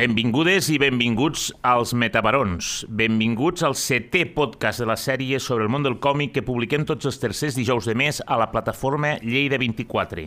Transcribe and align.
Benvingudes 0.00 0.70
i 0.72 0.78
benvinguts 0.80 1.50
als 1.60 1.90
Metabarons. 1.92 2.86
Benvinguts 2.88 3.60
al 3.66 3.74
setè 3.76 4.22
podcast 4.32 4.80
de 4.80 4.86
la 4.88 4.94
sèrie 4.96 5.36
sobre 5.44 5.66
el 5.66 5.68
món 5.74 5.84
del 5.84 5.98
còmic 6.00 6.32
que 6.32 6.44
publiquem 6.46 6.86
tots 6.88 7.10
els 7.10 7.18
tercers 7.20 7.58
dijous 7.58 7.84
de 7.84 7.92
mes 7.98 8.22
a 8.24 8.38
la 8.40 8.46
plataforma 8.48 9.10
Lleida 9.20 9.58
24, 9.60 10.24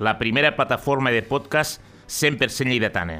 la 0.00 0.14
primera 0.16 0.54
plataforma 0.56 1.12
de 1.12 1.20
podcast 1.20 1.84
100% 2.08 2.72
lleidatana. 2.72 3.18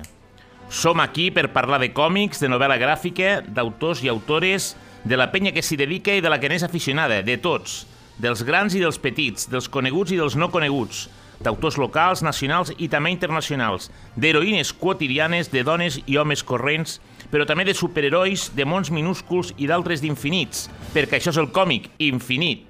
Som 0.72 1.04
aquí 1.04 1.28
per 1.36 1.50
parlar 1.52 1.82
de 1.84 1.92
còmics, 1.92 2.40
de 2.40 2.48
novel·la 2.48 2.80
gràfica, 2.80 3.42
d'autors 3.44 4.00
i 4.00 4.08
autores, 4.08 4.72
de 5.04 5.20
la 5.20 5.28
penya 5.34 5.52
que 5.52 5.60
s'hi 5.60 5.76
dedica 5.76 6.16
i 6.16 6.24
de 6.24 6.32
la 6.32 6.40
que 6.40 6.48
n'és 6.48 6.64
aficionada, 6.64 7.20
de 7.20 7.36
tots, 7.36 7.82
dels 8.16 8.40
grans 8.48 8.72
i 8.72 8.80
dels 8.80 8.96
petits, 8.96 9.50
dels 9.52 9.68
coneguts 9.68 10.16
i 10.16 10.22
dels 10.22 10.40
no 10.40 10.48
coneguts, 10.48 11.10
d'autors 11.40 11.78
locals, 11.80 12.22
nacionals 12.22 12.72
i 12.76 12.88
també 12.92 13.12
internacionals, 13.14 13.90
d'heroïnes 14.16 14.72
quotidianes, 14.76 15.50
de 15.50 15.64
dones 15.64 16.00
i 16.06 16.18
homes 16.20 16.44
corrents, 16.44 16.98
però 17.32 17.46
també 17.48 17.64
de 17.64 17.74
superherois, 17.76 18.50
de 18.56 18.66
mons 18.68 18.90
minúsculs 18.92 19.54
i 19.56 19.70
d'altres 19.70 20.02
d'infinits, 20.04 20.68
perquè 20.94 21.20
això 21.20 21.32
és 21.32 21.40
el 21.40 21.52
còmic, 21.54 21.88
infinit. 21.98 22.66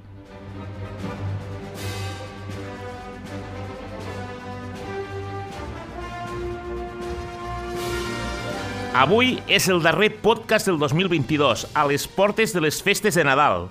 Avui 8.90 9.36
és 9.46 9.68
el 9.70 9.78
darrer 9.80 10.10
podcast 10.18 10.66
del 10.66 10.76
2022, 10.80 11.68
a 11.78 11.84
les 11.86 12.08
portes 12.10 12.50
de 12.52 12.60
les 12.60 12.82
festes 12.82 13.14
de 13.14 13.22
Nadal. 13.24 13.68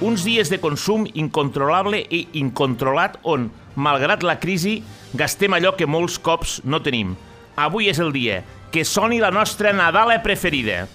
Uns 0.00 0.22
dies 0.24 0.48
de 0.48 0.60
consum 0.62 1.08
incontrolable 1.12 1.98
i 2.08 2.22
incontrolat 2.38 3.18
on, 3.26 3.50
malgrat 3.74 4.24
la 4.26 4.38
crisi, 4.40 4.80
gastem 5.14 5.54
allò 5.56 5.74
que 5.76 5.88
molts 5.88 6.18
cops 6.22 6.60
no 6.64 6.80
tenim. 6.82 7.16
Avui 7.56 7.90
és 7.90 8.00
el 8.00 8.12
dia. 8.14 8.42
Que 8.70 8.84
soni 8.86 9.18
la 9.18 9.32
nostra 9.34 9.72
Nadala 9.74 10.20
preferida. 10.22 10.86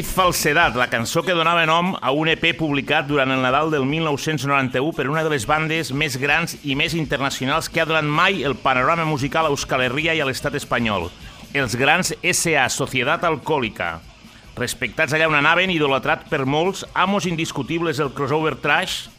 Feliz 0.00 0.14
Falsedat, 0.14 0.76
la 0.76 0.86
cançó 0.88 1.20
que 1.20 1.34
donava 1.36 1.66
nom 1.68 1.90
a 2.00 2.08
un 2.16 2.30
EP 2.32 2.54
publicat 2.56 3.04
durant 3.04 3.28
el 3.34 3.42
Nadal 3.44 3.68
del 3.68 3.82
1991 3.84 4.94
per 4.96 5.04
una 5.10 5.20
de 5.26 5.28
les 5.28 5.44
bandes 5.44 5.90
més 5.92 6.16
grans 6.16 6.54
i 6.64 6.72
més 6.72 6.94
internacionals 6.96 7.68
que 7.68 7.82
ha 7.82 7.84
donat 7.84 8.08
mai 8.08 8.40
el 8.48 8.56
panorama 8.56 9.04
musical 9.04 9.44
a 9.44 9.52
Euskal 9.52 9.84
Herria 9.84 10.14
i 10.16 10.22
a 10.24 10.28
l'estat 10.28 10.56
espanyol. 10.56 11.10
Els 11.52 11.76
grans 11.76 12.14
S.A. 12.22 12.64
Societat 12.72 13.28
Alcohòlica. 13.28 13.90
Respectats 14.56 15.12
allà 15.12 15.28
on 15.28 15.36
anaven, 15.36 15.68
idolatrat 15.74 16.24
per 16.32 16.46
molts, 16.48 16.86
amos 16.94 17.28
indiscutibles 17.28 18.00
del 18.00 18.14
crossover 18.16 18.56
trash, 18.56 19.10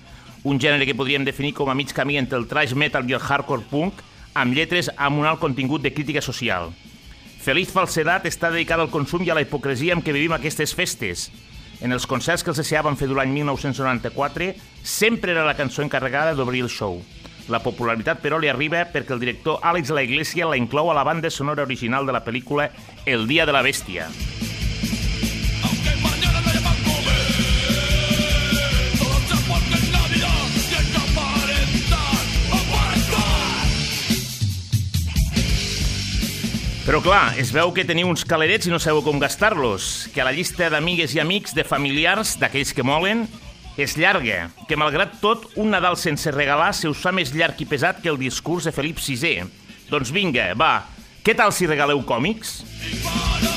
un 0.42 0.58
gènere 0.58 0.90
que 0.90 0.98
podríem 0.98 1.28
definir 1.28 1.54
com 1.54 1.70
a 1.70 1.78
mig 1.78 1.94
camí 1.94 2.18
entre 2.18 2.42
el 2.42 2.50
trash 2.50 2.74
metal 2.74 3.06
i 3.06 3.14
el 3.14 3.22
hardcore 3.22 3.70
punk, 3.70 4.02
amb 4.34 4.58
lletres 4.58 4.90
amb 4.98 5.22
un 5.22 5.30
alt 5.30 5.46
contingut 5.46 5.86
de 5.86 5.94
crítica 5.94 6.26
social. 6.26 6.72
Feliz 7.42 7.72
Falsedat 7.74 8.28
està 8.30 8.52
dedicada 8.54 8.84
al 8.86 8.92
consum 8.94 9.24
i 9.26 9.32
a 9.34 9.36
la 9.38 9.42
hipocresia 9.42 9.96
amb 9.96 10.06
què 10.06 10.14
vivim 10.14 10.36
aquestes 10.36 10.76
festes. 10.78 11.32
En 11.82 11.90
els 11.90 12.06
concerts 12.06 12.46
que 12.46 12.54
els 12.54 12.62
S.A. 12.62 12.84
van 12.86 13.00
fer 13.00 13.08
durant 13.10 13.26
l'any 13.26 13.34
1994, 13.40 14.52
sempre 14.86 15.34
era 15.34 15.48
la 15.48 15.58
cançó 15.58 15.82
encarregada 15.82 16.36
d'obrir 16.38 16.62
el 16.62 16.70
show. 16.70 17.00
La 17.50 17.64
popularitat, 17.66 18.22
però, 18.22 18.38
li 18.38 18.52
arriba 18.52 18.86
perquè 18.94 19.18
el 19.18 19.26
director 19.26 19.58
Àlex 19.66 19.90
La 19.90 20.06
Iglesia 20.06 20.46
la 20.46 20.62
inclou 20.62 20.94
a 20.94 20.98
la 21.00 21.08
banda 21.08 21.34
sonora 21.34 21.66
original 21.66 22.06
de 22.06 22.14
la 22.14 22.22
pel·lícula 22.22 22.70
El 23.10 23.26
dia 23.26 23.50
de 23.50 23.58
la 23.58 23.66
bèstia. 23.66 24.06
Però 36.92 37.00
clar, 37.00 37.38
es 37.40 37.54
veu 37.56 37.70
que 37.72 37.86
teniu 37.88 38.10
uns 38.12 38.26
calerets 38.28 38.68
i 38.68 38.72
no 38.74 38.76
sabeu 38.84 39.00
com 39.06 39.16
gastar-los, 39.16 40.10
que 40.12 40.26
la 40.28 40.34
llista 40.36 40.68
d'amigues 40.68 41.14
i 41.16 41.22
amics, 41.24 41.54
de 41.56 41.64
familiars, 41.64 42.34
d'aquells 42.42 42.74
que 42.76 42.84
molen, 42.84 43.22
és 43.80 43.94
llarga, 43.96 44.50
que 44.68 44.76
malgrat 44.76 45.14
tot, 45.24 45.46
un 45.56 45.72
Nadal 45.72 45.96
sense 45.96 46.36
regalar 46.36 46.74
se 46.76 46.92
us 46.92 47.00
fa 47.00 47.16
més 47.16 47.32
llarg 47.32 47.64
i 47.64 47.70
pesat 47.72 48.04
que 48.04 48.12
el 48.12 48.20
discurs 48.20 48.68
de 48.68 48.76
Felip 48.76 49.00
VI. 49.00 49.48
Doncs 49.88 50.12
vinga, 50.12 50.50
va, 50.60 50.74
què 51.24 51.32
tal 51.32 51.56
si 51.56 51.72
regaleu 51.72 52.04
còmics? 52.04 52.58
Y 52.92 53.51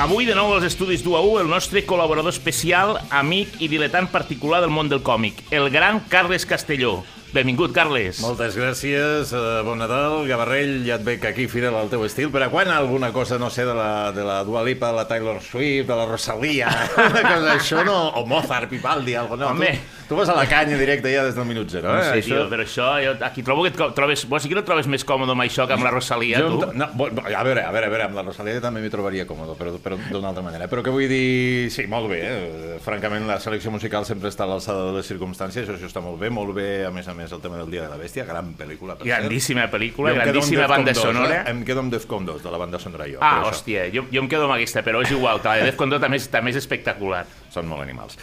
Avui 0.00 0.24
de 0.24 0.32
nou 0.32 0.54
als 0.54 0.64
estudis 0.64 1.02
d'UAU 1.04 1.34
el 1.42 1.50
nostre 1.52 1.82
col·laborador 1.84 2.32
especial, 2.32 2.94
amic 3.12 3.58
i 3.60 3.68
diletant 3.68 4.06
particular 4.08 4.62
del 4.64 4.72
món 4.72 4.88
del 4.88 5.02
còmic, 5.04 5.42
el 5.52 5.68
gran 5.68 6.00
Carles 6.08 6.46
Castelló. 6.48 7.02
Benvingut, 7.32 7.72
Carles. 7.72 8.18
Moltes 8.20 8.52
gràcies, 8.60 9.30
uh, 9.32 9.62
bon 9.64 9.78
Nadal, 9.80 10.26
Gavarrell, 10.28 10.82
ja 10.84 10.98
et 10.98 11.04
veig 11.06 11.22
aquí 11.24 11.46
fidel 11.48 11.72
al 11.78 11.88
teu 11.88 12.02
estil, 12.04 12.28
però 12.28 12.50
quan 12.52 12.68
alguna 12.68 13.08
cosa, 13.14 13.38
no 13.40 13.48
sé, 13.48 13.64
de 13.64 13.72
la, 13.72 14.10
de 14.12 14.20
la 14.26 14.42
Dua 14.44 14.60
Lipa, 14.66 14.90
de 14.92 14.98
la 14.98 15.06
Taylor 15.08 15.38
Swift, 15.40 15.86
de 15.88 15.96
la 15.96 16.04
Rosalia, 16.10 16.68
una 17.06 17.22
cosa, 17.24 17.54
això 17.56 17.86
no, 17.88 17.96
o 18.20 18.26
Mozart, 18.28 18.68
Vivaldi, 18.68 19.14
algo, 19.16 19.38
no, 19.40 19.48
Home. 19.54 19.70
tu, 19.72 20.10
tu 20.12 20.18
vas 20.18 20.28
a 20.28 20.36
la 20.36 20.44
canya 20.50 20.76
directe 20.76 21.08
ja 21.14 21.22
des 21.24 21.32
del 21.38 21.48
minut 21.48 21.72
zero, 21.72 21.88
No 21.88 22.02
eh? 22.02 22.10
sé, 22.20 22.26
tio, 22.28 22.42
però 22.52 22.66
això, 22.66 22.90
jo 23.00 23.16
aquí 23.24 23.40
trobo 23.46 23.64
que 23.64 23.72
et 23.72 23.80
trobes... 23.96 24.26
Vols 24.28 24.44
dir 24.44 24.52
que 24.52 24.58
no 24.60 24.66
trobes 24.68 24.90
més 24.92 25.08
còmode 25.08 25.32
amb 25.32 25.46
això 25.46 25.64
que 25.64 25.72
amb 25.78 25.88
la 25.88 25.94
Rosalia, 25.96 26.42
Jo, 26.44 26.52
tu? 26.52 26.68
no, 26.76 26.84
a 26.84 27.46
veure, 27.48 27.64
a 27.64 27.72
veure, 27.72 27.88
a 27.88 27.94
veure, 27.96 28.10
amb 28.10 28.20
la 28.20 28.26
Rosalia 28.28 28.60
també 28.60 28.84
m'hi 28.84 28.92
trobaria 28.92 29.24
còmode, 29.24 29.56
però, 29.56 29.72
però 29.80 29.96
d'una 30.10 30.34
altra 30.34 30.44
manera. 30.44 30.68
Però 30.68 30.84
què 30.84 30.92
vull 30.92 31.08
dir... 31.08 31.70
Sí, 31.72 31.88
molt 31.88 32.12
bé, 32.12 32.20
eh? 32.28 32.76
francament 32.84 33.24
la 33.24 33.40
selecció 33.40 33.72
musical 33.72 34.04
sempre 34.04 34.28
està 34.28 34.44
a 34.44 34.52
l'alçada 34.52 34.90
de 34.90 34.98
les 34.98 35.08
circumstàncies, 35.08 35.72
això 35.72 35.88
està 35.88 36.04
molt 36.04 36.20
bé, 36.20 36.28
molt 36.28 36.52
bé, 36.60 36.68
a 36.84 36.92
més 36.92 37.08
a 37.08 37.14
més, 37.14 37.20
el 37.30 37.40
tema 37.40 37.60
del 37.60 37.70
Dia 37.70 37.84
de 37.84 37.90
la 37.92 37.98
Bèstia, 38.00 38.24
gran 38.26 38.54
pel·lícula, 38.58 38.96
per 38.98 39.06
cert. 39.06 39.12
Grandíssima 39.12 39.68
pel·lícula, 39.70 40.10
Jo 40.10 40.16
grandíssima 40.18 40.66
banda 40.66 40.94
2, 40.96 41.02
sonora. 41.06 41.36
Eh? 41.36 41.50
Em 41.52 41.60
quedo 41.68 41.84
amb 41.84 41.94
Defcon 41.94 42.26
2, 42.26 42.42
de 42.42 42.50
la 42.50 42.58
banda 42.58 42.80
sonora 42.82 43.06
jo. 43.06 43.20
Ah, 43.20 43.36
això. 43.38 43.52
hòstia, 43.52 43.84
jo, 43.94 44.08
jo 44.10 44.24
em 44.24 44.30
quedo 44.32 44.48
amb 44.48 44.56
aquesta, 44.56 44.82
però 44.82 45.04
és 45.04 45.12
igual, 45.14 45.38
la 45.44 45.60
de 45.60 45.68
Defcon 45.70 45.94
2 45.94 46.02
també 46.02 46.18
és, 46.18 46.26
també 46.32 46.50
és 46.50 46.58
espectacular. 46.58 47.22
Són 47.54 47.70
molt 47.70 47.86
animals. 47.86 48.18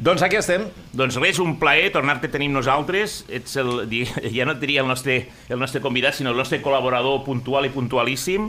Doncs 0.00 0.22
aquí 0.24 0.38
estem. 0.40 0.64
Doncs 0.96 1.18
res, 1.20 1.38
un 1.44 1.58
plaer 1.60 1.90
tornar-te 1.92 2.30
a 2.30 2.32
tenir 2.32 2.48
nosaltres. 2.48 3.20
Ets 3.28 3.58
el, 3.60 3.84
ja 4.36 4.48
no 4.48 4.56
et 4.56 4.62
diria 4.62 4.80
el 4.80 4.88
nostre, 4.88 5.26
el 5.52 5.60
nostre 5.60 5.82
convidat, 5.84 6.16
sinó 6.16 6.32
el 6.32 6.40
nostre 6.40 6.62
col·laborador 6.64 7.20
puntual 7.26 7.68
i 7.68 7.72
puntualíssim. 7.74 8.48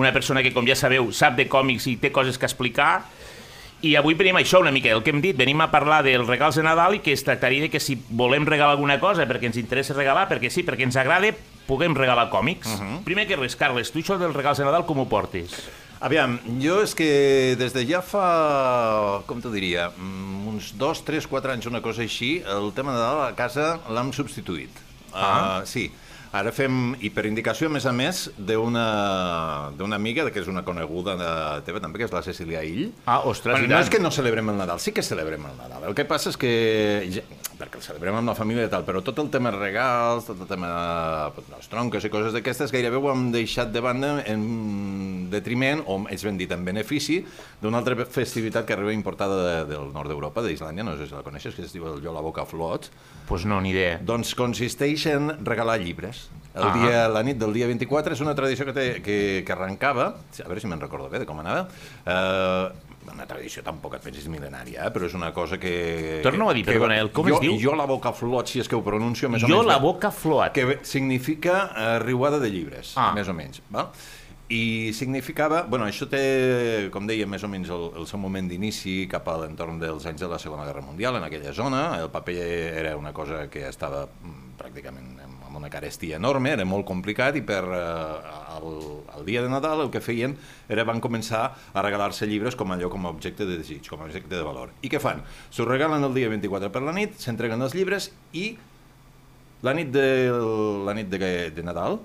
Una 0.00 0.14
persona 0.16 0.40
que, 0.42 0.54
com 0.54 0.64
ja 0.64 0.76
sabeu, 0.78 1.10
sap 1.12 1.36
de 1.36 1.44
còmics 1.50 1.90
i 1.92 1.98
té 2.00 2.08
coses 2.12 2.40
que 2.40 2.48
explicar. 2.48 3.02
I 3.80 3.94
avui 3.94 4.16
venim 4.18 4.34
a 4.34 4.40
això 4.42 4.58
una 4.58 4.72
mica, 4.74 4.90
el 4.90 5.04
que 5.06 5.12
hem 5.14 5.20
dit, 5.22 5.36
venim 5.38 5.60
a 5.62 5.68
parlar 5.70 6.00
dels 6.02 6.26
regals 6.26 6.56
de 6.58 6.64
Nadal 6.66 6.96
i 6.96 7.02
que 7.04 7.12
es 7.14 7.22
tractaria 7.22 7.62
de 7.62 7.70
que 7.70 7.78
si 7.78 7.94
volem 8.10 8.46
regalar 8.46 8.74
alguna 8.74 8.98
cosa 8.98 9.26
perquè 9.30 9.46
ens 9.46 9.60
interessa 9.60 9.94
regalar, 9.94 10.26
perquè 10.30 10.50
sí, 10.50 10.64
perquè 10.66 10.82
ens 10.88 10.98
agrada, 10.98 11.30
puguem 11.68 11.94
regalar 11.94 12.26
còmics. 12.32 12.66
Uh 12.66 12.80
-huh. 12.80 13.04
Primer 13.04 13.28
que 13.28 13.36
res, 13.36 13.54
Carles, 13.54 13.92
tu 13.92 14.00
això 14.00 14.18
dels 14.18 14.34
regals 14.34 14.58
de 14.58 14.64
Nadal 14.64 14.86
com 14.86 14.98
ho 14.98 15.06
portes? 15.06 15.54
Aviam, 16.00 16.38
jo 16.62 16.82
és 16.82 16.94
que 16.94 17.56
des 17.58 17.72
de 17.72 17.84
ja 17.86 18.00
fa, 18.02 19.22
com 19.26 19.40
t'ho 19.40 19.50
diria, 19.50 19.90
mm, 19.90 20.48
uns 20.48 20.72
dos, 20.78 21.04
tres, 21.04 21.26
quatre 21.26 21.52
anys, 21.52 21.66
una 21.66 21.80
cosa 21.82 22.02
així, 22.02 22.42
el 22.46 22.72
tema 22.72 22.92
de 22.92 22.98
Nadal 22.98 23.28
a 23.28 23.34
casa 23.34 23.80
l'hem 23.90 24.12
substituït. 24.12 24.70
Ah. 25.12 25.60
Uh, 25.62 25.66
sí. 25.66 25.90
Ara 26.32 26.52
fem, 26.52 26.92
i 27.00 27.08
per 27.08 27.24
indicació, 27.24 27.70
a 27.70 27.72
més 27.72 27.86
a 27.88 27.92
més, 27.96 28.26
d'una 28.36 29.96
amiga, 29.96 30.26
que 30.30 30.42
és 30.42 30.48
una 30.50 30.62
coneguda 30.66 31.14
de 31.16 31.30
teva 31.66 31.80
també, 31.80 31.98
que 32.02 32.08
és 32.08 32.12
la 32.12 32.22
Cecília 32.22 32.62
Ill. 32.66 32.90
Ah, 33.06 33.20
ostres, 33.24 33.54
bueno, 33.56 33.66
i 33.66 33.72
no 33.72 33.78
és 33.80 33.88
que 33.92 34.00
no 34.02 34.10
celebrem 34.12 34.50
el 34.52 34.58
Nadal, 34.60 34.80
sí 34.82 34.92
que 34.92 35.02
celebrem 35.02 35.46
el 35.48 35.56
Nadal. 35.56 35.86
El 35.88 35.96
que 35.96 36.04
passa 36.08 36.28
és 36.32 36.36
que, 36.36 36.50
ja- 37.14 37.24
perquè 37.58 37.80
el 37.80 37.82
celebrem 37.82 38.14
amb 38.20 38.28
la 38.30 38.36
família 38.38 38.66
i 38.68 38.70
tal, 38.70 38.84
però 38.86 39.00
tot 39.02 39.18
el 39.18 39.30
tema 39.34 39.50
regals, 39.54 40.28
tot 40.28 40.40
el 40.44 40.46
tema 40.50 41.30
pues, 41.34 41.48
les 41.56 41.68
tronques 41.72 42.04
i 42.06 42.10
coses 42.12 42.36
d'aquestes, 42.36 42.70
gairebé 42.74 43.00
ho 43.00 43.08
hem 43.10 43.30
deixat 43.34 43.72
de 43.74 43.80
banda 43.82 44.12
en 44.30 45.28
detriment, 45.32 45.82
o 45.86 45.98
és 46.12 46.22
ben 46.24 46.36
dit, 46.38 46.52
en 46.54 46.62
benefici, 46.64 47.22
d'una 47.62 47.80
altra 47.82 47.96
festivitat 48.04 48.66
que 48.68 48.76
arriba 48.76 48.92
importada 48.94 49.40
de, 49.42 49.56
del 49.72 49.90
nord 49.96 50.08
d'Europa, 50.12 50.44
d'Islàndia, 50.44 50.84
no 50.86 50.94
sé 51.00 51.08
si 51.08 51.16
la 51.16 51.24
coneixes, 51.26 51.56
que 51.56 51.64
es 51.66 51.72
diu 51.74 51.88
el 51.90 52.02
Jo 52.04 52.12
la 52.14 52.22
Boca 52.24 52.44
Flot, 52.46 52.90
pues 53.28 53.44
no, 53.48 53.60
ni 53.60 53.70
idea. 53.74 53.98
doncs 54.02 54.34
consisteix 54.38 55.06
en 55.10 55.32
regalar 55.44 55.80
llibres. 55.80 56.17
El 56.58 56.66
Ah. 56.68 56.74
dia, 56.74 57.08
la 57.08 57.22
nit 57.22 57.38
del 57.38 57.52
dia 57.54 57.66
24 57.70 58.12
és 58.14 58.20
una 58.20 58.34
tradició 58.34 58.66
que, 58.66 58.72
té, 58.74 58.86
que, 59.02 59.44
que 59.46 59.52
arrencava, 59.54 60.08
a 60.18 60.48
veure 60.48 60.60
si 60.60 60.66
me'n 60.66 60.80
recordo 60.82 61.08
bé 61.08 61.20
de 61.22 61.26
com 61.28 61.38
anava, 61.40 61.68
eh, 62.04 62.68
una 63.08 63.24
tradició 63.26 63.62
tampoc 63.64 63.94
et 63.96 64.02
pensis 64.04 64.26
mil·lenària, 64.28 64.84
eh? 64.84 64.90
però 64.92 65.06
és 65.08 65.14
una 65.16 65.30
cosa 65.32 65.56
que... 65.58 66.20
Torna-ho 66.22 66.50
a 66.50 66.54
dir, 66.54 66.64
que, 66.66 66.72
perdona, 66.74 66.98
el- 67.00 67.10
com 67.14 67.26
jo, 67.30 67.36
es 67.38 67.40
diu? 67.40 67.54
Jo 67.62 67.74
la 67.78 67.86
boca 67.88 68.12
flot, 68.12 68.48
si 68.52 68.60
és 68.60 68.68
que 68.68 68.76
ho 68.76 68.82
pronuncio 68.84 69.30
més 69.32 69.42
o 69.44 69.48
Jo 69.48 69.62
menys. 69.62 69.66
la 69.70 69.78
bé, 69.78 69.82
boca 69.86 70.10
float. 70.10 70.52
Que 70.52 70.78
significa 70.82 71.70
eh, 71.74 71.98
riuada 72.04 72.38
de 72.38 72.50
llibres, 72.50 72.92
Ah. 72.96 73.12
més 73.14 73.28
o 73.28 73.32
menys. 73.32 73.62
Val? 73.70 73.88
I 74.48 74.94
significava... 74.96 75.62
Bueno, 75.68 75.84
això 75.84 76.06
té, 76.08 76.88
com 76.92 77.04
deia, 77.08 77.26
més 77.28 77.42
o 77.44 77.50
menys 77.52 77.68
el, 77.74 77.82
el 78.00 78.06
seu 78.08 78.20
moment 78.22 78.48
d'inici 78.48 79.02
cap 79.12 79.28
a 79.28 79.36
l'entorn 79.42 79.76
dels 79.82 80.06
anys 80.08 80.24
de 80.24 80.30
la 80.30 80.38
Segona 80.40 80.64
Guerra 80.64 80.80
Mundial, 80.86 81.18
en 81.18 81.26
aquella 81.26 81.52
zona. 81.52 81.82
El 82.00 82.08
paper 82.14 82.38
era 82.80 82.96
una 82.96 83.12
cosa 83.12 83.44
que 83.52 83.66
estava 83.68 84.06
mm, 84.08 84.56
pràcticament 84.56 85.18
amb 85.20 85.56
una 85.60 85.68
carestia 85.68 86.16
enorme, 86.16 86.54
era 86.56 86.64
molt 86.68 86.86
complicat 86.88 87.36
i 87.36 87.44
per 87.44 87.60
eh, 87.60 88.32
el, 88.56 88.68
el 89.18 89.28
dia 89.28 89.44
de 89.44 89.52
Nadal 89.52 89.84
el 89.84 89.92
que 89.92 90.00
feien 90.04 90.36
era 90.68 90.84
van 90.88 91.00
començar 91.04 91.44
a 91.52 91.84
regalar-se 91.84 92.28
llibres 92.28 92.56
com 92.56 92.72
allò 92.72 92.88
com 92.92 93.04
a 93.04 93.12
objecte 93.12 93.44
de 93.48 93.60
desig, 93.60 93.84
com 93.88 94.00
a 94.00 94.08
objecte 94.08 94.32
de 94.32 94.44
valor. 94.44 94.72
I 94.80 94.88
què 94.92 95.00
fan? 95.02 95.24
S'ho 95.52 95.68
regalen 95.68 96.04
el 96.08 96.16
dia 96.16 96.32
24 96.32 96.72
per 96.72 96.84
la 96.84 96.96
nit, 96.96 97.20
s'entreguen 97.20 97.64
els 97.64 97.76
llibres 97.76 98.12
i 98.32 98.50
la 99.66 99.74
nit 99.76 99.90
de, 99.92 100.06
la 100.86 100.94
nit 100.96 101.12
de, 101.12 101.50
de 101.52 101.66
Nadal 101.66 102.00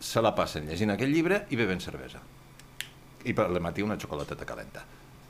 se 0.00 0.22
la 0.22 0.34
passen 0.36 0.68
llegint 0.68 0.92
aquell 0.94 1.12
llibre 1.12 1.44
i 1.50 1.58
bevent 1.60 1.82
cervesa. 1.82 2.20
I 3.24 3.32
per 3.32 3.48
al 3.48 3.60
matí 3.64 3.82
una 3.82 3.96
xocolateta 4.00 4.46
calenta. 4.48 4.84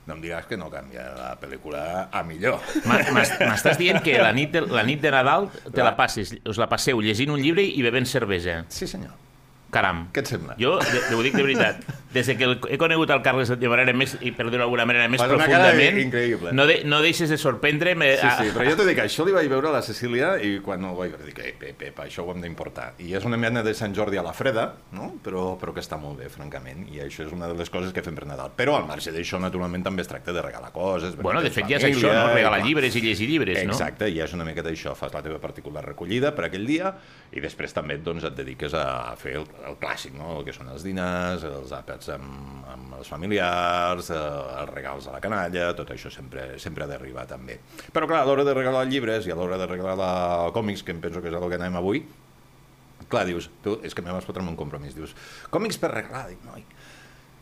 No 0.05 0.13
em 0.13 0.21
diràs 0.21 0.45
que 0.45 0.57
no 0.57 0.67
canvia 0.69 1.07
la 1.17 1.31
pel·lícula 1.41 1.81
a 2.13 2.21
millor. 2.27 2.61
M'estàs 3.15 3.79
dient 3.81 4.03
que 4.05 4.19
la 4.21 4.31
nit, 4.35 4.51
de, 4.53 4.61
la 4.69 4.83
nit 4.85 5.01
de 5.01 5.13
Nadal 5.13 5.49
te 5.65 5.81
la 5.81 5.95
passes, 5.97 6.35
us 6.45 6.61
la 6.61 6.69
passeu 6.69 7.01
llegint 7.01 7.33
un 7.33 7.41
llibre 7.41 7.65
i 7.65 7.81
bevent 7.85 8.05
cervesa. 8.05 8.61
Sí, 8.69 8.85
senyor. 8.87 9.15
Caram. 9.75 10.05
Què 10.15 10.23
et 10.23 10.29
sembla? 10.31 10.55
Jo, 10.61 10.77
de, 10.79 11.01
de, 11.09 11.15
ho 11.17 11.23
dic 11.25 11.35
de 11.35 11.43
veritat, 11.43 11.81
des 12.15 12.29
de 12.31 12.37
que 12.39 12.45
el- 12.47 12.59
he 12.71 12.77
conegut 12.79 13.09
el 13.11 13.21
Carles 13.25 13.49
de 13.51 13.69
manera 13.69 13.91
més, 13.91 14.13
i 14.23 14.31
per 14.31 14.45
dir-ho 14.47 14.61
d'alguna 14.63 14.85
manera, 14.87 15.09
més 15.11 15.19
Fas 15.19 15.27
profundament, 15.33 15.97
increïble. 15.99 16.53
no, 16.55 16.65
de, 16.69 16.77
no 16.87 17.01
deixes 17.03 17.29
de 17.29 17.37
sorprendre'm. 17.37 18.05
Sí, 18.15 18.29
sí, 18.39 18.51
però 18.55 18.69
jo 18.69 18.77
t'ho 18.79 18.85
dic, 18.87 19.01
això 19.03 19.25
li 19.27 19.33
vaig 19.35 19.49
veure 19.51 19.67
a 19.67 19.73
la 19.75 19.81
Cecília 19.83 20.35
i 20.39 20.59
quan 20.63 20.83
ho 20.87 20.93
vaig 20.95 21.11
veure 21.11 21.27
dic, 21.27 21.41
eh, 21.43 21.53
Pep, 21.59 21.75
Pep, 21.81 21.99
això 22.05 22.23
ho 22.23 22.31
hem 22.31 22.39
d'importar. 22.45 22.93
I 23.03 23.11
és 23.19 23.25
una 23.27 23.35
mena 23.37 23.63
de 23.67 23.73
Sant 23.75 23.93
Jordi 23.93 24.15
a 24.17 24.23
la 24.23 24.31
freda, 24.33 24.69
no? 24.95 25.09
però, 25.25 25.57
però 25.59 25.73
que 25.75 25.83
està 25.83 25.99
molt 25.99 26.19
bé, 26.23 26.29
francament, 26.31 26.85
i 26.95 27.01
això 27.03 27.25
és 27.27 27.33
una 27.35 27.49
de 27.51 27.59
les 27.59 27.69
coses 27.69 27.91
que 27.91 28.01
fem 28.05 28.15
per 28.15 28.25
Nadal. 28.29 28.53
Però 28.55 28.77
al 28.79 28.87
marge 28.87 29.11
d'això, 29.11 29.41
naturalment, 29.43 29.83
també 29.83 30.05
es 30.05 30.07
tracta 30.07 30.31
de 30.31 30.41
regalar 30.41 30.71
coses. 30.71 31.17
Bueno, 31.19 31.41
de 31.43 31.51
fet, 31.51 31.67
ja 31.67 31.81
és 31.81 31.89
això, 31.91 32.13
no? 32.15 32.31
Regalar 32.33 32.63
llibres 32.63 32.95
i 32.95 33.01
llegir 33.03 33.27
llibres, 33.27 33.59
no? 33.65 33.73
Exacte, 33.75 34.07
i 34.09 34.21
és 34.23 34.33
una 34.33 34.47
miqueta 34.47 34.71
això, 34.71 34.95
fas 34.95 35.11
la 35.13 35.21
teva 35.25 35.39
particular 35.43 35.83
recollida 35.83 36.31
per 36.35 36.47
aquell 36.47 36.65
dia 36.65 36.93
i 37.35 37.43
després 37.43 37.73
també 37.75 37.97
doncs, 37.99 38.23
et 38.23 38.35
dediques 38.37 38.73
a 38.73 39.15
fer 39.19 39.35
el, 39.41 39.47
el 39.69 39.77
clàssic, 39.81 40.13
no? 40.17 40.39
el 40.39 40.45
que 40.47 40.53
són 40.55 40.69
els 40.73 40.83
dinars, 40.85 41.45
els 41.47 41.73
àpats 41.75 42.11
amb, 42.15 42.65
amb 42.71 42.97
els 42.99 43.09
familiars, 43.11 44.11
eh, 44.13 44.19
els 44.61 44.73
regals 44.73 45.09
a 45.09 45.15
la 45.15 45.21
canalla, 45.23 45.71
tot 45.77 45.91
això 45.95 46.11
sempre, 46.13 46.47
sempre 46.61 46.85
ha 46.85 46.89
d'arribar 46.89 47.25
també. 47.29 47.57
Però 47.93 48.09
clar, 48.09 48.23
a 48.23 48.29
l'hora 48.29 48.45
de 48.47 48.55
regalar 48.57 48.85
llibres 48.89 49.27
i 49.27 49.33
a 49.33 49.39
l'hora 49.39 49.59
de 49.61 49.69
regalar 49.69 50.51
còmics, 50.55 50.85
que 50.85 50.95
em 50.95 51.01
penso 51.03 51.23
que 51.23 51.31
és 51.31 51.37
el 51.37 51.47
que 51.49 51.59
anem 51.59 51.79
avui, 51.81 52.03
clar, 53.09 53.25
dius, 53.27 53.49
tu, 53.63 53.79
és 53.85 53.95
que 53.95 54.05
me 54.05 54.13
vas 54.13 54.25
fotre 54.27 54.43
en 54.43 54.51
un 54.51 54.59
compromís, 54.59 54.95
dius, 54.97 55.15
còmics 55.53 55.79
per 55.81 55.93
regalar, 55.93 56.27
dic, 56.31 56.41
noi, 56.47 56.65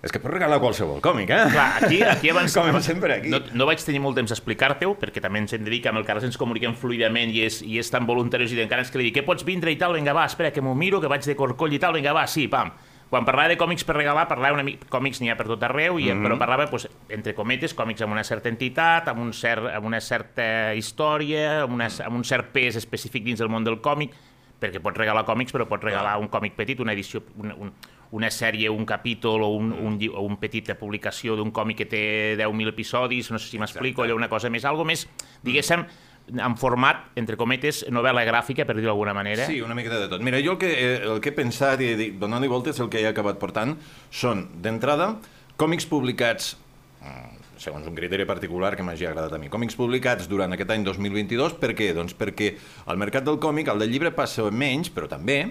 és 0.03 0.11
que 0.11 0.19
pots 0.19 0.33
regalar 0.35 0.59
qualsevol 0.59 1.00
còmic, 1.00 1.29
eh? 1.31 1.44
Clar, 1.53 1.67
aquí, 1.81 2.01
aquí 2.03 2.29
abans... 2.29 2.51
Com 2.59 2.79
sempre 2.83 3.13
aquí. 3.21 3.29
No, 3.31 3.39
no 3.55 3.65
vaig 3.69 3.79
tenir 3.85 4.01
molt 4.03 4.17
temps 4.19 4.33
a 4.33 4.35
explicar-te-ho, 4.35 4.97
perquè 5.00 5.21
també 5.23 5.39
ens 5.39 5.53
hem 5.55 5.63
de 5.63 5.71
dir 5.71 5.79
que 5.81 5.88
amb 5.94 6.01
el 6.01 6.05
Carles 6.07 6.25
ens 6.27 6.35
comuniquem 6.38 6.75
fluidament 6.75 7.31
i 7.31 7.45
és, 7.45 7.61
i 7.63 7.79
és 7.79 7.91
tan 7.94 8.03
voluntariós 8.09 8.51
i 8.51 8.59
encara 8.65 8.83
és 8.83 8.91
que 8.91 9.00
li 9.00 9.07
dic, 9.09 9.21
què 9.21 9.23
pots 9.25 9.45
vindre 9.47 9.71
i 9.71 9.77
tal, 9.79 9.95
vinga, 9.95 10.11
va, 10.13 10.25
espera, 10.27 10.51
que 10.51 10.61
m'ho 10.61 10.75
miro, 10.75 11.00
que 11.00 11.07
vaig 11.07 11.23
de 11.23 11.38
corcoll 11.39 11.71
i 11.73 11.79
tal, 11.79 11.95
vinga, 11.95 12.11
va, 12.13 12.25
sí, 12.27 12.50
pam. 12.51 12.73
Quan 13.13 13.23
parlava 13.27 13.51
de 13.53 13.57
còmics 13.61 13.85
per 13.85 13.94
regalar, 13.95 14.25
parlava 14.27 14.55
una 14.57 14.63
mica... 14.65 14.88
Còmics 14.89 15.19
n'hi 15.21 15.29
ha 15.29 15.35
per 15.38 15.45
tot 15.45 15.61
arreu, 15.63 16.00
i, 16.01 16.07
Mhm. 16.11 16.23
però 16.25 16.38
parlava, 16.41 16.65
doncs, 16.67 16.88
entre 17.13 17.35
cometes, 17.38 17.75
còmics 17.77 18.01
amb 18.01 18.11
una 18.17 18.23
certa 18.25 18.50
entitat, 18.50 19.07
amb, 19.07 19.21
un 19.21 19.31
cert, 19.38 19.69
amb 19.71 19.85
una 19.85 20.01
certa 20.01 20.73
història, 20.75 21.61
amb, 21.63 21.75
una, 21.77 21.88
amb 22.07 22.15
un 22.17 22.23
cert 22.25 22.50
pes 22.51 22.75
específic 22.81 23.23
dins 23.23 23.39
del 23.39 23.50
món 23.53 23.63
del 23.63 23.79
còmic, 23.85 24.11
perquè 24.59 24.81
pots 24.81 24.97
regalar 24.97 25.25
còmics, 25.27 25.53
però 25.53 25.67
pots 25.69 25.83
regalar 25.85 26.17
un 26.17 26.27
còmic 26.31 26.55
petit, 26.57 26.79
una 26.79 26.94
edició, 26.95 27.21
una, 27.38 27.53
un, 27.53 27.71
una 28.13 28.30
sèrie, 28.30 28.69
un 28.69 28.86
capítol 28.86 29.42
o, 29.42 29.50
un, 29.57 29.71
un, 29.74 29.98
o 30.13 30.24
un 30.27 30.38
petita 30.38 30.75
publicació 30.77 31.36
d'un 31.39 31.50
còmic 31.51 31.81
que 31.81 31.88
té 31.89 32.04
10.000 32.38 32.69
episodis, 32.69 33.31
no 33.33 33.42
sé 33.42 33.50
si 33.50 33.62
m'explico, 33.62 34.04
allò 34.06 34.18
una 34.19 34.30
cosa 34.30 34.51
més, 34.54 34.65
algo 34.69 34.86
més, 34.86 35.07
diguéssim, 35.42 35.86
en 36.30 36.56
format, 36.56 37.10
entre 37.19 37.36
cometes, 37.36 37.83
novel·la 37.92 38.24
gràfica, 38.30 38.68
per 38.69 38.77
dir-ho 38.77 38.92
d'alguna 38.92 39.15
manera. 39.18 39.48
Sí, 39.50 39.60
una 39.65 39.75
miqueta 39.75 40.00
de 40.00 40.12
tot. 40.12 40.21
Mira, 40.24 40.39
jo 40.45 40.54
el 40.54 40.62
que, 40.62 40.69
eh, 40.71 41.00
el 41.10 41.19
que 41.25 41.33
he 41.33 41.36
pensat 41.36 41.81
i 41.81 41.89
he 41.92 41.98
dit, 42.00 42.19
donant-li 42.21 42.48
voltes 42.51 42.80
el 42.80 42.92
que 42.94 43.01
he 43.01 43.10
acabat 43.10 43.42
portant 43.42 43.75
són, 44.13 44.45
d'entrada, 44.62 45.15
còmics 45.60 45.89
publicats 45.89 46.54
mm, 47.01 47.44
segons 47.65 47.89
un 47.89 47.98
criteri 47.98 48.29
particular 48.29 48.75
que 48.77 48.86
m'hagi 48.86 49.10
agradat 49.10 49.34
a 49.36 49.41
mi. 49.41 49.50
Còmics 49.51 49.75
publicats 49.79 50.29
durant 50.29 50.53
aquest 50.53 50.72
any 50.75 50.86
2022, 50.86 51.58
per 51.60 51.74
què? 51.74 51.91
Doncs 51.98 52.15
perquè 52.17 52.53
el 52.88 53.01
mercat 53.01 53.25
del 53.25 53.41
còmic, 53.41 53.74
el 53.74 53.84
del 53.84 53.91
llibre 53.91 54.13
passa 54.15 54.48
menys, 54.51 54.93
però 54.93 55.10
també, 55.12 55.41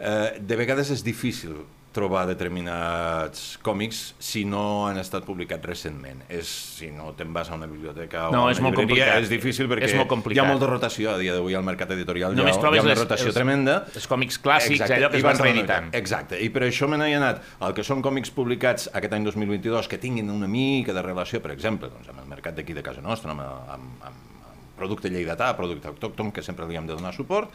eh, 0.00 0.28
de 0.40 0.58
vegades 0.64 0.90
és 0.96 1.04
difícil 1.04 1.60
trobar 1.96 2.26
determinats 2.28 3.56
còmics 3.64 4.00
si 4.22 4.44
no 4.48 4.86
han 4.86 4.98
estat 5.00 5.24
publicats 5.26 5.64
recentment. 5.64 6.22
És, 6.28 6.48
si 6.76 6.90
no 6.92 7.12
te'n 7.16 7.32
vas 7.34 7.48
a 7.50 7.56
una 7.56 7.66
biblioteca 7.70 8.28
No, 8.32 8.44
o 8.44 8.48
a 8.48 8.52
és 8.52 8.60
una 8.60 8.68
molt 8.68 8.78
llibreria, 8.82 9.06
complicat. 9.06 9.22
és 9.24 9.30
difícil 9.32 9.68
perquè 9.70 9.88
És 9.88 9.94
molt 9.96 10.06
hi 10.06 10.12
complicat. 10.12 10.44
ha 10.44 10.48
molta 10.50 10.66
rotació 10.70 11.14
a 11.14 11.18
dia 11.18 11.32
d'avui 11.34 11.54
al 11.56 11.64
mercat 11.64 11.90
editorial. 11.96 12.32
hi 12.32 12.34
ha, 12.34 12.42
Només 12.42 12.56
hi 12.56 12.60
trobes 12.60 12.78
ha 12.80 12.82
una 12.82 12.90
les- 12.94 12.98
rotació 13.02 13.26
els- 13.26 13.34
tremenda. 13.34 13.76
els 13.94 14.08
còmics 14.08 14.40
clàssics, 14.42 14.80
allò 14.90 15.10
que 15.10 15.16
es 15.16 15.22
van 15.22 15.38
reeditant. 15.38 15.94
Exacte, 15.94 16.40
i 16.42 16.48
per 16.50 16.62
això 16.64 16.88
me 16.88 16.96
n'he 16.98 17.14
anat 17.16 17.42
al 17.60 17.72
que 17.74 17.82
són 17.82 18.02
còmics 18.02 18.30
publicats 18.30 18.90
aquest 18.92 19.12
any 19.12 19.24
2022 19.24 19.88
que 19.88 19.98
tinguin 19.98 20.30
una 20.30 20.46
mica 20.46 20.92
de 20.92 21.02
relació, 21.02 21.40
per 21.42 21.50
exemple, 21.52 21.88
doncs, 21.88 22.08
amb 22.08 22.20
el 22.20 22.26
mercat 22.26 22.54
d'aquí 22.54 22.72
de 22.74 22.82
casa 22.82 23.00
nostra, 23.00 23.30
amb, 23.32 23.40
amb, 23.40 23.70
amb, 23.72 24.04
amb 24.04 24.16
producte 24.76 25.08
lleidatà, 25.08 25.54
producte 25.56 25.88
autòcton, 25.88 26.30
que 26.32 26.42
sempre 26.42 26.66
li 26.68 26.76
hem 26.76 26.86
de 26.86 26.92
donar 26.94 27.14
suport, 27.14 27.48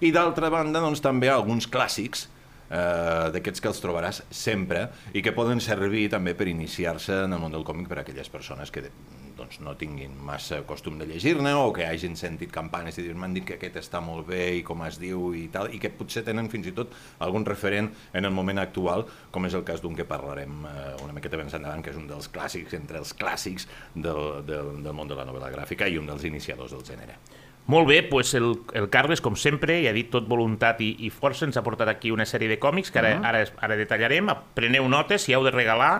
i 0.00 0.10
d'altra 0.10 0.48
banda, 0.50 0.80
doncs, 0.80 1.00
també 1.00 1.28
alguns 1.30 1.68
clàssics 1.70 2.28
eh, 2.74 3.30
d'aquests 3.34 3.62
que 3.62 3.70
els 3.70 3.82
trobaràs 3.82 4.24
sempre 4.34 4.88
i 5.14 5.22
que 5.22 5.34
poden 5.36 5.62
servir 5.64 6.08
també 6.12 6.34
per 6.34 6.50
iniciar-se 6.50 7.24
en 7.28 7.36
el 7.36 7.42
món 7.42 7.54
del 7.54 7.66
còmic 7.66 7.90
per 7.90 8.00
a 8.00 8.06
aquelles 8.06 8.32
persones 8.32 8.74
que 8.74 8.88
doncs, 9.34 9.58
no 9.60 9.74
tinguin 9.78 10.14
massa 10.26 10.60
costum 10.66 10.98
de 10.98 11.06
llegir-ne 11.08 11.54
o 11.58 11.72
que 11.74 11.86
hagin 11.86 12.16
sentit 12.18 12.52
campanes 12.54 12.98
i 12.98 13.06
m'han 13.12 13.34
dit 13.34 13.46
que 13.46 13.56
aquest 13.58 13.80
està 13.82 14.00
molt 14.04 14.28
bé 14.28 14.42
i 14.60 14.62
com 14.66 14.84
es 14.86 14.98
diu 15.02 15.32
i 15.34 15.46
tal, 15.54 15.70
i 15.74 15.80
que 15.82 15.90
potser 15.90 16.24
tenen 16.26 16.50
fins 16.52 16.70
i 16.70 16.74
tot 16.76 16.94
algun 17.24 17.46
referent 17.46 17.90
en 18.14 18.24
el 18.24 18.34
moment 18.34 18.62
actual, 18.62 19.06
com 19.34 19.46
és 19.48 19.56
el 19.58 19.64
cas 19.66 19.82
d'un 19.82 19.96
que 19.98 20.06
parlarem 20.08 20.66
eh, 20.70 20.90
una 21.04 21.16
miqueta 21.16 21.40
més 21.40 21.54
endavant, 21.54 21.82
que 21.82 21.94
és 21.94 22.00
un 22.00 22.08
dels 22.10 22.30
clàssics, 22.30 22.76
entre 22.78 23.02
els 23.02 23.14
clàssics 23.18 23.68
del, 23.94 24.44
del, 24.46 24.76
del 24.84 24.94
món 24.96 25.10
de 25.10 25.18
la 25.18 25.26
novel·la 25.26 25.50
gràfica 25.54 25.90
i 25.90 25.98
un 25.98 26.06
dels 26.10 26.26
iniciadors 26.30 26.76
del 26.76 26.86
gènere. 26.86 27.18
Molt 27.66 27.88
bé, 27.88 28.02
doncs 28.10 28.34
el, 28.36 28.50
el 28.76 28.90
Carles, 28.92 29.22
com 29.24 29.38
sempre, 29.40 29.78
i 29.80 29.86
ha 29.88 29.94
dit 29.96 30.10
tot 30.12 30.26
voluntat 30.28 30.82
i, 30.84 30.90
i 31.06 31.08
força, 31.08 31.46
ens 31.48 31.56
ha 31.56 31.62
portat 31.64 31.88
aquí 31.88 32.12
una 32.12 32.26
sèrie 32.28 32.50
de 32.50 32.58
còmics 32.60 32.92
que 32.92 33.00
ara, 33.00 33.14
ara, 33.24 33.40
ara 33.64 33.78
detallarem. 33.80 34.28
Preneu 34.56 34.84
notes, 34.92 35.24
si 35.24 35.32
heu 35.32 35.44
de 35.46 35.52
regalar, 35.54 35.94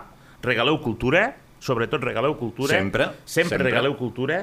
regaleu 0.44 0.76
cultura, 0.84 1.30
sobretot 1.64 2.04
regaleu 2.04 2.36
cultura. 2.36 2.76
Sempre, 2.76 3.08
Sempre, 3.24 3.56
sempre. 3.56 3.64
regaleu 3.70 3.96
cultura. 3.96 4.42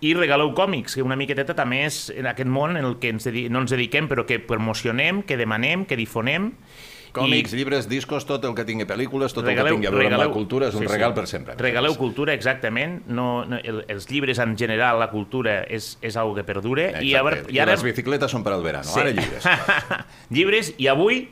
I 0.00 0.14
regaleu 0.16 0.52
còmics, 0.56 0.94
que 0.96 1.04
una 1.04 1.16
miqueteta 1.16 1.52
també 1.56 1.82
és 1.86 2.06
en 2.12 2.28
aquest 2.28 2.48
món 2.48 2.76
en 2.76 2.86
el 2.88 2.98
que 3.00 3.10
ens 3.12 3.26
no 3.52 3.60
ens 3.64 3.72
dediquem, 3.72 4.08
però 4.08 4.24
que 4.28 4.38
promocionem, 4.40 5.22
que 5.28 5.36
demanem, 5.40 5.84
que 5.88 5.96
difonem. 5.96 6.54
Còmics, 7.12 7.52
I 7.52 7.56
llibres, 7.56 7.88
discos, 7.90 8.24
tot 8.26 8.44
el 8.44 8.54
que 8.54 8.64
tingui 8.64 8.86
pel·lícules, 8.86 9.32
tot 9.34 9.44
regaleu, 9.44 9.74
el 9.74 9.80
que 9.80 9.80
tingui 9.80 9.88
a 9.88 9.90
veure 9.90 10.06
amb 10.06 10.12
regaleu- 10.14 10.28
la 10.28 10.34
cultura 10.34 10.68
és 10.68 10.74
un 10.74 10.82
sí, 10.82 10.86
sí. 10.86 10.92
regal 10.92 11.14
per 11.14 11.26
sempre. 11.26 11.54
Regaleu 11.58 11.96
cultura, 11.98 12.34
exactament. 12.34 13.00
No, 13.08 13.44
no, 13.44 13.58
el, 13.62 13.84
els 13.88 14.08
llibres 14.10 14.38
en 14.38 14.56
general, 14.56 14.98
la 15.00 15.10
cultura, 15.10 15.62
és, 15.64 15.96
és 16.02 16.16
algo 16.16 16.34
que 16.34 16.44
perdura. 16.44 16.88
Exacte. 16.90 17.06
I, 17.06 17.14
a 17.14 17.22
veure, 17.22 17.42
I 17.50 17.64
les 17.66 17.82
bicicletes 17.82 18.30
són 18.30 18.44
per 18.46 18.52
al 18.54 18.62
verano, 18.62 18.84
Sí. 18.88 19.00
ara 19.00 19.10
llibres. 19.10 19.44
llibres, 20.30 20.74
i 20.78 20.86
avui, 20.88 21.28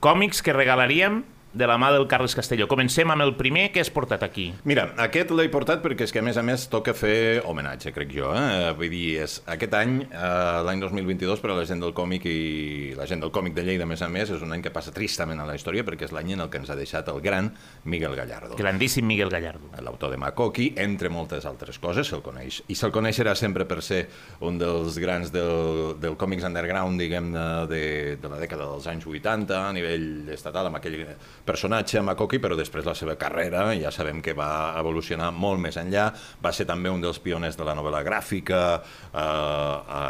còmics 0.00 0.42
que 0.42 0.52
regalaríem 0.52 1.24
de 1.58 1.66
la 1.66 1.76
mà 1.76 1.90
del 1.90 2.06
Carles 2.06 2.36
Castelló. 2.38 2.68
Comencem 2.70 3.10
amb 3.10 3.24
el 3.24 3.34
primer 3.36 3.66
que 3.74 3.82
has 3.82 3.90
portat 3.90 4.22
aquí. 4.22 4.46
Mira, 4.68 4.86
aquest 5.02 5.32
l'he 5.34 5.48
portat 5.50 5.82
perquè 5.82 6.06
és 6.06 6.14
que 6.14 6.22
a 6.22 6.24
més 6.24 6.38
a 6.38 6.44
més 6.46 6.68
toca 6.70 6.94
fer 6.94 7.42
homenatge, 7.50 7.90
crec 7.96 8.12
jo. 8.14 8.30
Eh? 8.30 8.70
Vull 8.78 8.92
dir, 8.92 9.24
és, 9.24 9.40
aquest 9.50 9.74
any, 9.74 9.96
eh, 10.06 10.60
l'any 10.64 10.84
2022, 10.84 11.42
per 11.42 11.50
a 11.50 11.56
la 11.58 11.66
gent 11.66 11.82
del 11.82 11.94
còmic 11.96 12.28
i 12.30 12.94
la 12.96 13.08
gent 13.10 13.24
del 13.24 13.32
còmic 13.34 13.56
de 13.56 13.64
Lleida, 13.66 13.88
a 13.88 13.90
més 13.90 14.04
a 14.06 14.08
més, 14.08 14.30
és 14.30 14.44
un 14.44 14.54
any 14.54 14.62
que 14.62 14.72
passa 14.74 14.94
tristament 14.94 15.42
a 15.42 15.48
la 15.48 15.56
història 15.58 15.82
perquè 15.84 16.06
és 16.06 16.14
l'any 16.14 16.36
en 16.36 16.44
el 16.46 16.52
que 16.52 16.62
ens 16.62 16.70
ha 16.70 16.78
deixat 16.78 17.10
el 17.10 17.18
gran 17.24 17.50
Miguel 17.84 18.14
Gallardo. 18.14 18.54
Grandíssim 18.56 19.06
Miguel 19.10 19.34
Gallardo. 19.34 19.72
L'autor 19.82 20.14
de 20.14 20.22
Makoki, 20.22 20.70
entre 20.78 21.10
moltes 21.10 21.48
altres 21.50 21.82
coses, 21.82 22.06
se'l 22.06 22.22
coneix. 22.22 22.62
I 22.70 22.78
se'l 22.78 22.94
coneixerà 22.94 23.34
sempre 23.34 23.66
per 23.66 23.80
ser 23.82 24.04
un 24.46 24.62
dels 24.62 25.00
grans 25.02 25.34
del, 25.34 25.98
del 25.98 26.14
còmics 26.20 26.46
underground, 26.46 27.02
diguem-ne, 27.02 27.66
de, 27.66 27.82
de 28.22 28.30
la 28.30 28.38
dècada 28.38 28.70
dels 28.70 28.86
anys 28.94 29.10
80, 29.10 29.58
a 29.58 29.74
nivell 29.74 30.30
estatal, 30.30 30.70
amb 30.70 30.78
aquell 30.78 31.02
personatge, 31.48 32.02
Makoki, 32.04 32.40
però 32.42 32.56
després 32.58 32.86
la 32.86 32.96
seva 32.98 33.16
carrera, 33.20 33.68
ja 33.80 33.92
sabem 33.94 34.20
que 34.24 34.36
va 34.36 34.74
evolucionar 34.80 35.30
molt 35.34 35.62
més 35.64 35.78
enllà, 35.80 36.10
va 36.44 36.52
ser 36.52 36.68
també 36.68 36.92
un 36.92 37.00
dels 37.04 37.20
pioners 37.24 37.56
de 37.58 37.66
la 37.66 37.76
novel·la 37.78 38.04
gràfica 38.06 38.60
eh, 38.76 39.16
a, 39.18 40.02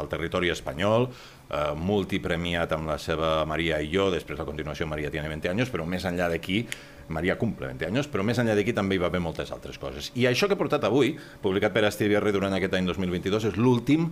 al 0.00 0.08
territori 0.12 0.52
espanyol, 0.52 1.10
eh, 1.50 1.74
multipremiat 1.76 2.72
amb 2.76 2.90
la 2.90 2.98
seva 3.02 3.34
Maria 3.48 3.80
i 3.82 3.90
jo, 3.92 4.08
després 4.14 4.40
a 4.40 4.48
continuació 4.48 4.88
Maria 4.88 5.12
tiene 5.12 5.28
20 5.28 5.52
anys, 5.52 5.70
però 5.72 5.86
més 5.88 6.06
enllà 6.08 6.30
d'aquí 6.32 6.64
Maria 7.10 7.36
cumple 7.36 7.68
20 7.72 7.88
anys, 7.90 8.08
però 8.10 8.24
més 8.26 8.38
enllà 8.38 8.54
d'aquí 8.56 8.74
també 8.76 8.96
hi 8.96 9.02
va 9.02 9.10
haver 9.10 9.22
moltes 9.22 9.50
altres 9.54 9.78
coses. 9.82 10.12
I 10.14 10.28
això 10.30 10.46
que 10.46 10.54
he 10.56 10.60
portat 10.60 10.86
avui, 10.86 11.16
publicat 11.42 11.74
per 11.74 11.84
Astiberri 11.88 12.32
durant 12.34 12.54
aquest 12.54 12.76
any 12.78 12.86
2022, 12.86 13.50
és 13.50 13.58
l'últim 13.58 14.10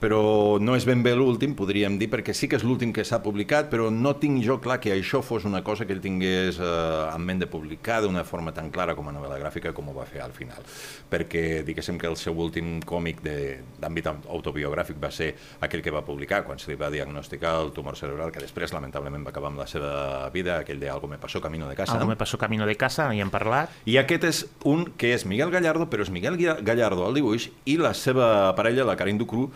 però 0.00 0.58
no 0.60 0.74
és 0.76 0.84
ben 0.84 1.02
bé 1.02 1.14
l'últim, 1.16 1.54
podríem 1.56 1.94
dir, 1.98 2.10
perquè 2.12 2.34
sí 2.36 2.48
que 2.50 2.56
és 2.58 2.64
l'últim 2.66 2.92
que 2.92 3.04
s'ha 3.04 3.22
publicat, 3.24 3.70
però 3.72 3.90
no 3.90 4.14
tinc 4.20 4.42
jo 4.44 4.58
clar 4.60 4.78
que 4.82 4.92
això 4.92 5.22
fos 5.24 5.46
una 5.48 5.62
cosa 5.64 5.86
que 5.86 5.94
ell 5.94 6.02
tingués 6.04 6.58
eh, 6.60 7.14
en 7.14 7.22
ment 7.24 7.40
de 7.40 7.46
publicar 7.48 8.02
d'una 8.04 8.24
forma 8.24 8.52
tan 8.52 8.70
clara 8.70 8.94
com 8.94 9.08
a 9.08 9.12
novel·la 9.16 9.38
gràfica 9.40 9.72
com 9.72 9.88
ho 9.88 9.94
va 9.96 10.04
fer 10.04 10.20
al 10.20 10.32
final. 10.36 10.60
Perquè 11.10 11.62
diguéssim 11.64 11.96
que 11.98 12.06
el 12.10 12.16
seu 12.20 12.36
últim 12.36 12.80
còmic 12.84 13.22
de- 13.24 13.60
d'àmbit 13.80 14.06
autobiogràfic 14.28 14.98
va 15.00 15.10
ser 15.10 15.34
aquell 15.60 15.82
que 15.82 15.90
va 15.94 16.04
publicar 16.04 16.42
quan 16.44 16.58
se 16.58 16.70
li 16.70 16.76
va 16.76 16.90
diagnosticar 16.90 17.54
el 17.62 17.72
tumor 17.72 17.96
cerebral, 17.96 18.30
que 18.32 18.40
després 18.44 18.72
lamentablement 18.72 19.24
va 19.24 19.30
acabar 19.30 19.48
amb 19.52 19.58
la 19.62 19.66
seva 19.66 20.28
vida, 20.34 20.58
aquell 20.58 20.80
de 20.80 20.90
Algo 20.90 21.08
me 21.08 21.18
pasó 21.18 21.40
camino 21.40 21.68
de 21.68 21.74
casa. 21.76 21.92
Algo 21.96 22.06
me 22.08 22.16
pasó 22.16 22.36
camino 22.38 22.66
de 22.66 22.76
casa, 22.76 23.08
hi 23.14 23.20
hem 23.20 23.30
parlat. 23.30 23.70
I 23.86 23.96
aquest 23.98 24.24
és 24.24 24.44
un 24.64 24.84
que 24.96 25.14
és 25.14 25.24
Miguel 25.26 25.50
Gallardo, 25.50 25.88
però 25.88 26.02
és 26.02 26.10
Miguel 26.10 26.36
Gallardo 26.62 27.06
al 27.06 27.14
dibuix 27.14 27.48
i 27.64 27.76
la 27.78 27.94
seva 27.94 28.52
parella, 28.54 28.84
la 28.84 28.96
Karin 28.96 29.18
Ducru, 29.18 29.50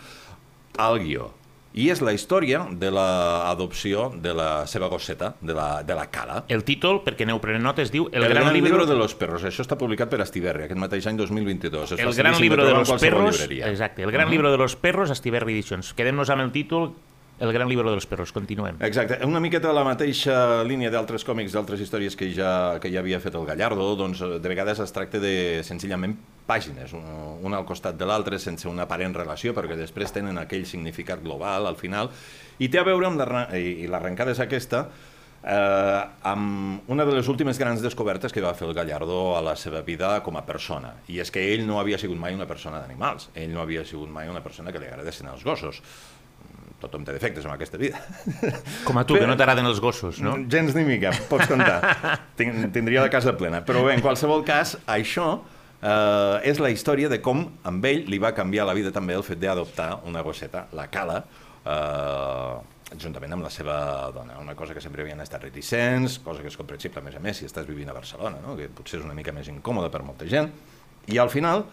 al 0.77 0.99
guió. 0.99 1.33
I 1.79 1.91
és 1.93 1.99
la 2.01 2.15
història 2.17 2.63
de 2.81 2.89
l'adopció 2.89 4.07
de 4.17 4.31
la 4.33 4.65
seva 4.67 4.87
gosseta, 4.89 5.35
de 5.39 5.53
la, 5.53 5.83
de 5.85 5.93
la 5.95 6.07
Cala. 6.09 6.39
El 6.49 6.63
títol, 6.65 7.03
perquè 7.05 7.27
aneu 7.27 7.37
prenent 7.39 7.61
notes, 7.63 7.91
diu 7.93 8.07
El, 8.11 8.23
El, 8.25 8.33
gran, 8.33 8.49
libro, 8.53 8.87
de 8.89 8.97
los 8.97 9.13
perros. 9.13 9.45
Això 9.45 9.61
està 9.61 9.77
publicat 9.77 10.09
per 10.09 10.19
Astiberri, 10.25 10.65
aquest 10.65 10.81
mateix 10.81 11.05
any 11.07 11.19
2022. 11.21 11.93
És 11.93 12.01
El 12.01 12.15
gran 12.17 12.39
libro 12.41 12.65
de 12.65 12.73
los 12.73 12.89
perros, 12.89 13.37
llibreria. 13.37 13.69
exacte, 13.69 14.01
el 14.01 14.11
gran 14.11 14.31
libro 14.31 14.51
de 14.51 14.57
los 14.57 14.75
perros, 14.75 15.13
Astiberri 15.13 15.53
Editions. 15.53 15.93
Quedem-nos 15.93 16.33
amb 16.33 16.47
el 16.47 16.51
títol 16.51 16.89
El 17.39 17.53
gran 17.53 17.69
libro 17.69 17.89
de 17.89 17.95
los 17.95 18.05
perros, 18.05 18.33
continuem. 18.33 18.75
Exacte, 18.83 19.17
una 19.23 19.39
miqueta 19.39 19.71
la 19.71 19.85
mateixa 19.87 20.59
línia 20.67 20.89
d'altres 20.91 21.23
còmics, 21.23 21.53
d'altres 21.55 21.79
històries 21.79 22.17
que 22.19 22.27
ja, 22.35 22.79
que 22.83 22.91
ja 22.91 22.99
havia 22.99 23.21
fet 23.23 23.37
el 23.39 23.45
Gallardo, 23.47 23.93
doncs 23.95 24.19
eh, 24.19 24.31
de 24.43 24.51
vegades 24.51 24.81
es 24.83 24.91
tracta 24.91 25.21
de 25.23 25.61
senzillament 25.63 26.17
pàgines, 26.49 26.91
un, 26.97 27.05
un 27.47 27.55
al 27.55 27.63
costat 27.63 27.95
de 27.95 28.09
l'altre, 28.09 28.41
sense 28.43 28.67
una 28.67 28.83
aparent 28.83 29.15
relació, 29.15 29.53
perquè 29.55 29.77
després 29.79 30.11
tenen 30.11 30.41
aquell 30.41 30.67
significat 30.67 31.23
global 31.23 31.69
al 31.69 31.79
final, 31.79 32.11
i 32.59 32.67
té 32.67 32.81
a 32.81 32.83
veure 32.83 33.07
amb 33.07 33.23
l'arrencada 33.23 34.35
és 34.35 34.43
aquesta, 34.43 34.89
eh, 35.43 36.03
amb 36.33 36.91
una 36.91 37.05
de 37.05 37.15
les 37.15 37.27
últimes 37.31 37.59
grans 37.59 37.81
descobertes 37.81 38.35
que 38.35 38.43
va 38.43 38.53
fer 38.53 38.67
el 38.67 38.75
Gallardo 38.75 39.37
a 39.37 39.41
la 39.41 39.55
seva 39.55 39.81
vida 39.81 40.17
com 40.25 40.37
a 40.37 40.45
persona. 40.45 40.97
I 41.07 41.21
és 41.23 41.31
que 41.31 41.43
ell 41.53 41.65
no 41.67 41.79
havia 41.79 41.97
sigut 42.01 42.19
mai 42.19 42.35
una 42.35 42.47
persona 42.49 42.81
d'animals. 42.81 43.29
Ell 43.33 43.53
no 43.53 43.63
havia 43.63 43.85
sigut 43.85 44.11
mai 44.11 44.27
una 44.27 44.43
persona 44.43 44.73
que 44.75 44.83
li 44.83 44.91
agradessin 44.91 45.31
els 45.31 45.43
gossos. 45.47 45.81
Tothom 46.79 47.03
té 47.03 47.11
defectes 47.11 47.43
en 47.45 47.51
aquesta 47.51 47.77
vida. 47.81 47.99
Com 48.87 48.97
a 48.97 49.03
tu, 49.03 49.17
que 49.19 49.27
no 49.27 49.35
t'agraden 49.35 49.67
els 49.67 49.81
gossos, 49.83 50.21
no? 50.23 50.37
Gens 50.47 50.71
ni 50.77 50.85
mica, 50.87 51.11
pots 51.27 51.49
comptar. 51.51 51.79
Tin- 52.39 52.69
Tindria 52.71 53.03
la 53.03 53.11
casa 53.11 53.33
plena. 53.35 53.59
Però 53.67 53.83
bé, 53.83 53.97
en 53.97 54.03
qualsevol 54.05 54.45
cas, 54.47 54.77
això 54.87 55.27
eh, 55.81 56.47
és 56.49 56.61
la 56.63 56.71
història 56.71 57.11
de 57.11 57.19
com 57.21 57.43
amb 57.67 57.85
ell 57.91 58.05
li 58.07 58.19
va 58.23 58.31
canviar 58.37 58.65
la 58.69 58.75
vida 58.77 58.93
també 58.95 59.17
el 59.19 59.25
fet 59.27 59.41
d'adoptar 59.43 59.99
una 60.07 60.23
gosseta, 60.23 60.67
la 60.79 60.87
Cala, 60.87 61.19
eh, 61.67 62.95
juntament 62.99 63.35
amb 63.35 63.43
la 63.45 63.51
seva 63.53 63.75
dona. 64.15 64.39
Una 64.41 64.55
cosa 64.57 64.73
que 64.73 64.81
sempre 64.81 65.03
havien 65.03 65.19
estat 65.21 65.43
reticents, 65.45 66.19
cosa 66.25 66.41
que 66.41 66.49
és 66.49 66.57
comprensible, 66.57 67.01
a 67.03 67.05
més 67.05 67.15
a 67.19 67.21
més, 67.21 67.37
si 67.37 67.45
estàs 67.45 67.67
vivint 67.67 67.91
a 67.91 67.93
Barcelona, 67.97 68.39
no? 68.45 68.55
que 68.57 68.69
potser 68.73 68.99
és 69.01 69.05
una 69.05 69.13
mica 69.17 69.35
més 69.35 69.51
incòmode 69.51 69.91
per 69.93 70.01
molta 70.07 70.25
gent. 70.29 70.49
I 71.09 71.19
al 71.21 71.29
final, 71.29 71.65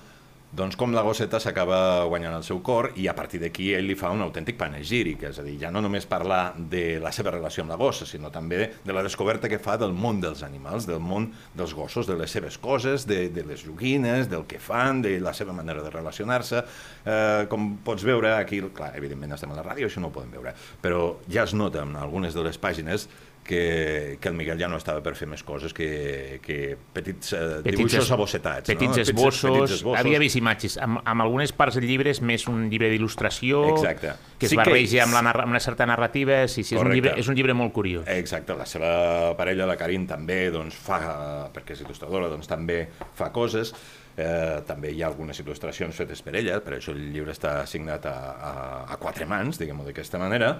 doncs 0.55 0.77
com 0.79 0.93
la 0.95 1.03
gosseta 1.03 1.41
s'acaba 1.43 2.05
guanyant 2.07 2.37
el 2.39 2.45
seu 2.47 2.61
cor 2.65 2.93
i 2.97 3.09
a 3.11 3.15
partir 3.19 3.41
d'aquí 3.43 3.73
ell 3.75 3.89
li 3.91 3.97
fa 3.99 4.13
un 4.15 4.23
autèntic 4.25 4.57
panegíric, 4.61 5.25
és 5.29 5.41
a 5.43 5.45
dir, 5.45 5.57
ja 5.61 5.73
no 5.75 5.83
només 5.83 6.07
parlar 6.07 6.55
de 6.57 7.01
la 7.03 7.11
seva 7.13 7.33
relació 7.35 7.65
amb 7.65 7.75
la 7.75 7.79
gossa, 7.81 8.07
sinó 8.07 8.31
també 8.33 8.61
de 8.85 8.95
la 8.95 9.03
descoberta 9.03 9.51
que 9.51 9.59
fa 9.59 9.77
del 9.81 9.93
món 9.93 10.21
dels 10.23 10.45
animals, 10.47 10.87
del 10.87 11.03
món 11.03 11.29
dels 11.57 11.75
gossos, 11.75 12.07
de 12.07 12.17
les 12.17 12.31
seves 12.31 12.59
coses, 12.63 13.09
de, 13.11 13.27
de 13.35 13.45
les 13.45 13.67
joguines, 13.67 14.31
del 14.31 14.47
que 14.47 14.63
fan, 14.63 15.03
de 15.03 15.19
la 15.21 15.35
seva 15.35 15.53
manera 15.57 15.83
de 15.83 15.91
relacionar-se. 15.91 16.63
Eh, 17.05 17.47
com 17.51 17.75
pots 17.85 18.07
veure 18.07 18.37
aquí, 18.37 18.63
clar, 18.77 18.95
evidentment 18.97 19.35
estem 19.37 19.53
a 19.53 19.59
la 19.59 19.67
ràdio, 19.67 19.91
això 19.91 20.01
no 20.01 20.13
ho 20.13 20.15
podem 20.15 20.33
veure, 20.39 20.55
però 20.83 21.17
ja 21.29 21.45
es 21.45 21.57
nota 21.59 21.83
en 21.83 21.97
algunes 21.99 22.37
de 22.37 22.47
les 22.47 22.59
pàgines 22.59 23.09
que, 23.47 24.19
que 24.21 24.29
el 24.29 24.35
Miguel 24.35 24.59
ja 24.61 24.69
no 24.69 24.77
estava 24.77 25.01
per 25.05 25.15
fer 25.17 25.29
més 25.31 25.43
coses 25.47 25.73
que, 25.73 26.41
que 26.45 26.77
petits, 26.93 27.33
eh, 27.33 27.63
dibuixos 27.65 28.05
es- 28.05 28.11
abossetats. 28.13 28.67
petits 28.69 28.97
no? 28.97 29.03
esbossos, 29.03 29.43
petits 29.61 29.77
esbossos. 29.79 30.01
havia 30.01 30.19
vist 30.19 30.37
imatges. 30.37 30.77
Amb, 30.83 31.01
amb 31.05 31.23
algunes 31.25 31.53
parts 31.57 31.79
del 31.79 31.87
llibre 31.89 32.11
és 32.11 32.21
més 32.21 32.47
un 32.51 32.67
llibre 32.69 32.91
d'il·lustració, 32.93 33.63
que 33.81 34.11
es 34.47 34.51
Sí 34.51 34.57
que 34.57 34.63
barreja 34.63 34.99
és- 35.03 35.05
amb, 35.07 35.15
la, 35.15 35.23
amb 35.31 35.51
una 35.55 35.61
certa 35.61 35.87
narrativa. 35.87 36.43
Sí, 36.49 36.63
sí, 36.65 36.75
és, 36.75 36.81
un 36.83 36.91
llibre, 36.93 37.15
és 37.17 37.29
un 37.29 37.35
llibre 37.39 37.55
molt 37.55 37.73
curiós. 37.73 38.05
Exacte, 38.09 38.55
la 38.59 38.67
seva 38.67 39.35
parella, 39.37 39.67
la 39.67 39.77
Karin, 39.77 40.07
també 40.07 40.51
doncs, 40.51 40.75
fa, 40.75 41.49
perquè 41.55 41.73
és 41.73 41.81
il·lustradora, 41.87 42.29
doncs, 42.29 42.47
també 42.51 42.89
fa 43.15 43.31
coses. 43.33 43.73
Eh, 44.17 44.63
també 44.65 44.95
hi 44.97 45.03
ha 45.03 45.11
algunes 45.11 45.37
il·lustracions 45.43 45.93
fetes 45.93 46.23
per 46.25 46.35
ella, 46.41 46.57
per 46.65 46.79
això 46.79 46.95
el 46.95 47.13
llibre 47.13 47.35
està 47.35 47.67
signat 47.69 48.07
a, 48.09 48.15
a, 48.33 48.53
a 48.95 48.97
quatre 48.97 49.27
mans, 49.29 49.59
diguem-ho 49.61 49.85
d'aquesta 49.85 50.17
manera, 50.17 50.55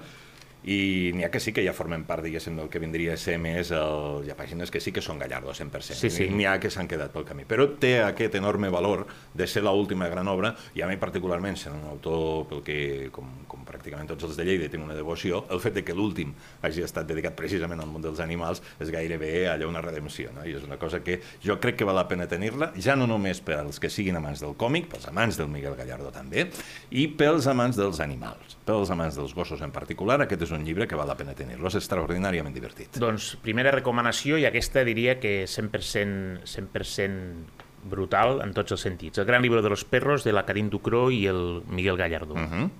i 0.67 1.13
n'hi 1.15 1.23
ha 1.23 1.31
que 1.31 1.39
sí 1.39 1.53
que 1.55 1.63
ja 1.63 1.71
formen 1.71 2.03
part, 2.07 2.25
diguéssim, 2.25 2.57
del 2.59 2.67
que 2.67 2.81
vindria 2.83 3.13
a 3.15 3.19
ser 3.21 3.37
més 3.39 3.71
el... 3.71 4.25
Hi 4.27 4.33
ha 4.33 4.35
pàgines 4.35 4.71
que 4.73 4.81
sí 4.83 4.91
que 4.91 5.03
són 5.03 5.19
Gallardo, 5.21 5.53
100%. 5.55 5.95
Sí, 5.95 6.11
sí. 6.11 6.27
N'hi 6.33 6.47
ha 6.49 6.57
que 6.59 6.71
s'han 6.73 6.89
quedat 6.91 7.13
pel 7.13 7.23
camí. 7.27 7.45
Però 7.47 7.69
té 7.79 7.93
aquest 8.03 8.35
enorme 8.35 8.67
valor 8.73 9.05
de 9.33 9.47
ser 9.47 9.63
l'última 9.63 10.09
gran 10.11 10.27
obra, 10.27 10.51
i 10.75 10.83
a 10.83 10.89
mi 10.91 10.99
particularment, 10.99 11.55
sent 11.55 11.77
un 11.77 11.87
autor 11.87 12.49
pel 12.51 12.65
que, 12.67 12.77
com, 13.15 13.29
com 13.47 13.63
pràcticament 13.67 14.11
tots 14.11 14.27
els 14.27 14.35
de 14.35 14.47
Lleida, 14.47 14.67
tinc 14.71 14.83
una 14.83 14.97
devoció, 14.97 15.45
el 15.53 15.61
fet 15.63 15.77
de 15.77 15.85
que 15.87 15.95
l'últim 15.95 16.33
hagi 16.65 16.83
estat 16.83 17.07
dedicat 17.07 17.37
precisament 17.37 17.79
al 17.83 17.91
món 17.91 18.03
dels 18.03 18.19
animals 18.23 18.61
és 18.83 18.91
gairebé 18.93 19.47
allò 19.51 19.69
una 19.71 19.83
redempció, 19.85 20.33
no? 20.35 20.43
i 20.47 20.55
és 20.57 20.67
una 20.67 20.79
cosa 20.81 20.99
que 21.03 21.19
jo 21.43 21.57
crec 21.63 21.79
que 21.79 21.87
val 21.87 21.97
la 21.97 22.07
pena 22.09 22.27
tenir-la, 22.27 22.73
ja 22.75 22.97
no 22.99 23.07
només 23.09 23.39
per 23.43 23.61
als 23.61 23.79
que 23.79 23.91
siguin 23.93 24.19
amants 24.19 24.43
del 24.43 24.55
còmic, 24.59 24.89
pels 24.91 25.07
amants 25.11 25.39
del 25.39 25.51
Miguel 25.51 25.77
Gallardo 25.79 26.11
també, 26.15 26.47
i 26.91 27.07
pels 27.19 27.47
amants 27.51 27.79
dels 27.79 28.01
animals, 28.03 28.57
pels 28.67 28.91
amants 28.93 29.17
dels 29.19 29.35
gossos 29.37 29.63
en 29.63 29.73
particular, 29.75 30.19
aquest 30.23 30.47
és 30.47 30.53
un 30.55 30.56
llibre 30.65 30.87
que 30.87 30.95
val 30.95 31.07
la 31.07 31.17
pena 31.17 31.35
tenir-lo, 31.37 31.67
és 31.67 31.77
extraordinàriament 31.79 32.55
divertit. 32.55 32.97
Doncs 33.01 33.35
primera 33.43 33.71
recomanació, 33.75 34.37
i 34.37 34.47
aquesta 34.49 34.83
diria 34.87 35.19
que 35.19 35.45
100%, 35.45 36.45
100% 36.45 37.65
brutal 37.87 38.41
en 38.43 38.53
tots 38.53 38.75
els 38.75 38.83
sentits. 38.83 39.19
El 39.19 39.27
gran 39.29 39.43
llibre 39.43 39.61
de 39.61 39.69
los 39.69 39.85
perros, 39.85 40.23
de 40.23 40.33
la 40.33 40.45
Karin 40.45 40.69
Ducró 40.69 41.07
i 41.11 41.25
el 41.27 41.63
Miguel 41.67 41.97
Gallardo. 41.97 42.33
Uh 42.33 42.47
-huh. 42.47 42.71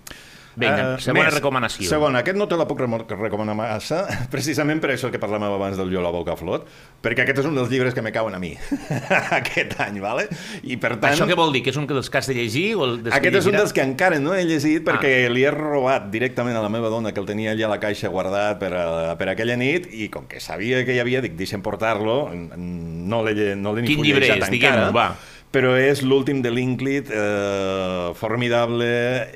Vinga, 0.57 0.95
Eh, 0.97 1.01
segona 1.05 1.25
més. 1.27 1.35
recomanació. 1.35 1.85
Segona, 1.87 2.19
aquest 2.23 2.35
no 2.39 2.47
te 2.49 2.57
la 2.57 2.65
puc 2.67 2.79
recomanar 2.81 3.53
massa, 3.55 3.99
precisament 4.33 4.79
per 4.81 4.89
això 4.95 5.11
que 5.13 5.19
parlàvem 5.21 5.45
abans 5.53 5.77
del 5.77 5.91
Jo 5.93 6.01
la 6.01 6.09
boca 6.09 6.33
a 6.33 6.39
flot, 6.39 6.65
perquè 7.05 7.21
aquest 7.27 7.43
és 7.43 7.45
un 7.45 7.53
dels 7.53 7.69
llibres 7.69 7.93
que 7.93 8.01
me 8.01 8.11
cauen 8.11 8.33
a 8.33 8.39
mi 8.41 8.55
aquest 9.37 9.75
any, 9.85 9.99
vale? 10.01 10.27
I 10.63 10.77
per 10.81 10.95
tant... 10.97 11.13
Això 11.13 11.27
què 11.29 11.37
vol 11.37 11.53
dir? 11.53 11.61
Que 11.65 11.69
és 11.73 11.77
un 11.77 11.85
dels 11.89 12.09
que 12.09 12.17
has 12.17 12.27
de 12.31 12.33
llegir? 12.39 12.65
O 12.75 12.85
el 12.87 12.97
Aquest 13.13 13.37
és 13.41 13.45
un 13.51 13.57
dels 13.59 13.73
que 13.75 13.85
encara 13.85 14.17
no 14.19 14.33
he 14.33 14.43
llegit 14.49 14.83
perquè 14.87 15.13
Ah. 15.27 15.31
li 15.31 15.45
he 15.45 15.51
robat 15.53 16.09
directament 16.11 16.57
a 16.57 16.61
la 16.65 16.69
meva 16.73 16.89
dona 16.89 17.13
que 17.13 17.21
el 17.21 17.29
tenia 17.29 17.53
allà 17.53 17.69
a 17.69 17.73
la 17.75 17.79
caixa 17.79 18.09
guardat 18.09 18.57
per, 18.59 18.73
a, 18.73 19.15
per 19.19 19.29
aquella 19.29 19.55
nit 19.59 19.87
i 19.93 20.09
com 20.09 20.25
que 20.27 20.39
sabia 20.41 20.81
que 20.85 20.95
hi 20.97 20.99
havia, 21.03 21.21
dic, 21.21 21.37
deixa'm 21.37 21.61
portar-lo, 21.61 22.31
no 22.33 23.21
l'he 23.25 23.53
no 23.55 23.73
ni 23.77 23.85
Quin 23.87 24.01
llibre 24.03 24.25
fullejat 24.25 24.47
és? 24.47 24.53
Diguem-ho, 24.57 24.89
encara, 24.89 24.91
va. 24.95 25.36
Però 25.51 25.73
és 25.79 26.03
l'últim 26.03 26.41
de 26.43 26.51
l'Inclit, 26.51 27.09
eh, 27.09 28.13
formidable, 28.19 28.89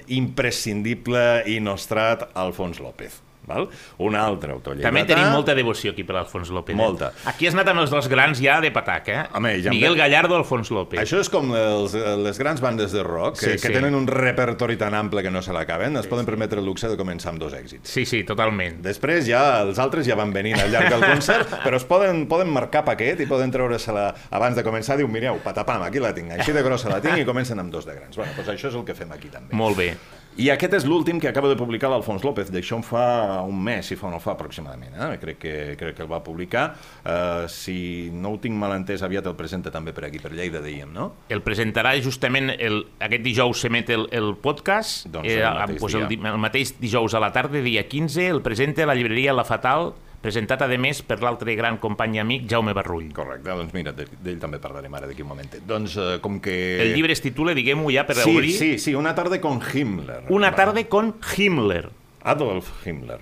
imprescindible 0.07 1.43
i 1.47 1.59
nostrat 1.63 2.29
Alfons 2.33 2.81
López. 2.83 3.21
Val? 3.51 3.67
Un 4.01 4.15
altre 4.19 4.55
autor 4.55 4.75
lleidatà... 4.79 4.89
També 4.89 5.03
tenim 5.11 5.29
molta 5.35 5.55
devoció 5.57 5.91
aquí 5.91 6.03
per 6.07 6.15
l'Alfons 6.17 6.49
López. 6.55 6.75
Molta. 6.79 7.11
Eh? 7.11 7.27
Aquí 7.33 7.47
has 7.49 7.55
anat 7.57 7.69
amb 7.73 7.83
els 7.83 7.91
dos 7.93 8.07
grans 8.11 8.39
ja 8.41 8.59
de 8.63 8.71
patac, 8.73 9.09
eh? 9.11 9.19
Home, 9.37 9.53
ja 9.61 9.69
Miguel 9.75 9.93
ve- 9.97 10.01
Gallardo, 10.05 10.37
Alfons 10.39 10.71
López. 10.71 11.01
Això 11.03 11.19
és 11.21 11.29
com 11.29 11.51
els, 11.57 11.93
les 12.23 12.39
grans 12.39 12.61
bandes 12.63 12.91
de 12.95 13.03
rock, 13.03 13.37
que, 13.39 13.51
Sí, 13.51 13.61
que 13.61 13.67
sí. 13.69 13.73
tenen 13.75 13.95
un 13.97 14.07
repertori 14.07 14.77
tan 14.79 14.95
ample 14.97 15.21
que 15.25 15.31
no 15.31 15.41
se 15.43 15.53
l'acaben, 15.53 15.97
es 15.99 16.07
poden 16.07 16.25
permetre 16.25 16.59
el 16.61 16.65
luxe 16.65 16.87
de 16.87 16.97
començar 16.99 17.33
amb 17.33 17.41
dos 17.43 17.53
èxits. 17.57 17.89
Sí, 17.91 18.05
sí, 18.05 18.23
totalment. 18.27 18.79
Després 18.85 19.25
ja 19.27 19.61
els 19.65 19.79
altres 19.81 20.05
ja 20.07 20.15
van 20.15 20.31
venint 20.33 20.59
al 20.61 20.71
llarg 20.71 20.89
del 20.93 21.03
concert, 21.11 21.51
però 21.65 21.75
es 21.77 21.85
poden, 21.89 22.25
poden 22.31 22.49
marcar 22.53 22.85
paquet 22.87 23.19
i 23.21 23.27
poden 23.29 23.51
treure-se-la 23.51 24.07
abans 24.31 24.55
de 24.55 24.63
començar. 24.63 24.97
Diu, 25.01 25.07
mireu, 25.11 25.39
patapam, 25.43 25.83
aquí 25.87 25.99
la 25.99 26.13
tinc, 26.15 26.31
així 26.39 26.53
de 26.55 26.63
grossa 26.63 26.89
la 26.93 27.01
tinc 27.03 27.17
i 27.21 27.25
comencen 27.27 27.59
amb 27.59 27.71
dos 27.73 27.85
de 27.89 27.95
grans. 27.97 28.15
Bueno, 28.15 28.31
doncs 28.37 28.49
això 28.55 28.69
és 28.71 28.75
el 28.79 28.85
que 28.87 28.95
fem 28.97 29.11
aquí 29.11 29.29
també. 29.33 29.55
Molt 29.57 29.77
bé. 29.77 29.91
I 30.39 30.47
aquest 30.53 30.77
és 30.77 30.85
l'últim 30.87 31.19
que 31.19 31.27
acaba 31.27 31.49
de 31.51 31.57
publicar 31.59 31.89
l'Alfons 31.91 32.23
López. 32.23 32.51
D'això 32.53 32.77
en 32.79 32.85
fa 32.87 33.41
un 33.43 33.57
mes, 33.63 33.83
si 33.83 33.97
fa 33.99 34.07
o 34.07 34.11
no 34.13 34.19
fa 34.23 34.31
aproximadament. 34.37 34.95
Eh? 34.95 35.09
Crec, 35.19 35.39
que, 35.41 35.55
crec 35.79 35.97
que 35.97 36.05
el 36.05 36.11
va 36.11 36.21
publicar. 36.23 36.69
Uh, 37.03 37.49
si 37.51 38.09
no 38.15 38.31
ho 38.35 38.39
tinc 38.41 38.55
mal 38.55 38.71
entès, 38.77 39.03
aviat 39.03 39.27
el 39.27 39.35
presenta 39.39 39.73
també 39.73 39.91
per 39.95 40.05
aquí, 40.07 40.21
per 40.23 40.31
Lleida, 40.31 40.63
dèiem, 40.63 40.93
no? 40.95 41.09
El 41.33 41.43
presentarà 41.43 41.93
justament 41.99 42.53
el, 42.55 42.85
aquest 43.03 43.25
dijous 43.25 43.65
s'emet 43.65 43.91
el, 43.91 44.07
el 44.15 44.31
podcast, 44.39 45.09
Doncs 45.11 45.35
el 45.35 45.59
mateix 45.59 45.81
pues 45.83 45.97
el, 45.99 46.07
el 46.15 46.39
mateix 46.39 46.75
dijous 46.79 47.17
a 47.17 47.21
la 47.23 47.33
tarda, 47.35 47.59
dia 47.65 47.83
15, 47.89 48.29
el 48.31 48.41
presenta 48.45 48.85
a 48.85 48.91
la 48.91 48.95
llibreria 48.95 49.35
La 49.35 49.45
Fatal, 49.47 49.91
presentat 50.21 50.61
a 50.61 50.67
més 50.77 51.01
per 51.01 51.17
l'altre 51.23 51.55
gran 51.57 51.77
company 51.81 52.15
i 52.15 52.19
amic 52.21 52.43
Jaume 52.49 52.73
Barrull. 52.77 53.07
Correcte, 53.13 53.49
doncs 53.49 53.73
mira, 53.73 53.91
d'ell 53.93 54.37
també 54.39 54.59
parlarem 54.61 54.93
ara 54.93 55.07
d'aquí 55.09 55.23
un 55.25 55.31
momentet. 55.31 55.63
Doncs 55.67 55.95
uh, 55.97 56.19
com 56.21 56.39
que... 56.39 56.53
El 56.83 56.93
llibre 56.93 57.13
es 57.15 57.21
titula, 57.23 57.55
diguem-ho 57.57 57.89
ja 57.91 58.05
per 58.05 58.15
Sí, 58.21 58.35
obrir, 58.35 58.51
sí, 58.53 58.71
sí, 58.79 58.93
una 58.95 59.15
tarda 59.17 59.41
con 59.41 59.59
Himmler. 59.61 60.23
Una 60.29 60.53
tarda 60.55 60.83
con 60.87 61.15
Himmler. 61.35 61.89
Adolf 62.23 62.69
Himmler. 62.85 63.19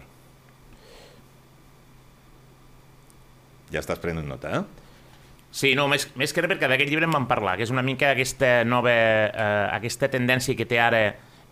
Ja 3.71 3.79
estàs 3.83 3.99
prenent 4.01 4.27
nota, 4.27 4.59
eh? 4.59 4.63
Sí, 5.53 5.71
no, 5.77 5.87
més, 5.89 6.07
més 6.17 6.33
que 6.33 6.41
res 6.43 6.51
perquè 6.51 6.67
d'aquest 6.69 6.91
llibre 6.91 7.07
en 7.07 7.13
vam 7.13 7.25
parlar, 7.29 7.55
que 7.57 7.65
és 7.65 7.71
una 7.73 7.81
mica 7.85 8.11
aquesta 8.13 8.63
nova, 8.65 8.91
eh, 8.93 9.67
aquesta 9.77 10.09
tendència 10.13 10.55
que 10.57 10.65
té 10.69 10.77
ara 10.81 11.01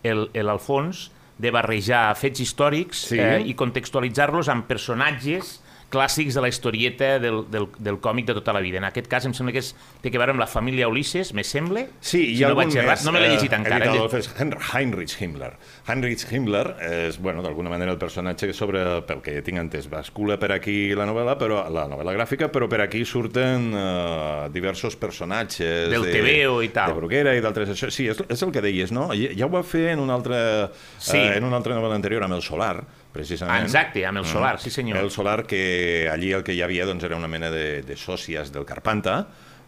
el- 0.06 0.28
el 0.34 0.48
Alfons 0.52 1.08
de 1.38 1.50
barrejar 1.54 2.14
fets 2.18 2.40
històrics 2.42 3.06
Sí. 3.12 3.18
eh, 3.18 3.40
i 3.46 3.54
contextualitzar-los 3.54 4.48
amb 4.48 4.66
personatges 4.66 5.60
clàssics 5.88 6.34
de 6.36 6.42
la 6.44 6.48
historieta 6.52 7.18
del, 7.18 7.42
del, 7.50 7.68
del 7.78 7.96
còmic 8.04 8.26
de 8.28 8.34
tota 8.36 8.52
la 8.52 8.60
vida. 8.60 8.76
En 8.76 8.84
aquest 8.84 9.06
cas 9.08 9.24
em 9.24 9.32
sembla 9.32 9.54
que 9.56 9.62
és, 9.62 9.70
té 10.02 10.10
que 10.12 10.18
veure 10.20 10.34
amb 10.34 10.42
la 10.42 10.46
família 10.50 10.88
Ulisses, 10.90 11.30
me 11.32 11.44
sembla. 11.46 11.86
Sí, 12.00 12.18
si 12.20 12.34
hi 12.36 12.44
ha 12.44 12.50
no 12.52 12.58
vaig 12.58 12.68
algun 12.68 12.82
errat, 12.82 12.98
més, 12.98 13.06
no 13.08 13.14
me 13.16 13.22
l'he 13.22 13.30
eh, 13.30 13.36
llegit 13.36 13.54
encara. 13.56 13.88
Eh? 13.94 14.02
És 14.18 14.28
Hen- 14.36 14.52
Heinrich 14.74 15.14
Himmler. 15.22 15.52
Heinrich 15.88 16.26
Himmler 16.30 16.64
és, 17.08 17.16
bueno, 17.24 17.40
d'alguna 17.42 17.72
manera 17.72 17.94
el 17.94 17.98
personatge 17.98 18.50
que 18.50 18.56
sobre, 18.56 18.84
pel 19.08 19.22
que 19.24 19.38
tinc 19.46 19.62
entès, 19.62 19.88
bascula 19.88 20.36
per 20.38 20.52
aquí 20.58 20.92
la 20.98 21.06
novel·la, 21.08 21.38
però 21.40 21.64
la 21.72 21.86
novel·la 21.88 22.12
gràfica, 22.18 22.50
però 22.52 22.68
per 22.68 22.82
aquí 22.84 23.04
surten 23.08 23.70
uh, 23.72 24.48
diversos 24.52 24.96
personatges 25.00 25.88
Del 25.90 26.04
de, 26.04 26.12
TVO 26.12 26.60
i 26.62 26.68
tal. 26.74 26.92
De 26.92 27.00
Bruguera 27.00 27.34
i 27.36 27.40
d'altres... 27.44 27.72
Sí, 27.88 28.08
és, 28.12 28.20
és 28.28 28.42
el 28.44 28.52
que 28.52 28.60
deies, 28.64 28.92
no? 28.92 29.08
Ja, 29.16 29.32
ja 29.36 29.48
ho 29.48 29.52
va 29.52 29.64
fer 29.66 29.88
en 29.94 30.04
una 30.04 30.14
altra, 30.18 30.70
Sí. 30.98 31.16
eh, 31.16 31.36
en 31.38 31.44
una 31.48 31.56
altra 31.60 31.74
novel·la 31.76 31.96
anterior, 31.98 32.24
amb 32.26 32.36
el 32.36 32.42
Solar, 32.44 32.82
precisament. 33.18 33.66
Exacte, 33.66 34.04
amb 34.08 34.22
el 34.22 34.28
Solar, 34.28 34.56
sí 34.62 34.72
senyor. 34.74 35.00
El 35.02 35.12
Solar, 35.14 35.42
que 35.48 36.08
allí 36.12 36.32
el 36.36 36.46
que 36.46 36.56
hi 36.56 36.62
havia 36.64 36.86
doncs, 36.88 37.06
era 37.08 37.18
una 37.18 37.30
mena 37.30 37.50
de, 37.54 37.82
de 37.86 37.98
sòcies 37.98 38.52
del 38.54 38.66
Carpanta, 38.68 39.18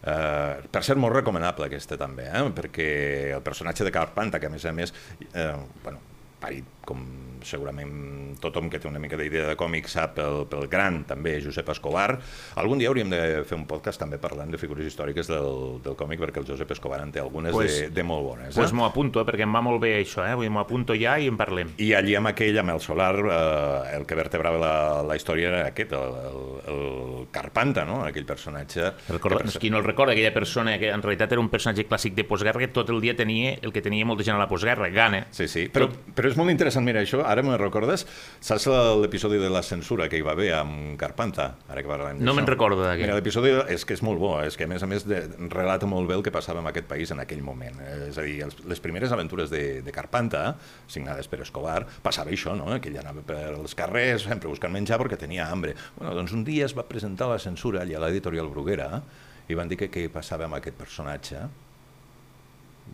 eh, 0.01 0.61
per 0.71 0.83
ser 0.87 0.97
molt 0.99 1.19
recomanable 1.19 1.67
aquesta 1.67 1.99
també, 1.99 2.29
eh? 2.31 2.45
perquè 2.55 2.87
el 3.35 3.43
personatge 3.45 3.87
de 3.87 3.93
Carpanta, 3.93 4.39
que 4.39 4.49
a 4.49 4.53
més 4.53 4.65
a 4.65 4.73
més, 4.75 4.95
eh, 5.33 5.51
bueno, 5.83 6.10
parit 6.41 6.65
com 6.85 7.03
segurament 7.45 8.37
tothom 8.41 8.69
que 8.69 8.79
té 8.81 8.89
una 8.89 8.99
mica 9.01 9.17
d'idea 9.17 9.47
de 9.51 9.55
còmic 9.57 9.87
sap 9.89 10.15
pel, 10.17 10.43
pel 10.49 10.67
gran, 10.69 11.01
també, 11.09 11.35
Josep 11.43 11.69
Escobar. 11.73 12.15
Algun 12.61 12.81
dia 12.81 12.89
hauríem 12.89 13.09
de 13.11 13.21
fer 13.47 13.57
un 13.57 13.67
podcast 13.69 14.01
també 14.01 14.17
parlant 14.21 14.51
de 14.51 14.59
figures 14.61 14.87
històriques 14.89 15.29
del, 15.29 15.79
del 15.85 15.97
còmic, 15.99 16.21
perquè 16.23 16.41
el 16.41 16.47
Josep 16.49 16.73
Escobar 16.75 17.01
en 17.05 17.13
té 17.13 17.21
algunes 17.21 17.53
Pues- 17.55 17.77
de, 17.83 17.89
de 17.93 18.05
molt 18.05 18.25
bones. 18.25 18.55
Pues 18.55 18.71
eh? 18.71 18.77
m'ho 18.77 18.85
apunto, 18.87 19.21
eh, 19.21 19.27
perquè 19.27 19.45
em 19.45 19.55
va 19.55 19.61
molt 19.65 19.81
bé 19.83 19.93
això, 19.99 20.25
eh? 20.25 20.35
M'ho 20.49 20.61
apunto 20.61 20.97
ja 20.97 21.17
i 21.21 21.29
en 21.29 21.37
parlem. 21.39 21.73
I 21.81 21.91
allí 21.97 22.15
amb 22.17 22.31
aquell, 22.31 22.57
amb 22.61 22.73
el 22.75 22.81
Solar, 22.83 23.13
eh, 23.21 23.95
el 23.97 24.07
que 24.09 24.17
vertebrava 24.17 24.61
la, 24.61 24.73
la 25.05 25.17
història 25.17 25.51
era 25.51 25.61
aquest, 25.69 25.93
el, 25.97 26.17
el, 26.31 26.41
el 26.73 27.27
Carpanta, 27.31 27.85
no? 27.85 28.01
aquell 28.07 28.25
personatge... 28.25 28.91
Recorda, 29.11 29.45
que 29.45 29.61
qui 29.61 29.69
no 29.73 29.79
el 29.81 29.85
recorda, 29.85 30.15
aquella 30.17 30.33
persona 30.33 30.77
que 30.81 30.89
en 30.89 31.05
realitat 31.05 31.37
era 31.37 31.41
un 31.41 31.49
personatge 31.53 31.85
clàssic 31.89 32.17
de 32.17 32.25
postguerra 32.27 32.61
que 32.63 32.71
tot 32.73 32.89
el 32.89 33.01
dia 33.03 33.15
tenia 33.17 33.55
el 33.61 33.73
que 33.73 33.83
tenia 33.85 34.05
molta 34.07 34.25
gent 34.25 34.37
a 34.37 34.41
la 34.41 34.49
postguerra, 34.49 34.89
gana. 34.93 35.25
Sí, 35.35 35.47
sí, 35.51 35.67
però, 35.71 35.89
però 36.15 36.30
és 36.31 36.39
molt 36.39 36.51
interessant, 36.53 36.85
mira, 36.87 37.01
això, 37.03 37.21
ara 37.27 37.43
me 37.45 37.57
recordes, 37.59 38.05
saps 38.43 38.67
l'episodi 39.01 39.39
de 39.41 39.49
la 39.51 39.61
censura 39.65 40.07
que 40.11 40.19
hi 40.19 40.25
va 40.25 40.33
haver 40.35 40.51
amb 40.57 40.95
Carpanta, 40.99 41.47
ara 41.69 41.83
que 41.83 41.91
parlem 41.91 42.21
No 42.23 42.35
me'n 42.37 42.49
recordo 42.49 42.83
d'aquest. 42.83 43.05
Mira, 43.05 43.17
l'episodi 43.19 43.53
és 43.73 43.85
que 43.87 43.95
és 43.97 44.03
molt 44.05 44.21
bo, 44.21 44.33
és 44.45 44.57
que 44.57 44.67
a 44.67 44.71
més 44.71 44.83
a 44.83 44.89
més 44.89 45.05
de, 45.07 45.23
relata 45.53 45.89
molt 45.89 46.09
bé 46.09 46.17
el 46.17 46.25
que 46.25 46.33
passava 46.33 46.63
en 46.63 46.69
aquest 46.71 46.87
país 46.89 47.13
en 47.13 47.21
aquell 47.23 47.43
moment. 47.45 47.79
És 48.07 48.19
a 48.21 48.25
dir, 48.27 48.39
els, 48.47 48.59
les 48.69 48.83
primeres 48.83 49.13
aventures 49.15 49.51
de, 49.53 49.63
de 49.85 49.95
Carpanta, 49.95 50.43
signades 50.91 51.29
per 51.31 51.41
Escobar, 51.45 51.83
passava 52.03 52.33
això, 52.33 52.55
no? 52.57 52.69
que 52.81 52.91
ell 52.91 53.01
anava 53.01 53.25
per 53.25 53.41
els 53.55 53.75
carrers 53.77 54.27
sempre 54.29 54.51
buscant 54.51 54.73
menjar 54.73 54.99
perquè 55.01 55.19
tenia 55.19 55.49
hambre. 55.51 55.75
Bueno, 55.97 56.15
doncs 56.17 56.35
un 56.37 56.45
dia 56.47 56.67
es 56.67 56.77
va 56.77 56.87
presentar 56.87 57.29
la 57.31 57.41
censura 57.41 57.83
allà 57.83 57.99
a 57.99 58.05
l'editorial 58.05 58.49
Bruguera 58.51 59.01
i 59.49 59.57
van 59.57 59.69
dir 59.71 59.79
que 59.79 59.91
què 59.91 60.07
passava 60.13 60.47
amb 60.47 60.59
aquest 60.59 60.77
personatge 60.79 61.45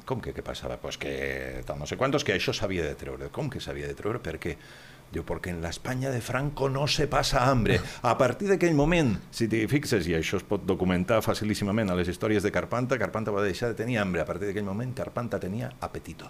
com 0.05 0.21
que 0.21 0.33
què 0.35 0.43
passava? 0.45 0.77
Pues 0.81 0.99
que 1.01 1.63
tal 1.65 1.79
no 1.79 1.87
sé 1.89 1.97
quantos, 1.97 2.23
que 2.27 2.35
això 2.35 2.53
s'havia 2.53 2.85
de 2.85 2.93
treure. 2.99 3.31
Com 3.33 3.49
que 3.49 3.63
s'havia 3.63 3.87
de 3.89 3.97
treure? 3.97 4.21
Perquè 4.23 4.57
Diu, 5.07 5.23
perquè 5.23 5.53
en 5.53 5.61
l'Espanya 5.63 6.09
de 6.11 6.19
Franco 6.19 6.67
no 6.67 6.83
se 6.91 7.05
passa 7.07 7.45
hambre. 7.47 7.77
A 8.03 8.17
partir 8.19 8.49
d'aquell 8.51 8.75
moment, 8.75 9.13
si 9.31 9.47
t'hi 9.47 9.63
fixes, 9.71 10.07
i 10.11 10.17
això 10.17 10.41
es 10.41 10.43
pot 10.43 10.65
documentar 10.67 11.21
facilíssimament 11.23 11.87
a 11.87 11.95
les 11.95 12.11
històries 12.11 12.43
de 12.43 12.51
Carpanta, 12.51 12.99
Carpanta 12.99 13.31
va 13.31 13.45
deixar 13.45 13.71
de 13.71 13.79
tenir 13.79 14.01
hambre. 14.01 14.19
A 14.21 14.27
partir 14.27 14.49
d'aquell 14.49 14.67
moment, 14.67 14.91
Carpanta 14.97 15.39
tenia 15.39 15.71
apetito. 15.79 16.27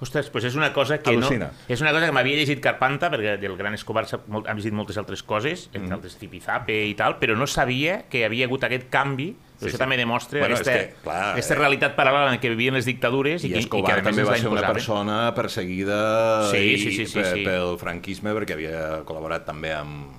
Ostres, 0.00 0.30
doncs 0.32 0.46
és 0.48 0.56
una 0.56 0.70
cosa 0.72 0.98
que 1.00 1.12
Al·lucina. 1.12 1.50
no... 1.52 1.68
És 1.72 1.80
una 1.84 1.92
cosa 1.92 2.08
que 2.08 2.12
m'havia 2.16 2.40
llegit 2.40 2.60
Carpanta, 2.64 3.10
perquè 3.12 3.36
del 3.40 3.56
Gran 3.56 3.76
Escobar 3.76 4.06
molt, 4.32 4.48
ha 4.48 4.56
llegit 4.56 4.76
moltes 4.76 5.00
altres 5.00 5.22
coses, 5.22 5.68
entre 5.72 5.88
mm. 5.88 5.96
altres 5.96 6.16
Tipizape 6.20 6.76
i 6.88 6.94
tal, 6.96 7.18
però 7.20 7.36
no 7.36 7.48
sabia 7.48 8.02
que 8.12 8.24
havia 8.28 8.48
hagut 8.48 8.64
aquest 8.68 8.88
canvi. 8.92 9.34
Sí, 9.60 9.66
Sí, 9.66 9.68
això 9.68 9.76
sí. 9.76 9.82
també 9.82 9.96
demostra 10.00 10.40
Bueno, 10.40 10.54
aquesta, 10.56 10.72
que, 10.72 10.94
clar, 11.04 11.18
aquesta 11.34 11.52
eh, 11.54 11.58
realitat 11.58 11.92
paral·lela 11.98 12.32
en 12.32 12.40
què 12.40 12.48
vivien 12.54 12.72
les 12.78 12.86
dictadures 12.88 13.44
i, 13.44 13.50
I 13.50 13.52
que, 13.52 13.58
Escobar 13.60 13.90
i 13.90 13.92
que 13.92 14.00
a 14.00 14.04
també 14.08 14.24
va 14.24 14.38
ser 14.40 14.48
una 14.48 14.62
persona 14.72 15.18
perseguida 15.36 15.98
Sí, 16.50 16.78
sí, 16.80 16.92
sí, 16.96 17.06
sí, 17.06 17.18
pe- 17.20 17.26
sí. 17.34 17.44
pel 17.44 17.76
franquisme 17.76 18.32
perquè 18.38 18.56
havia 18.56 19.02
col·laborat 19.04 19.44
també 19.44 19.74
amb, 19.76 20.16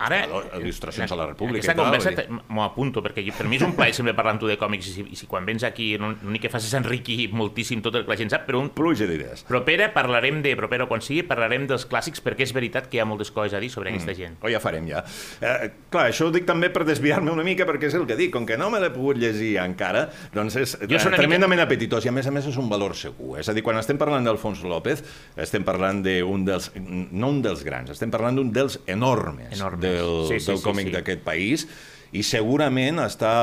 Ara, 0.00 0.22
il·lustracions 0.58 1.12
a 1.12 1.16
la 1.18 1.26
República 1.28 1.60
Aquesta 1.60 1.72
i 1.72 1.76
tal. 1.76 1.84
conversa 1.84 2.42
m'ho 2.48 2.62
apunto, 2.64 3.02
perquè 3.04 3.22
jo- 3.26 3.34
per 3.36 3.46
mi 3.46 3.56
és 3.56 3.62
un 3.62 3.74
plaer 3.76 3.92
sempre 3.94 4.14
parlar 4.14 4.32
amb 4.32 4.40
tu 4.40 4.46
de 4.48 4.56
còmics 4.58 4.86
i 4.88 4.92
si, 4.94 5.04
i 5.12 5.16
si 5.16 5.26
quan 5.26 5.44
vens 5.44 5.62
aquí 5.64 5.96
no- 5.98 6.14
l'únic 6.22 6.42
que 6.42 6.48
fas 6.48 6.64
és 6.64 6.72
enriquir 6.74 7.30
moltíssim 7.32 7.82
tot 7.82 7.94
el 7.94 8.04
que 8.04 8.10
la 8.10 8.16
gent 8.16 8.30
sap, 8.30 8.46
però 8.48 8.60
un 8.60 8.70
Pluja 8.70 9.06
d'idees. 9.06 9.42
propera 9.44 9.92
parlarem 9.92 10.40
de, 10.42 10.56
propera 10.56 10.86
quan 10.86 11.02
sigui, 11.02 11.22
parlarem 11.22 11.66
dels 11.66 11.86
clàssics 11.88 12.22
perquè 12.24 12.42
és 12.48 12.52
veritat 12.56 12.88
que 12.88 12.96
hi 12.96 13.00
ha 13.00 13.04
moltes 13.04 13.30
coses 13.30 13.52
a 13.54 13.60
dir 13.60 13.68
sobre 13.70 13.90
aquesta 13.90 14.14
gent. 14.14 14.38
O 14.42 14.48
ja 14.48 14.58
farem, 14.60 14.86
ja. 14.88 15.04
Eh, 15.40 15.70
clar, 15.90 16.08
això 16.10 16.26
ho 16.26 16.30
dic 16.30 16.46
també 16.46 16.70
per 16.70 16.84
desviar-me 16.84 17.30
una 17.30 17.44
mica, 17.44 17.66
perquè 17.66 17.84
és 17.90 17.94
el 17.94 18.06
que 18.06 18.16
dic, 18.16 18.32
com 18.32 18.46
que 18.46 18.56
no 18.56 18.70
me 18.70 18.80
l'he 18.80 18.90
pogut 18.90 19.18
llegir 19.18 19.58
encara, 19.58 20.08
doncs 20.32 20.56
és 20.56 20.78
Jo 20.88 20.96
eh, 20.96 21.10
tremendament 21.16 21.60
apetitós 21.60 22.04
i 22.04 22.08
a 22.08 22.12
més 22.12 22.26
a 22.26 22.30
més 22.30 22.46
és 22.46 22.56
un 22.56 22.68
valor 22.70 22.94
segur. 22.96 23.38
És 23.38 23.48
a 23.48 23.52
dir, 23.52 23.62
quan 23.62 23.76
estem 23.76 23.98
parlant 23.98 24.24
d'Alfons 24.24 24.62
López, 24.64 25.04
estem 25.36 25.62
parlant 25.64 26.02
d'un 26.02 26.44
dels, 26.44 26.70
no 26.76 27.28
un 27.28 27.42
dels 27.42 27.62
grans, 27.64 27.90
estem 27.90 28.10
parlant 28.10 28.36
d'un 28.36 28.50
dels 28.52 28.78
enormes, 28.86 29.58
Enormes. 29.60 29.80
Del, 29.98 30.26
Sí, 30.28 30.40
sí, 30.40 30.46
del 30.52 30.58
sí, 30.58 30.64
còmic 30.64 30.86
sí. 30.90 30.92
d'aquest 30.96 31.22
país 31.26 31.66
i 32.12 32.22
segurament 32.26 32.98
està, 33.04 33.34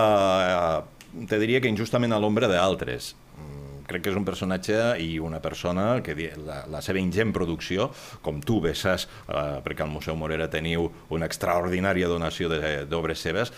eh, 0.82 1.26
te 1.28 1.40
diria 1.40 1.62
que 1.62 1.70
injustament 1.72 2.14
a 2.14 2.20
l'ombra 2.20 2.48
d'altres 2.52 3.16
Mm, 3.38 3.84
crec 3.86 4.02
que 4.02 4.10
és 4.10 4.16
un 4.18 4.26
personatge 4.26 4.74
i 5.00 5.20
una 5.22 5.38
persona 5.40 6.02
que 6.02 6.16
la, 6.42 6.64
la 6.68 6.82
seva 6.82 6.98
ingent 6.98 7.30
producció, 7.32 7.92
com 8.26 8.40
tu 8.42 8.58
bé 8.60 8.74
saps, 8.76 9.06
eh, 9.30 9.62
perquè 9.64 9.86
al 9.86 9.92
Museu 9.94 10.16
Morera 10.18 10.50
teniu 10.50 10.88
una 11.14 11.28
extraordinària 11.30 12.08
donació 12.10 12.50
de- 12.50 12.86
d'obres 12.90 13.20
seves, 13.22 13.54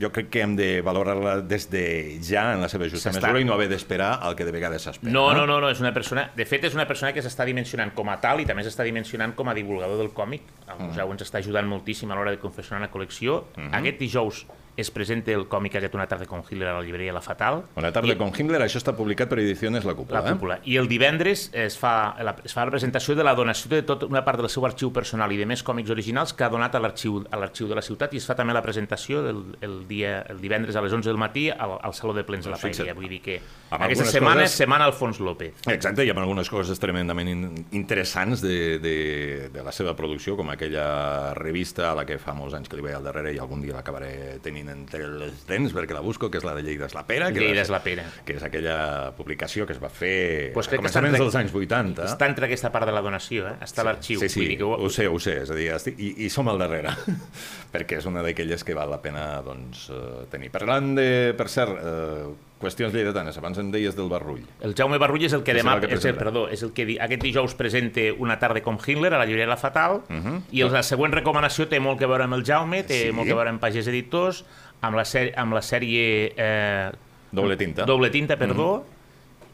jo 0.00 0.10
crec 0.12 0.30
que 0.30 0.42
hem 0.42 0.56
de 0.58 0.68
valorar-la 0.82 1.36
des 1.46 1.68
de 1.70 1.84
ja 2.24 2.48
en 2.54 2.62
la 2.64 2.68
seva 2.68 2.88
justa 2.90 3.12
mesura 3.14 3.40
i 3.40 3.46
no 3.46 3.54
haver 3.54 3.68
d'esperar 3.70 4.18
el 4.26 4.34
que 4.38 4.46
de 4.46 4.54
vegades 4.54 4.88
s'espera. 4.88 5.12
No, 5.12 5.28
no, 5.36 5.46
no, 5.46 5.60
no, 5.62 5.70
és 5.70 5.80
una 5.82 5.92
persona... 5.94 6.26
De 6.34 6.46
fet, 6.48 6.66
és 6.66 6.74
una 6.74 6.86
persona 6.90 7.12
que 7.14 7.22
s'està 7.22 7.46
dimensionant 7.46 7.94
com 7.94 8.10
a 8.10 8.18
tal 8.22 8.42
i 8.42 8.48
també 8.48 8.64
s'està 8.66 8.86
dimensionant 8.86 9.36
com 9.38 9.50
a 9.50 9.54
divulgador 9.54 10.00
del 10.00 10.10
còmic. 10.16 10.50
El 10.66 10.82
museu 10.88 11.14
ens 11.14 11.26
està 11.26 11.38
ajudant 11.42 11.68
moltíssim 11.70 12.10
a 12.10 12.18
l'hora 12.18 12.34
de 12.34 12.42
confeccionar 12.42 12.82
la 12.82 12.90
col·lecció. 12.92 13.44
Aquest 13.70 14.02
dijous 14.02 14.44
es 14.76 14.90
presenta 14.90 15.30
el 15.32 15.46
còmic 15.48 15.76
aquest 15.76 15.94
Una 15.94 16.06
tarda 16.06 16.26
con 16.26 16.42
Hitler 16.42 16.68
a 16.68 16.72
la 16.78 16.82
llibreria 16.82 17.12
La 17.12 17.20
Fatal. 17.20 17.62
Una 17.76 17.92
tarda 17.92 18.12
I- 18.12 18.16
con 18.16 18.32
Himmler, 18.36 18.60
això 18.62 18.78
està 18.80 18.94
publicat 18.96 19.28
per 19.28 19.38
Ediciones 19.38 19.84
La 19.84 19.94
Cúpula. 19.94 20.20
la 20.20 20.32
cúpula. 20.32 20.58
I 20.64 20.76
el 20.76 20.88
divendres 20.88 21.50
es 21.52 21.78
fa, 21.78 22.16
la, 22.22 22.34
es 22.44 22.52
fa 22.52 22.64
la 22.64 22.70
presentació 22.72 23.14
de 23.14 23.22
la 23.24 23.34
donació 23.34 23.70
de 23.70 23.82
tota 23.82 24.06
una 24.06 24.24
part 24.24 24.40
del 24.40 24.48
seu 24.50 24.64
arxiu 24.66 24.92
personal 24.92 25.30
i 25.32 25.36
de 25.36 25.46
més 25.46 25.62
còmics 25.62 25.90
originals 25.90 26.32
que 26.34 26.44
ha 26.44 26.48
donat 26.48 26.74
a 26.74 26.80
l'arxiu 26.80 27.24
a 27.30 27.36
l'arxiu 27.36 27.68
de 27.68 27.74
la 27.74 27.82
ciutat 27.82 28.12
i 28.14 28.16
es 28.18 28.26
fa 28.26 28.34
també 28.34 28.52
la 28.52 28.62
presentació 28.62 29.22
del, 29.22 29.44
el, 29.60 29.86
dia, 29.86 30.22
el 30.28 30.40
divendres 30.40 30.74
a 30.76 30.82
les 30.82 30.92
11 30.92 31.08
del 31.08 31.18
matí 31.18 31.48
al, 31.50 31.78
al 31.80 31.94
Saló 31.94 32.12
de 32.12 32.24
Plens 32.24 32.44
de 32.44 32.50
la 32.50 32.58
Doncs. 32.58 32.78
Paella. 32.78 32.94
Vull 32.94 33.08
dir 33.08 33.20
que 33.22 33.40
Amb 33.70 33.82
aquesta 33.84 34.04
setmana 34.06 34.42
coses- 34.42 34.50
és 34.52 34.58
setmana 34.58 34.84
Alfons 34.86 35.20
López. 35.20 35.54
Eh? 35.66 35.74
Exacte, 35.74 36.04
hi 36.04 36.10
ha 36.10 36.14
algunes 36.18 36.50
coses 36.50 36.78
tremendament 36.80 37.28
in 37.28 37.64
interessants 37.72 38.40
de, 38.42 38.78
de, 38.78 39.48
de 39.52 39.62
la 39.62 39.72
seva 39.72 39.94
producció, 39.94 40.36
com 40.36 40.50
aquella 40.50 41.32
revista 41.34 41.92
a 41.92 41.94
la 41.94 42.04
que 42.06 42.18
fa 42.18 42.34
molts 42.34 42.54
anys 42.54 42.68
que 42.68 42.76
li 42.76 42.82
veia 42.82 42.96
al 42.98 43.04
darrere 43.04 43.32
i 43.34 43.38
algun 43.38 43.62
dia 43.62 43.74
l'acabaré 43.76 44.38
tenint 44.42 44.63
entre 44.72 45.06
les 45.20 45.44
dents 45.48 45.74
perquè 45.74 45.96
la 45.96 46.02
busco, 46.04 46.30
que 46.30 46.40
és 46.40 46.46
la 46.46 46.54
de 46.56 46.64
Lleida 46.66 46.88
és 46.88 46.94
la 46.96 47.04
Pera. 47.08 47.30
Que 47.34 47.42
Lleida 47.42 47.64
és 47.64 47.72
la 47.72 47.80
Pera. 47.84 48.06
Que 48.26 48.38
és 48.38 48.46
aquella 48.46 48.76
publicació 49.18 49.66
que 49.68 49.76
es 49.76 49.82
va 49.82 49.90
fer 49.92 50.52
Pues 50.54 50.70
a 50.70 50.78
començaments 50.78 51.18
dels 51.20 51.38
anys 51.40 51.54
80. 51.54 52.06
Està 52.08 52.28
entre 52.30 52.48
aquesta 52.48 52.72
part 52.74 52.88
de 52.88 52.94
la 52.96 53.02
donació, 53.04 53.48
eh? 53.50 53.56
està 53.64 53.84
a 53.84 53.88
l'arxiu. 53.90 54.22
Sí, 54.22 54.30
sí, 54.32 54.40
Vull 54.40 54.52
dir 54.54 54.58
que 54.62 54.68
ho, 54.68 54.74
ho 54.78 54.90
sé, 54.92 55.08
ho 55.08 55.20
sé, 55.22 55.38
és 55.44 55.52
a 55.52 55.58
dir, 55.58 55.68
estic, 55.76 55.98
i, 55.98 56.14
i 56.26 56.32
som 56.32 56.48
al 56.52 56.60
darrere, 56.60 56.94
perquè 57.74 58.00
és 58.00 58.08
una 58.10 58.24
d'aquelles 58.24 58.64
que 58.64 58.76
val 58.76 58.92
la 58.92 59.00
pena 59.04 59.28
doncs, 59.44 59.88
eh, 59.92 60.24
tenir. 60.32 60.52
Parlant 60.54 60.94
de, 60.98 61.08
per 61.38 61.48
cert, 61.52 61.78
eh, 61.80 62.53
qüestions 62.60 62.94
lleidatanes, 62.94 63.36
abans 63.36 63.58
em 63.58 63.70
deies 63.70 63.96
del 63.96 64.08
Barrull. 64.08 64.44
El 64.64 64.74
Jaume 64.78 64.96
Barrull 64.98 65.24
és 65.26 65.32
el 65.36 65.42
que 65.44 65.52
demà, 65.54 65.74
el 65.76 65.80
que 65.86 65.94
és 65.98 66.04
el, 66.08 66.14
perdó, 66.16 66.46
és 66.48 66.62
el 66.62 66.72
que 66.72 66.86
di- 66.86 66.98
aquest 66.98 67.22
dijous 67.22 67.54
presenta 67.54 68.00
una 68.18 68.38
tarda 68.38 68.62
com 68.62 68.78
Hitler 68.80 69.12
a 69.12 69.18
la 69.18 69.26
llibreria 69.26 69.48
La 69.50 69.56
Fatal 69.60 70.02
Mhm. 70.08 70.42
i 70.52 70.62
el- 70.62 70.72
la 70.72 70.82
següent 70.82 71.12
recomanació 71.12 71.68
té 71.68 71.80
molt 71.80 71.98
que 71.98 72.06
veure 72.06 72.24
amb 72.24 72.34
el 72.34 72.44
Jaume, 72.44 72.82
té 72.84 73.06
Sí. 73.06 73.12
molt 73.12 73.28
que 73.28 73.34
veure 73.34 73.50
amb 73.50 73.60
Pagès 73.62 73.86
Editors, 73.88 74.44
amb 74.80 74.96
la, 74.96 75.02
sèrie, 75.04 75.34
amb 75.36 75.52
la 75.52 75.60
sèrie 75.62 76.32
eh, 76.36 76.90
Doble 77.32 77.56
tinta. 77.56 77.84
Doble 77.84 78.10
tinta, 78.10 78.36
perdó, 78.38 78.86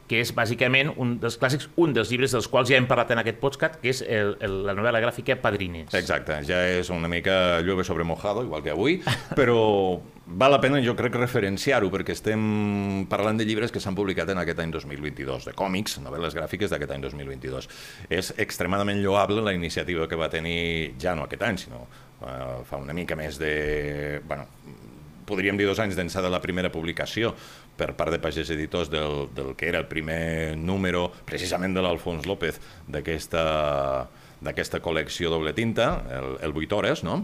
que 0.07 0.21
és 0.21 0.35
bàsicament 0.35 0.93
un 0.97 1.21
dels 1.21 1.39
clàssics, 1.41 1.69
un 1.77 1.93
dels 1.95 2.11
llibres 2.11 2.33
dels 2.33 2.49
quals 2.49 2.69
ja 2.69 2.77
hem 2.77 2.87
parlat 2.87 3.13
en 3.13 3.19
aquest 3.19 3.39
podcast, 3.39 3.77
que 3.81 3.91
és 3.91 4.03
el, 4.03 4.37
el, 4.41 4.67
la 4.67 4.75
novel·la 4.75 5.01
gràfica 5.01 5.37
Padrines. 5.41 5.95
Exacte, 5.95 6.43
ja 6.45 6.67
és 6.67 6.91
una 6.91 7.07
mica 7.09 7.61
llueve 7.63 7.85
sobre 7.85 8.03
mojado, 8.05 8.43
igual 8.43 8.61
que 8.63 8.71
avui, 8.71 9.01
però 9.37 10.01
val 10.31 10.53
la 10.55 10.61
pena, 10.63 10.81
jo 10.85 10.95
crec, 10.99 11.17
referenciar-ho, 11.19 11.91
perquè 11.93 12.15
estem 12.15 12.43
parlant 13.11 13.39
de 13.41 13.47
llibres 13.49 13.73
que 13.75 13.83
s'han 13.83 13.97
publicat 13.99 14.31
en 14.33 14.41
aquest 14.43 14.63
any 14.63 14.75
2022, 14.75 15.49
de 15.49 15.55
còmics, 15.57 15.99
novel·les 16.05 16.37
gràfiques 16.39 16.71
d'aquest 16.71 16.95
any 16.95 17.07
2022. 17.07 17.69
És 18.11 18.33
extremadament 18.39 19.03
lloable 19.03 19.43
la 19.45 19.55
iniciativa 19.57 20.09
que 20.09 20.19
va 20.19 20.31
tenir, 20.33 20.95
ja 21.03 21.17
no 21.19 21.27
aquest 21.27 21.43
any, 21.47 21.59
sinó 21.65 21.83
eh, 21.87 22.61
fa 22.69 22.79
una 22.79 22.97
mica 22.97 23.19
més 23.19 23.41
de... 23.43 24.21
Bueno, 24.29 24.47
podríem 25.31 25.59
dir 25.59 25.69
dos 25.69 25.79
anys 25.83 25.99
d'ençà 25.99 26.23
de 26.23 26.31
la 26.31 26.41
primera 26.43 26.73
publicació 26.75 27.35
per 27.79 27.93
part 27.99 28.13
de 28.13 28.19
Pagès 28.23 28.51
Editors 28.51 28.91
del, 28.91 29.29
del 29.35 29.55
que 29.57 29.69
era 29.71 29.79
el 29.83 29.87
primer 29.91 30.57
número, 30.59 31.09
precisament 31.27 31.77
de 31.77 31.85
l'Alfons 31.85 32.27
López, 32.29 32.59
d'aquesta 32.89 34.09
d'aquesta 34.41 34.81
col·lecció 34.81 35.29
doble 35.29 35.53
tinta, 35.53 35.91
el, 36.17 36.31
el 36.41 36.55
8 36.57 36.77
hores, 36.79 37.03
no? 37.05 37.19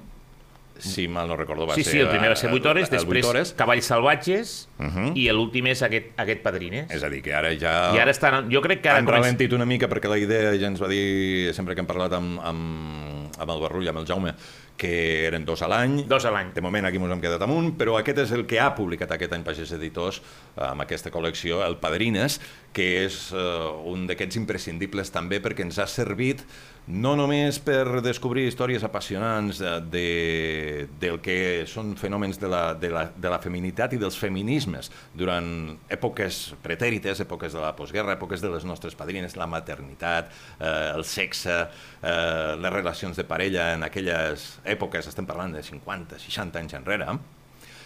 Si 0.79 1.07
mal 1.09 1.29
no 1.29 1.37
recordo, 1.37 1.67
va 1.67 1.75
sí, 1.75 1.83
ser... 1.85 1.93
sí, 1.93 1.99
el 2.01 2.09
primer 2.09 2.31
va 2.31 2.37
ser 2.37 2.51
8 2.53 2.69
hores, 2.71 2.91
després 2.91 3.25
8 3.25 3.29
hores, 3.31 3.55
Cavalls 3.57 3.85
Salvatges 3.87 4.69
Uh 4.79 4.85
-huh. 4.93 5.13
i 5.17 5.31
l'últim 5.33 5.67
és 5.69 5.81
aquest, 5.83 6.07
aquest 6.17 6.43
Padrines. 6.43 6.91
és 6.91 7.03
a 7.03 7.09
dir, 7.09 7.23
que 7.23 7.33
ara 7.35 7.49
ja... 7.59 7.95
I 7.95 7.99
ara 7.99 8.11
estan, 8.11 8.51
jo 8.53 8.61
crec 8.61 8.83
que 8.83 8.89
ara 8.91 8.99
han 8.99 9.07
comença- 9.07 9.23
ralentit 9.23 9.53
una 9.55 9.65
mica 9.65 9.89
perquè 9.89 10.07
la 10.09 10.19
idea 10.19 10.53
ja 10.59 10.67
ens 10.67 10.81
va 10.83 10.87
dir, 10.89 11.55
sempre 11.55 11.75
que 11.75 11.81
hem 11.81 11.87
parlat 11.87 12.13
amb, 12.13 12.39
amb, 12.43 13.39
amb 13.39 13.51
el 13.51 13.61
Barrull, 13.61 13.89
amb 13.89 13.99
el 13.99 14.07
Jaume, 14.07 14.35
que 14.77 15.27
eren 15.27 15.47
dos 15.47 15.63
a 15.63 15.69
l'any. 15.69 16.05
Dos 16.07 16.27
a 16.27 16.31
l'any. 16.31 16.53
De 16.53 16.61
moment 16.61 16.85
aquí 16.85 16.99
ens 16.99 17.11
hem 17.11 17.21
quedat 17.21 17.41
amunt, 17.41 17.79
però 17.79 17.97
aquest 17.99 18.19
és 18.19 18.33
el 18.33 18.45
que 18.45 18.61
ha 18.61 18.75
publicat 18.75 19.11
aquest 19.11 19.33
any 19.33 19.43
Pagès 19.43 19.73
Editors 19.73 20.21
amb 20.57 20.83
aquesta 20.83 21.11
col·lecció, 21.11 21.65
el 21.67 21.79
Padrines, 21.79 22.39
que 22.77 22.87
és 23.07 23.17
eh, 23.33 23.43
un 23.89 24.05
d'aquests 24.09 24.37
imprescindibles 24.43 25.13
també 25.15 25.41
perquè 25.41 25.65
ens 25.65 25.79
ha 25.81 25.87
servit 25.89 26.43
no 26.87 27.17
només 27.19 27.59
per 27.59 28.03
descobrir 28.05 28.45
històries 28.47 28.85
apassionants 28.87 29.59
de, 29.59 29.73
de, 29.91 30.89
del 31.01 31.19
que 31.25 31.65
són 31.67 31.95
fenòmens 31.99 32.39
de 32.39 32.51
la, 32.53 32.63
de, 32.79 32.91
la, 32.93 33.07
de 33.11 33.33
la 33.33 33.41
feminitat 33.43 33.97
i 33.97 34.01
dels 34.03 34.19
feminismes 34.21 34.93
durant 35.17 35.49
èpoques 35.91 36.43
pretèrites, 36.63 37.25
èpoques 37.25 37.57
de 37.57 37.65
la 37.65 37.73
postguerra, 37.79 38.15
èpoques 38.15 38.45
de 38.45 38.53
les 38.53 38.69
nostres 38.69 38.95
padrines, 38.99 39.39
la 39.41 39.49
maternitat, 39.51 40.31
eh, 40.61 40.93
el 40.93 41.03
sexe, 41.09 41.57
eh, 42.03 42.53
les 42.61 42.77
relacions 42.77 43.19
de 43.19 43.27
parella 43.27 43.73
en 43.75 43.89
aquelles 43.89 44.47
èpoques, 44.77 45.11
estem 45.11 45.27
parlant 45.27 45.57
de 45.57 45.65
50, 45.67 46.21
60 46.23 46.63
anys 46.63 46.79
enrere, 46.79 47.17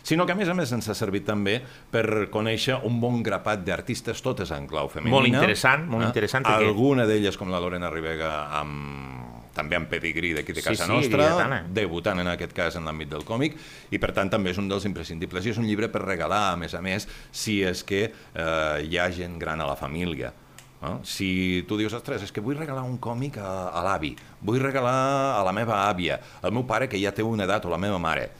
sinó 0.03 0.27
que 0.27 0.33
a 0.33 0.35
més 0.39 0.49
a 0.49 0.55
més 0.55 0.73
ens 0.73 0.89
ha 0.89 0.95
servit 0.95 1.25
també 1.27 1.61
per 1.91 2.29
conèixer 2.31 2.79
un 2.85 3.01
bon 3.01 3.23
grapat 3.23 3.65
d'artistes, 3.65 4.23
totes 4.23 4.51
en 4.51 4.67
clau 4.67 4.89
femenina. 4.89 5.17
Molt 5.17 5.29
interessant, 5.29 5.87
molt 5.89 6.05
interessant, 6.07 6.45
perquè- 6.47 6.67
Alguna 6.71 7.07
d'elles, 7.07 7.37
com 7.37 7.51
la 7.51 7.61
Lorena 7.61 7.91
Ribega, 7.91 8.49
amb, 8.61 9.51
també 9.55 9.77
amb 9.77 9.89
pedigrí 9.91 10.33
d'aquí 10.33 10.53
de 10.53 10.61
Sí, 10.63 10.69
casa 10.69 10.87
sí, 10.87 10.91
nostra, 10.93 11.19
lleidatana. 11.25 11.65
debutant 11.69 12.21
en 12.21 12.29
aquest 12.29 12.53
cas 12.53 12.77
en 12.77 12.85
l'àmbit 12.87 13.09
del 13.09 13.25
còmic, 13.25 13.57
i 13.91 13.99
per 13.99 14.13
tant 14.13 14.31
també 14.31 14.51
és 14.51 14.59
un 14.59 14.69
dels 14.69 14.85
imprescindibles. 14.87 15.45
I 15.47 15.51
és 15.51 15.59
un 15.59 15.67
llibre 15.67 15.89
per 15.89 16.03
regalar, 16.03 16.53
a 16.53 16.57
més 16.57 16.73
a 16.75 16.81
més, 16.81 17.09
si 17.33 17.63
és 17.63 17.83
que 17.85 18.05
eh, 18.35 18.87
hi 18.89 18.97
ha 18.99 19.11
gent 19.11 19.39
gran 19.39 19.61
a 19.61 19.67
la 19.67 19.77
família. 19.77 20.33
No? 20.81 21.01
Si 21.05 21.63
tu 21.69 21.77
dius, 21.77 21.93
ostres, 21.93 22.23
és 22.23 22.33
que 22.33 22.41
vull 22.41 22.57
regalar 22.57 22.83
un 22.89 22.97
còmic 22.99 23.37
a, 23.37 23.69
a 23.69 23.83
l'avi, 23.85 24.15
vull 24.41 24.61
regalar 24.63 25.37
a 25.39 25.43
la 25.45 25.53
meva 25.53 25.83
àvia, 25.91 26.19
al 26.41 26.53
meu 26.53 26.65
pare 26.65 26.89
que 26.89 26.97
ja 26.99 27.13
té 27.13 27.23
una 27.23 27.45
edat 27.45 27.67
o 27.67 27.69
la 27.69 27.77
meva 27.77 27.99
mare, 27.99 28.31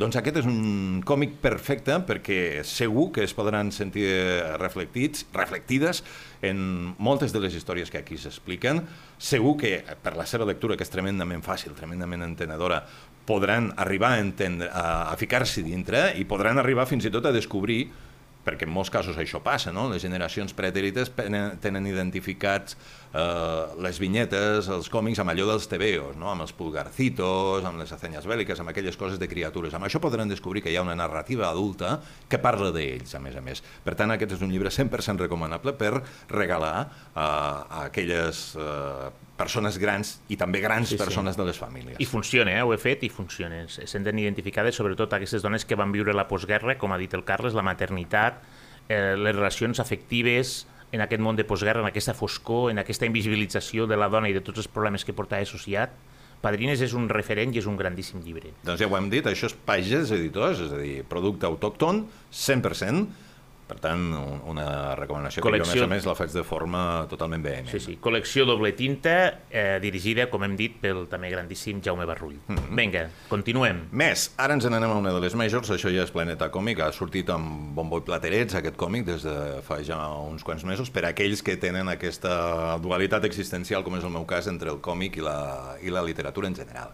doncs 0.00 0.16
aquest 0.16 0.38
és 0.40 0.46
un 0.48 1.02
còmic 1.04 1.34
perfecte 1.42 1.98
perquè 2.08 2.62
segur 2.64 3.10
que 3.12 3.24
es 3.26 3.34
podran 3.36 3.68
sentir 3.74 4.06
reflectits, 4.56 5.26
reflectides 5.34 6.00
en 6.46 6.94
moltes 6.96 7.34
de 7.34 7.42
les 7.44 7.56
històries 7.58 7.92
que 7.92 8.00
aquí 8.00 8.16
s'expliquen. 8.16 8.80
Segur 9.20 9.58
que 9.60 9.74
per 10.00 10.14
la 10.16 10.24
seva 10.24 10.48
lectura, 10.48 10.78
que 10.78 10.86
és 10.86 10.92
tremendament 10.92 11.44
fàcil, 11.44 11.76
tremendament 11.76 12.24
entenedora, 12.24 12.80
podran 13.28 13.74
arribar 13.76 14.14
a, 14.16 14.22
entendre, 14.24 14.70
a, 14.72 15.12
a 15.12 15.18
ficar-s'hi 15.20 15.66
dintre 15.68 16.14
i 16.16 16.24
podran 16.24 16.58
arribar 16.58 16.88
fins 16.88 17.04
i 17.04 17.12
tot 17.12 17.28
a 17.28 17.36
descobrir 17.36 17.84
perquè 18.40 18.64
en 18.64 18.72
molts 18.72 18.88
casos 18.88 19.18
això 19.20 19.42
passa, 19.44 19.68
no? 19.68 19.84
Les 19.92 20.00
generacions 20.00 20.54
pretèrites 20.56 21.12
tenen 21.12 21.86
identificats 21.86 22.78
eh, 23.14 23.66
les 23.82 23.98
vinyetes, 24.00 24.68
els 24.70 24.88
còmics, 24.92 25.18
amb 25.22 25.32
allò 25.32 25.46
dels 25.50 25.66
tebeos, 25.70 26.16
no? 26.16 26.30
Amb 26.30 26.44
els 26.46 26.52
pulgarcitos, 26.56 27.64
amb 27.64 27.80
les 27.80 27.92
acenyes 27.92 28.26
bèl·liques, 28.28 28.60
amb 28.60 28.70
aquelles 28.72 28.96
coses 28.96 29.18
de 29.18 29.28
criatures. 29.28 29.74
Amb 29.74 29.86
això 29.88 30.00
podran 30.02 30.28
descobrir 30.30 30.62
que 30.62 30.70
hi 30.72 30.76
ha 30.76 30.82
una 30.84 30.96
narrativa 30.98 31.48
adulta 31.50 32.00
que 32.28 32.38
parla 32.38 32.70
d'ells, 32.74 33.14
a 33.14 33.20
més 33.22 33.36
a 33.36 33.40
més. 33.44 33.62
Per 33.84 33.94
tant, 33.98 34.10
aquest 34.14 34.36
és 34.38 34.44
un 34.46 34.52
llibre 34.52 34.70
100% 34.70 35.18
recomanable 35.24 35.74
per 35.78 36.02
regalar 36.28 36.76
eh, 36.86 37.20
a 37.20 37.84
aquelles 37.88 38.54
eh, 38.56 39.10
persones 39.40 39.78
grans 39.80 40.18
i 40.28 40.36
també 40.36 40.60
grans 40.60 40.90
Sí, 40.90 40.98
sí. 40.98 41.02
persones 41.02 41.36
de 41.36 41.44
les 41.48 41.56
famílies. 41.58 41.96
I 41.98 42.06
funciona, 42.06 42.52
eh? 42.58 42.62
ho 42.62 42.74
he 42.74 42.78
fet 42.78 43.04
i 43.04 43.08
funciona. 43.08 43.62
Se 43.72 43.86
senten 43.88 44.18
identificades 44.20 44.76
sobretot 44.76 45.12
aquestes 45.16 45.42
dones 45.42 45.64
que 45.64 45.78
van 45.80 45.92
viure 45.92 46.12
la 46.12 46.26
postguerra, 46.28 46.76
com 46.78 46.92
ha 46.92 46.98
dit 47.00 47.14
el 47.16 47.24
Carles, 47.24 47.54
la 47.56 47.64
maternitat, 47.64 48.42
eh, 48.88 49.14
les 49.16 49.34
relacions 49.36 49.80
afectives 49.80 50.66
en 50.92 51.02
aquest 51.04 51.22
món 51.22 51.38
de 51.38 51.46
postguerra, 51.46 51.82
en 51.84 51.88
aquesta 51.90 52.14
foscor, 52.14 52.70
en 52.72 52.82
aquesta 52.82 53.06
invisibilització 53.06 53.86
de 53.86 53.98
la 53.98 54.08
dona 54.10 54.30
i 54.30 54.36
de 54.36 54.42
tots 54.44 54.64
els 54.64 54.70
problemes 54.70 55.06
que 55.06 55.14
porta 55.16 55.38
associat. 55.38 55.94
Padrines 56.40 56.80
és 56.80 56.94
un 56.96 57.08
referent 57.12 57.52
i 57.52 57.60
és 57.60 57.66
un 57.68 57.76
grandíssim 57.76 58.22
llibre. 58.24 58.54
Doncs 58.64 58.80
ja 58.80 58.88
ho 58.88 58.96
hem 58.96 59.10
dit, 59.12 59.26
això 59.28 59.50
és 59.50 59.56
Pagès 59.66 60.12
Editors, 60.16 60.62
és 60.64 60.72
a 60.72 60.78
dir, 60.80 61.02
producte 61.08 61.46
autòcton, 61.46 62.06
100%, 62.32 63.04
per 63.70 63.78
tant, 63.78 64.00
un- 64.18 64.40
una 64.50 64.96
recomanació 64.98 65.44
Col·lecció- 65.44 65.72
que 65.72 65.78
jo, 65.78 65.84
a 65.84 65.86
més 65.86 65.92
a 65.92 65.94
més, 66.00 66.06
la 66.10 66.14
faig 66.18 66.32
de 66.34 66.42
forma 66.42 67.06
totalment 67.08 67.42
vehement. 67.44 67.68
Sí, 67.70 67.78
sí. 67.78 67.98
Col·lecció 68.02 68.44
doble 68.48 68.72
tinta, 68.74 69.42
eh, 69.48 69.78
dirigida, 69.80 70.26
com 70.28 70.42
hem 70.44 70.56
dit, 70.58 70.80
pel 70.82 71.06
també 71.08 71.30
grandíssim 71.30 71.80
Jaume 71.84 72.04
Barrull. 72.04 72.34
Mm 72.48 72.56
-hmm. 72.56 72.74
Vinga, 72.76 73.10
continuem. 73.28 73.84
Més, 73.92 74.32
ara 74.36 74.54
ens 74.54 74.64
n'anem 74.64 74.90
a 74.90 74.94
una 74.98 75.12
de 75.12 75.20
les 75.20 75.34
majors, 75.36 75.70
això 75.70 75.88
ja 75.94 76.02
és 76.02 76.10
Planeta 76.10 76.50
Còmic, 76.50 76.80
ha 76.80 76.90
sortit 76.92 77.28
amb 77.30 77.72
bombo 77.74 77.98
i 77.98 78.00
platerets 78.00 78.54
aquest 78.54 78.76
còmic 78.76 79.04
des 79.04 79.22
de 79.22 79.62
fa 79.62 79.82
ja 79.84 80.08
uns 80.08 80.42
quants 80.42 80.64
mesos, 80.64 80.90
per 80.90 81.04
a 81.04 81.08
aquells 81.10 81.42
que 81.42 81.56
tenen 81.56 81.88
aquesta 81.88 82.76
dualitat 82.78 83.24
existencial, 83.24 83.84
com 83.84 83.94
és 83.96 84.04
el 84.04 84.10
meu 84.10 84.26
cas, 84.26 84.46
entre 84.48 84.70
el 84.70 84.80
còmic 84.80 85.16
i 85.18 85.20
la, 85.20 85.76
i 85.82 85.90
la 85.90 86.02
literatura 86.02 86.48
en 86.48 86.54
general. 86.56 86.90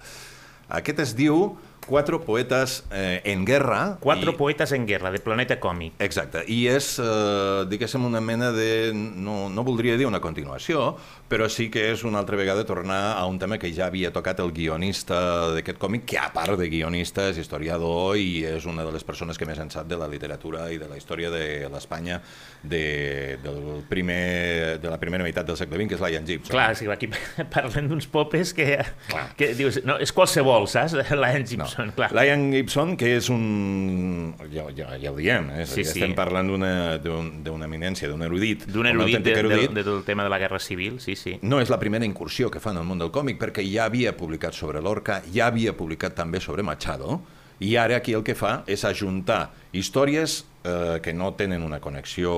Aquest 0.69 0.99
es 0.99 1.15
diu 1.15 1.57
Quatre 1.87 2.19
poetes 2.27 2.81
eh, 2.91 3.23
en 3.33 3.45
guerra. 3.47 3.97
Quatre 4.03 4.33
i... 4.33 4.37
poetes 4.37 4.73
en 4.75 4.87
guerra, 4.89 5.13
de 5.15 5.21
Planeta 5.23 5.59
Còmic. 5.63 5.95
Exacte, 6.03 6.43
i 6.51 6.65
és, 6.71 6.97
eh, 7.03 7.65
diguéssim, 7.71 8.05
una 8.09 8.21
mena 8.21 8.51
de... 8.55 8.91
No, 8.95 9.47
no 9.53 9.65
voldria 9.67 9.97
dir 9.97 10.09
una 10.11 10.21
continuació, 10.21 10.97
però 11.29 11.49
sí 11.51 11.69
que 11.75 11.89
és 11.93 12.05
una 12.07 12.21
altra 12.23 12.37
vegada 12.39 12.65
tornar 12.65 13.17
a 13.19 13.25
un 13.27 13.39
tema 13.43 13.59
que 13.59 13.73
ja 13.75 13.87
havia 13.91 14.13
tocat 14.15 14.39
el 14.45 14.53
guionista 14.55 15.51
d'aquest 15.57 15.79
còmic, 15.83 16.05
que 16.07 16.19
a 16.23 16.29
part 16.33 16.55
de 16.61 16.69
guionista 16.71 17.29
és 17.33 17.39
historiador 17.43 18.17
i 18.17 18.45
és 18.47 18.67
una 18.71 18.85
de 18.87 18.93
les 18.95 19.03
persones 19.05 19.39
que 19.39 19.47
més 19.49 19.59
en 19.59 19.71
sap 19.75 19.89
de 19.91 19.99
la 19.99 20.07
literatura 20.09 20.69
i 20.71 20.79
de 20.79 20.87
la 20.89 20.97
història 20.97 21.31
de 21.35 21.67
l'Espanya 21.73 22.21
de, 22.63 23.39
del 23.43 23.83
primer, 23.89 24.79
de 24.83 24.91
la 24.91 24.99
primera 25.03 25.25
meitat 25.27 25.47
del 25.49 25.59
segle 25.59 25.77
XX, 25.81 25.89
que 25.91 25.99
és 25.99 26.05
l'Ian 26.07 26.27
Gibson. 26.29 26.55
Clar, 26.55 26.69
sí, 26.79 26.87
aquí 26.91 27.11
parlem 27.57 27.91
d'uns 27.91 28.07
popes 28.11 28.55
que, 28.55 28.79
Clar. 29.11 29.27
que 29.39 29.51
dius, 29.59 29.81
no, 29.85 29.99
és 30.03 30.13
qualsevol, 30.15 30.69
saps? 30.71 30.95
Lion 31.25 31.43
Gibson. 31.47 31.67
Gibson, 31.67 31.93
clar. 31.99 32.13
Lion 32.15 32.47
Gibson, 32.55 32.95
que 33.01 33.17
és 33.19 33.31
un... 33.35 34.35
Ja, 34.55 34.69
ja, 34.77 34.93
ja 35.03 35.11
ho 35.13 35.19
diem, 35.19 35.51
eh? 35.59 35.67
Sí, 35.67 35.83
sí, 35.83 35.91
sí. 35.91 35.99
estem 35.99 36.15
parlant 36.19 36.47
d'una 36.55 36.73
d'un- 37.03 37.43
d'una 37.43 37.67
eminència, 37.67 38.09
d'un 38.13 38.23
erudit. 38.27 38.67
D'un 38.71 38.87
un 38.87 38.93
erudit 38.93 39.19
de, 39.25 39.35
autèntic 39.35 39.73
de, 39.75 39.83
de, 39.83 39.87
del 39.91 40.05
tema 40.07 40.23
de 40.23 40.31
la 40.31 40.39
Guerra 40.39 40.61
Civil, 40.63 41.01
sí, 41.03 41.16
sí. 41.17 41.39
No 41.43 41.61
és 41.63 41.73
la 41.73 41.81
primera 41.81 42.07
incursió 42.07 42.51
que 42.53 42.61
fa 42.63 42.75
en 42.75 42.83
el 42.83 42.87
món 42.89 43.01
del 43.03 43.13
còmic, 43.15 43.41
perquè 43.41 43.65
ja 43.67 43.89
havia 43.91 44.15
publicat 44.17 44.55
sobre 44.55 44.83
Lorca, 44.85 45.23
ja 45.33 45.49
havia 45.51 45.75
publicat 45.77 46.17
també 46.19 46.41
sobre 46.41 46.65
Machado, 46.67 47.21
i 47.59 47.77
ara 47.81 47.97
aquí 47.97 48.13
el 48.13 48.25
que 48.25 48.37
fa 48.37 48.61
és 48.69 48.85
ajuntar 48.85 49.51
històries 49.73 50.43
eh, 50.65 50.99
que 51.03 51.15
no 51.17 51.33
tenen 51.39 51.65
una 51.65 51.81
connexió 51.81 52.35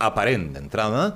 aparent 0.00 0.50
d'entrada 0.54 1.10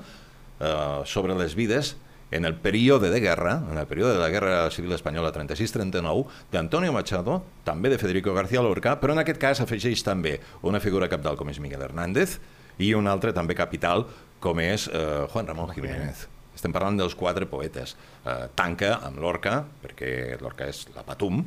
eh, 0.61 1.01
sobre 1.09 1.37
les 1.39 1.57
vides 1.57 1.95
en 2.35 2.45
el 2.45 2.57
període 2.57 3.11
de 3.11 3.21
guerra, 3.21 3.63
en 3.71 3.79
el 3.79 3.87
període 3.87 4.15
de 4.15 4.19
la 4.19 4.29
Guerra 4.29 4.71
Civil 4.71 4.93
Espanyola 4.93 5.31
36-39, 5.33 6.27
d'Antonio 6.51 6.93
Machado, 6.93 7.45
també 7.65 7.93
de 7.93 7.99
Federico 7.99 8.35
García 8.35 8.65
Lorca, 8.65 8.99
però 9.01 9.15
en 9.15 9.23
aquest 9.23 9.39
cas 9.39 9.63
afegeix 9.63 10.03
també 10.03 10.41
una 10.67 10.83
figura 10.83 11.09
capdalt 11.09 11.39
com 11.39 11.53
és 11.53 11.63
Miguel 11.63 11.87
Hernández 11.87 12.41
i 12.83 12.93
un 12.99 13.07
altre 13.07 13.33
també 13.33 13.55
capital 13.55 14.09
com 14.43 14.61
és 14.61 14.91
eh, 14.91 15.25
Juan 15.31 15.47
Ramón 15.47 15.73
Jiménez. 15.77 16.27
Estem 16.65 16.73
parlant 16.73 16.97
dels 16.97 17.13
quatre 17.13 17.45
poetes. 17.45 17.91
Eh, 18.25 18.47
tanca 18.57 18.95
amb 19.05 19.19
Lorca, 19.21 19.59
perquè 19.83 20.39
Lorca 20.41 20.65
és 20.73 20.87
la 20.95 21.03
Patum, 21.05 21.43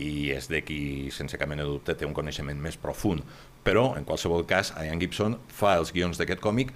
i 0.00 0.30
és 0.32 0.48
de 0.48 0.62
qui, 0.64 1.10
sense 1.12 1.36
cap 1.36 1.50
mena 1.50 1.66
de 1.66 1.68
dubte, 1.68 1.92
té 1.92 2.08
un 2.08 2.14
coneixement 2.16 2.56
més 2.56 2.78
profund. 2.80 3.20
Però, 3.60 3.90
en 3.98 4.08
qualsevol 4.08 4.46
cas, 4.48 4.70
Ian 4.80 5.02
Gibson 5.02 5.36
fa 5.52 5.74
els 5.82 5.92
guions 5.92 6.16
d'aquest 6.16 6.40
còmic 6.40 6.72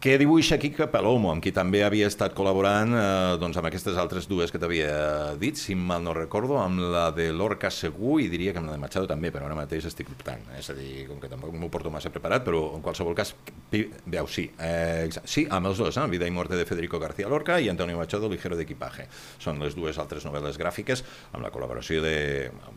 que 0.00 0.16
dibuixa 0.16 0.56
Quique 0.56 0.86
Palomo, 0.88 1.28
amb 1.28 1.42
qui 1.44 1.50
també 1.52 1.82
havia 1.84 2.06
estat 2.08 2.32
col·laborant 2.32 2.94
eh, 2.96 3.00
doncs 3.36 3.58
amb 3.60 3.68
aquestes 3.68 3.98
altres 4.00 4.24
dues 4.30 4.48
que 4.48 4.56
t'havia 4.58 5.34
dit, 5.36 5.58
si 5.60 5.74
mal 5.76 6.00
no 6.00 6.14
recordo, 6.16 6.56
amb 6.56 6.80
la 6.94 7.10
de 7.12 7.26
Lorca 7.36 7.68
segur 7.68 8.16
i 8.24 8.30
diria 8.32 8.54
que 8.56 8.62
amb 8.62 8.70
la 8.70 8.78
de 8.78 8.80
Machado 8.80 9.10
també, 9.10 9.28
però 9.28 9.44
ara 9.44 9.58
mateix 9.58 9.90
estic 9.90 10.08
dubtant. 10.08 10.46
És 10.56 10.72
a 10.72 10.76
dir, 10.78 11.04
com 11.10 11.20
que 11.20 11.28
tampoc 11.28 11.52
m'ho 11.52 11.68
porto 11.68 11.92
massa 11.92 12.08
preparat, 12.14 12.46
però 12.46 12.62
en 12.78 12.84
qualsevol 12.86 13.12
cas, 13.18 13.34
veu, 13.68 14.24
sí. 14.24 14.46
Eh, 14.56 15.10
sí, 15.20 15.44
amb 15.52 15.68
els 15.68 15.84
dos, 15.84 16.00
eh? 16.00 16.06
Vida 16.08 16.24
i 16.24 16.32
muerte 16.32 16.56
de 16.56 16.64
Federico 16.64 16.98
García 16.98 17.28
Lorca 17.28 17.60
i 17.60 17.68
Antonio 17.68 18.00
Machado, 18.00 18.32
Ligero 18.32 18.56
de 18.56 18.64
equipaje. 18.64 19.04
Són 19.36 19.60
les 19.60 19.76
dues 19.76 20.00
altres 20.00 20.24
novel·les 20.24 20.56
gràfiques 20.56 21.04
amb 21.34 21.44
la 21.44 21.52
col·laboració 21.52 22.00
de... 22.00 22.16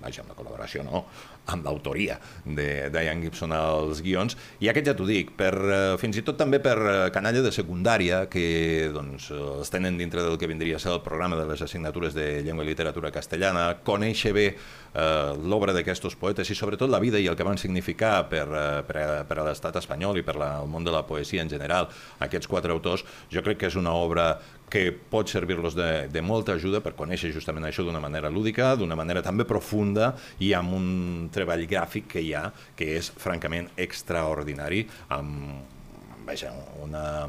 Vaja, 0.04 0.28
amb 0.28 0.36
la 0.36 0.40
col·laboració 0.42 0.84
no, 0.84 1.06
amb 1.52 1.66
l'autoria 1.66 2.20
de 2.46 2.90
Diane 2.94 3.22
Gibson 3.26 3.52
als 3.56 4.02
guions. 4.04 4.38
I 4.64 4.70
aquest 4.72 4.88
ja 4.90 4.96
t'ho 4.98 5.08
dic, 5.08 5.34
per, 5.40 5.52
eh, 5.54 5.82
fins 6.02 6.18
i 6.18 6.24
tot 6.26 6.38
també 6.40 6.60
per 6.64 6.78
eh, 6.80 6.96
canalla 7.16 7.44
de 7.44 7.52
secundària, 7.52 8.24
que 8.32 8.90
doncs, 8.94 9.30
els 9.34 9.74
tenen 9.74 9.98
dintre 10.00 10.24
del 10.24 10.38
que 10.40 10.48
vindria 10.48 10.78
a 10.78 10.84
ser 10.84 10.94
el 10.94 11.04
programa 11.04 11.40
de 11.40 11.48
les 11.50 11.62
assignatures 11.62 12.16
de 12.16 12.42
llengua 12.46 12.64
i 12.64 12.72
literatura 12.72 13.12
castellana, 13.12 13.70
conèixer 13.84 14.34
bé 14.34 14.48
eh, 14.94 15.34
l'obra 15.44 15.74
d'aquests 15.76 16.16
poetes 16.20 16.50
i 16.50 16.58
sobretot 16.58 16.90
la 16.90 17.02
vida 17.04 17.20
i 17.20 17.28
el 17.28 17.38
que 17.38 17.48
van 17.48 17.58
significar 17.58 18.30
per, 18.30 18.46
eh, 18.48 18.82
per, 18.88 18.98
a, 19.02 19.22
per 19.28 19.40
a 19.40 19.48
l'estat 19.50 19.78
espanyol 19.82 20.20
i 20.22 20.26
per 20.26 20.38
la, 20.40 20.56
el 20.62 20.70
món 20.72 20.86
de 20.86 20.94
la 20.94 21.04
poesia 21.08 21.44
en 21.44 21.52
general, 21.52 21.90
aquests 22.24 22.50
quatre 22.50 22.74
autors, 22.74 23.06
jo 23.34 23.44
crec 23.46 23.64
que 23.64 23.72
és 23.72 23.80
una 23.80 23.94
obra 23.98 24.38
que 24.74 24.88
pot 24.92 25.30
servir-los 25.30 25.76
de, 25.78 26.08
de 26.10 26.24
molta 26.26 26.56
ajuda 26.58 26.82
per 26.82 26.96
conèixer 26.98 27.34
justament 27.36 27.68
això 27.68 27.86
d'una 27.86 28.02
manera 28.02 28.32
lúdica, 28.34 28.74
d'una 28.80 28.98
manera 28.98 29.22
també 29.22 29.46
profunda 29.46 30.14
i 30.42 30.54
amb 30.58 30.74
un 30.74 30.90
treball 31.34 31.68
gràfic 31.70 32.10
que 32.16 32.24
hi 32.26 32.34
ha 32.34 32.48
que 32.78 32.96
és 32.98 33.12
francament 33.22 33.70
extraordinari 33.78 34.88
amb 35.14 36.26
vaja, 36.26 36.54
una 36.82 37.28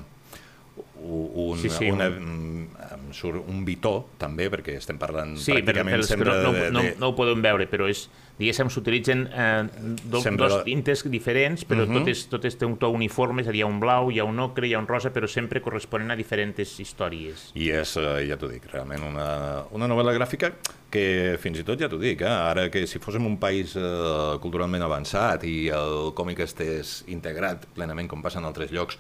un, 0.77 1.59
Sí, 1.59 1.71
sí, 1.71 1.91
una, 1.91 2.09
un- 2.09 2.69
em 2.95 3.13
surt 3.15 3.45
un 3.49 3.65
bitó 3.67 3.93
també 4.19 4.49
perquè 4.53 4.77
estem 4.79 4.99
parlant 5.01 5.35
Sí, 5.39 5.53
però, 5.53 5.61
pràcticament 5.61 5.97
però 5.97 6.07
sempre 6.09 6.31
no, 6.31 6.43
no, 6.43 6.53
de, 6.53 6.69
no, 6.75 6.83
no 7.01 7.11
ho 7.11 7.17
podem 7.17 7.43
veure, 7.45 7.67
però 7.71 7.87
és, 7.91 8.05
diguéssim, 8.39 8.71
s'utilitzen 8.73 9.25
eh, 9.29 9.65
do, 10.03 10.23
Sempre 10.25 10.49
dos 10.51 10.65
tintes 10.67 11.05
diferents, 11.11 11.65
però 11.69 11.85
uh. 11.85 11.89
-huh. 11.89 12.01
totes, 12.01 12.27
totes 12.33 12.59
té 12.59 12.67
un 12.67 12.77
to 12.79 12.91
uniforme, 12.91 13.43
és 13.43 13.49
a 13.49 13.53
dir, 13.53 13.63
hi 13.63 13.63
ha 13.63 13.71
un 13.71 13.81
blau, 13.81 14.11
hi 14.11 14.19
ha 14.19 14.25
un 14.25 14.39
ocre, 14.39 14.67
hi 14.67 14.75
ha 14.75 14.79
un 14.79 14.87
rosa, 14.87 15.13
però 15.13 15.27
sempre 15.27 15.61
corresponen 15.61 16.11
a 16.11 16.17
diferents 16.17 16.81
històries. 16.81 17.51
I 17.55 17.71
és, 17.71 17.97
eh, 17.97 18.27
ja 18.29 18.37
t'ho 18.37 18.49
dic, 18.49 18.67
realment 18.73 19.03
una, 19.03 19.65
una 19.71 19.87
novel·la 19.87 20.15
gràfica 20.15 20.53
que 20.91 21.37
fins 21.41 21.59
i 21.59 21.65
tot, 21.65 21.81
ja 21.81 21.89
t'ho 21.89 21.99
dic, 21.99 22.21
eh, 22.21 22.27
ara 22.27 22.71
que 22.71 22.87
si 22.87 22.99
fóssim 22.99 23.27
un 23.27 23.39
país 23.39 23.77
eh, 23.77 24.39
culturalment 24.41 24.83
avançat 24.83 25.45
i 25.45 25.69
el 25.69 26.13
còmic 26.15 26.41
estés 26.41 27.05
integrat 27.07 27.67
plenament 27.75 28.09
com 28.09 28.23
passa 28.23 28.39
en 28.39 28.45
altres 28.45 28.71
llocs 28.71 28.99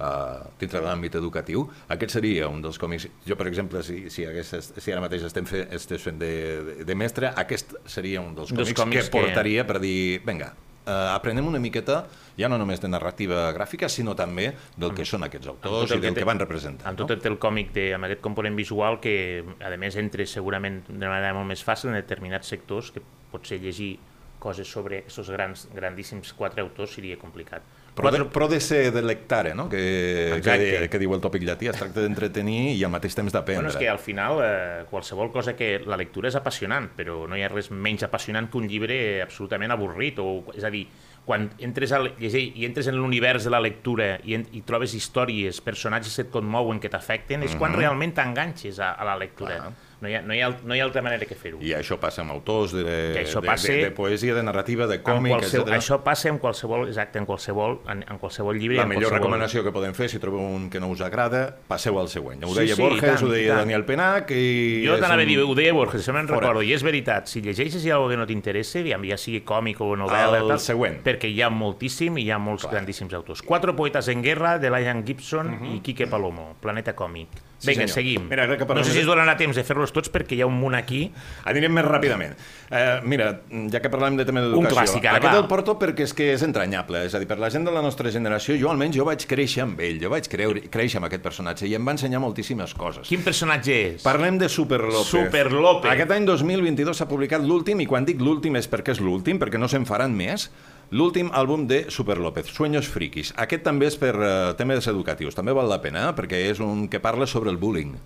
eh, 0.00 0.48
dintre 0.60 0.80
de 0.80 0.86
l'àmbit 0.86 1.14
educatiu, 1.18 1.66
aquest 1.88 2.12
seria 2.18 2.48
un 2.48 2.60
dels 2.62 2.78
còmics... 2.78 3.08
Jo, 3.26 3.36
per 3.36 3.46
exemple, 3.48 3.82
si, 3.82 4.08
si, 4.10 4.24
hagués, 4.28 4.54
si 4.76 4.92
ara 4.92 5.00
mateix 5.04 5.22
estem 5.28 5.46
fe, 5.48 5.66
estés 5.76 6.02
fent 6.02 6.18
de, 6.20 6.84
de, 6.84 6.94
mestre, 6.94 7.32
aquest 7.36 7.74
seria 7.86 8.20
un 8.20 8.34
dels 8.36 8.50
Un 8.52 8.56
dels 8.62 8.72
còmics, 8.72 8.80
còmics 8.82 9.04
que 9.08 9.10
que- 9.10 9.26
portaria 9.26 9.66
per 9.66 9.80
dir, 9.80 10.20
vinga, 10.26 10.52
eh, 10.86 10.90
aprenem 11.16 11.46
una 11.48 11.58
miqueta 11.58 12.04
ja 12.36 12.48
no 12.52 12.58
només 12.60 12.80
de 12.82 12.88
narrativa 12.92 13.46
gràfica, 13.56 13.88
sinó 13.88 14.12
també 14.14 14.50
del 14.76 14.92
que 14.94 15.06
són 15.08 15.24
aquests 15.24 15.48
autors 15.48 15.90
i 15.90 15.98
del 15.98 16.12
té- 16.12 16.20
que 16.20 16.26
van 16.28 16.38
representar. 16.38 16.86
Amb 16.90 17.00
no? 17.00 17.06
tot 17.08 17.24
el 17.26 17.38
còmic 17.40 17.72
de, 17.72 17.86
amb 17.96 18.04
aquest 18.04 18.20
component 18.20 18.54
visual 18.56 19.00
que, 19.00 19.42
a 19.64 19.70
més, 19.80 19.96
entre 19.96 20.26
segurament 20.28 20.82
de 20.88 21.06
manera 21.08 21.32
molt 21.34 21.48
més 21.48 21.64
fàcil 21.64 21.88
en 21.90 21.96
determinats 21.96 22.48
sectors, 22.52 22.90
que 22.92 23.00
potser 23.32 23.56
llegir 23.62 23.94
coses 24.38 24.68
sobre 24.68 24.98
aquests 25.08 25.30
grans, 25.32 25.64
grandíssims 25.74 26.34
quatre 26.36 26.60
autors 26.60 26.92
seria 26.94 27.16
complicat. 27.16 27.62
Però 27.96 28.10
de, 28.12 28.18
Quatre, 28.18 28.32
però 28.34 28.46
de 28.52 28.58
ser 28.60 28.90
de 28.92 29.00
lectare, 29.00 29.54
no? 29.56 29.70
Que, 29.72 30.34
Exacte. 30.36 30.66
que, 30.82 30.88
que 30.92 30.98
diu 31.00 31.14
el 31.16 31.22
tòpic 31.24 31.46
llatí, 31.48 31.70
es 31.70 31.78
tracta 31.80 32.02
d'entretenir 32.04 32.74
i 32.76 32.84
al 32.84 32.92
mateix 32.92 33.16
temps 33.16 33.32
d'aprendre. 33.32 33.64
Bueno, 33.64 33.72
és 33.72 33.80
que 33.80 33.88
al 33.88 33.98
final 33.98 34.42
eh, 34.44 34.84
qualsevol 34.90 35.32
cosa 35.32 35.54
que... 35.56 35.78
La 35.86 35.96
lectura 35.96 36.28
és 36.28 36.36
apassionant, 36.36 36.90
però 36.96 37.22
no 37.26 37.38
hi 37.38 37.42
ha 37.46 37.48
res 37.48 37.70
menys 37.72 38.04
apassionant 38.04 38.50
que 38.52 38.60
un 38.60 38.68
llibre 38.68 38.98
absolutament 39.24 39.72
avorrit. 39.72 40.20
O, 40.20 40.44
és 40.52 40.64
a 40.68 40.70
dir, 40.70 40.84
quan 41.24 41.48
entres 41.64 41.90
a 41.96 42.02
le- 42.04 42.12
llegir 42.20 42.44
i 42.60 42.68
entres 42.68 42.86
en 42.92 43.00
l'univers 43.00 43.48
de 43.48 43.50
la 43.56 43.62
lectura 43.64 44.18
i, 44.22 44.36
en, 44.36 44.44
i 44.52 44.60
trobes 44.68 44.92
històries, 44.94 45.62
personatges 45.64 46.14
que 46.20 46.26
et 46.28 46.30
conmouen, 46.36 46.78
que 46.84 46.92
t'afecten, 46.92 47.42
és 47.48 47.56
quan 47.56 47.72
realment 47.74 48.12
t'enganxes 48.12 48.78
a, 48.78 48.92
a 48.92 49.08
la 49.08 49.16
lectura. 49.16 49.56
Mhm. 49.56 49.72
Clar. 49.72 49.85
No 49.98 50.08
hi, 50.10 50.14
ha, 50.14 50.20
no, 50.20 50.34
hi 50.36 50.42
ha, 50.44 50.50
no 50.62 50.74
hi 50.76 50.80
ha 50.80 50.84
altra 50.84 51.00
manera 51.00 51.24
que 51.24 51.34
fer-ho. 51.34 51.56
I 51.64 51.70
això 51.72 51.96
passa 51.98 52.20
amb 52.20 52.30
autors 52.34 52.74
de, 52.76 52.82
de, 52.84 52.96
Que 53.14 53.22
això 53.24 53.40
de, 53.40 53.46
passa- 53.48 53.72
de, 53.72 53.84
de 53.86 53.90
poesia, 53.96 54.34
de 54.36 54.42
narrativa, 54.44 54.86
de 54.86 54.98
còmic, 55.02 55.32
qualsevol, 55.32 55.68
etc. 55.70 55.76
això 55.78 55.96
passa 56.04 56.28
en 56.28 56.36
qualsevol, 56.38 56.84
exacte, 56.90 57.18
en 57.18 57.24
qualsevol, 57.24 57.78
en, 57.88 58.02
en 58.04 58.18
qualsevol 58.20 58.58
llibre. 58.60 58.76
La 58.76 58.82
en 58.82 58.90
millor 58.90 59.04
qualsevol... 59.08 59.18
recomanació 59.22 59.62
que 59.64 59.72
podem 59.72 59.94
fer, 59.96 60.10
si 60.12 60.18
trobeu 60.20 60.42
un 60.44 60.68
que 60.68 60.80
no 60.84 60.90
us 60.92 61.00
agrada, 61.00 61.46
passeu 61.66 61.96
al 61.98 62.10
següent. 62.12 62.44
Ho 62.44 62.52
Sí, 62.52 62.58
deia 62.60 62.76
sí, 62.76 62.82
Borges, 62.82 63.00
tant, 63.16 63.24
ho 63.24 63.32
deia 63.32 63.54
tant. 63.54 63.64
Daniel 63.64 63.86
Penac... 63.88 64.30
I 64.36 64.84
Jo 64.84 64.98
t'anava 65.00 65.22
a 65.22 65.24
un- 65.24 65.32
dir, 65.32 65.38
ho 65.40 65.54
deia 65.56 65.72
Borges, 65.72 66.04
això 66.04 66.12
me'n 66.12 66.28
recordo, 66.28 66.60
i 66.60 66.74
és 66.76 66.84
veritat, 66.84 67.32
si 67.32 67.40
llegeixes 67.40 67.80
hi 67.82 67.90
ha 67.90 67.96
alguna 67.96 68.18
que 68.18 68.20
no 68.20 68.28
t'interessa, 68.28 68.84
ja, 68.84 69.00
ja 69.00 69.16
sigui 69.16 69.40
còmic 69.48 69.80
o 69.80 69.94
novel·la, 69.96 70.42
El 70.44 70.52
tal, 70.52 70.60
següent. 70.60 71.00
perquè 71.08 71.32
hi 71.32 71.40
ha 71.40 71.48
moltíssim 71.48 72.20
i 72.20 72.26
hi 72.28 72.30
ha 72.30 72.38
molts 72.38 72.66
Clar. 72.68 72.74
grandíssims 72.76 73.16
autors. 73.16 73.40
Quatre 73.40 73.72
poetes 73.72 74.12
en 74.12 74.20
guerra, 74.20 74.58
de 74.60 74.68
Lion 74.76 75.06
Gibson 75.08 75.54
i 75.72 75.80
Quique 75.80 76.06
Palomo, 76.06 76.52
Planeta 76.60 76.92
Còmic. 76.94 77.28
Sí, 77.58 77.70
Vinga, 77.70 77.86
senyor. 77.86 77.94
seguim. 77.94 78.26
Mira, 78.28 78.44
crec 78.46 78.60
que 78.60 78.74
no 78.74 78.82
sé 78.84 78.92
si 78.92 78.98
es 79.00 79.06
donarà 79.08 79.32
temps 79.38 79.56
de 79.56 79.62
fer-los 79.64 79.92
tots 79.96 80.10
perquè 80.12 80.36
hi 80.36 80.42
ha 80.44 80.46
un 80.46 80.58
munt 80.60 80.74
aquí. 80.76 81.06
Anirem 81.48 81.72
més 81.72 81.86
ràpidament. 81.86 82.34
Eh, 82.68 83.00
mira, 83.08 83.30
ja 83.72 83.80
que 83.80 83.88
parlem 83.88 84.18
de 84.18 84.26
tema 84.28 84.42
d'educació... 84.44 84.74
clàssic, 84.76 85.06
ara, 85.08 85.16
Aquest 85.22 85.32
va. 85.32 85.40
el 85.40 85.48
porto 85.48 85.76
perquè 85.80 86.04
és 86.04 86.12
que 86.12 86.26
és 86.34 86.44
entranyable. 86.44 87.00
És 87.08 87.14
a 87.16 87.22
dir, 87.22 87.28
per 87.30 87.38
la 87.40 87.48
gent 87.50 87.64
de 87.64 87.72
la 87.72 87.80
nostra 87.80 88.12
generació, 88.12 88.58
jo 88.60 88.68
almenys 88.70 88.98
jo 88.98 89.06
vaig 89.08 89.24
créixer 89.30 89.64
amb 89.64 89.80
ell, 89.80 89.96
jo 90.02 90.12
vaig 90.12 90.28
creure, 90.28 90.66
créixer 90.68 91.00
amb 91.00 91.08
aquest 91.08 91.24
personatge 91.24 91.66
i 91.70 91.74
em 91.78 91.88
va 91.88 91.96
ensenyar 91.96 92.20
moltíssimes 92.20 92.76
coses. 92.76 93.08
Quin 93.08 93.24
personatge 93.24 93.80
és? 93.96 94.04
Parlem 94.04 94.36
de 94.42 94.50
Super 94.52 94.82
López. 94.84 95.08
Super 95.14 95.48
López. 95.52 95.90
Aquest 95.96 96.12
any 96.12 96.28
2022 96.28 97.00
s'ha 97.00 97.08
publicat 97.08 97.40
l'últim, 97.40 97.80
i 97.80 97.88
quan 97.88 98.04
dic 98.04 98.20
l'últim 98.20 98.60
és 98.60 98.68
perquè 98.68 98.92
és 98.92 99.00
l'últim, 99.00 99.40
perquè 99.40 99.56
no 99.58 99.68
se'n 99.72 99.88
faran 99.88 100.12
més, 100.12 100.50
l'últim 100.90 101.30
àlbum 101.34 101.66
de 101.66 101.86
Super 101.90 102.18
López, 102.18 102.46
Sueños 102.52 102.88
Frikis. 102.88 103.32
Aquest 103.36 103.64
també 103.66 103.88
és 103.90 103.96
per 103.98 104.14
uh, 104.16 104.52
temes 104.58 104.86
educatius, 104.86 105.34
també 105.34 105.54
val 105.56 105.70
la 105.70 105.80
pena, 105.82 106.10
eh? 106.10 106.14
perquè 106.16 106.46
és 106.50 106.60
un 106.62 106.86
que 106.88 107.00
parla 107.02 107.26
sobre 107.26 107.50
el 107.50 107.58
bullying. 107.58 107.96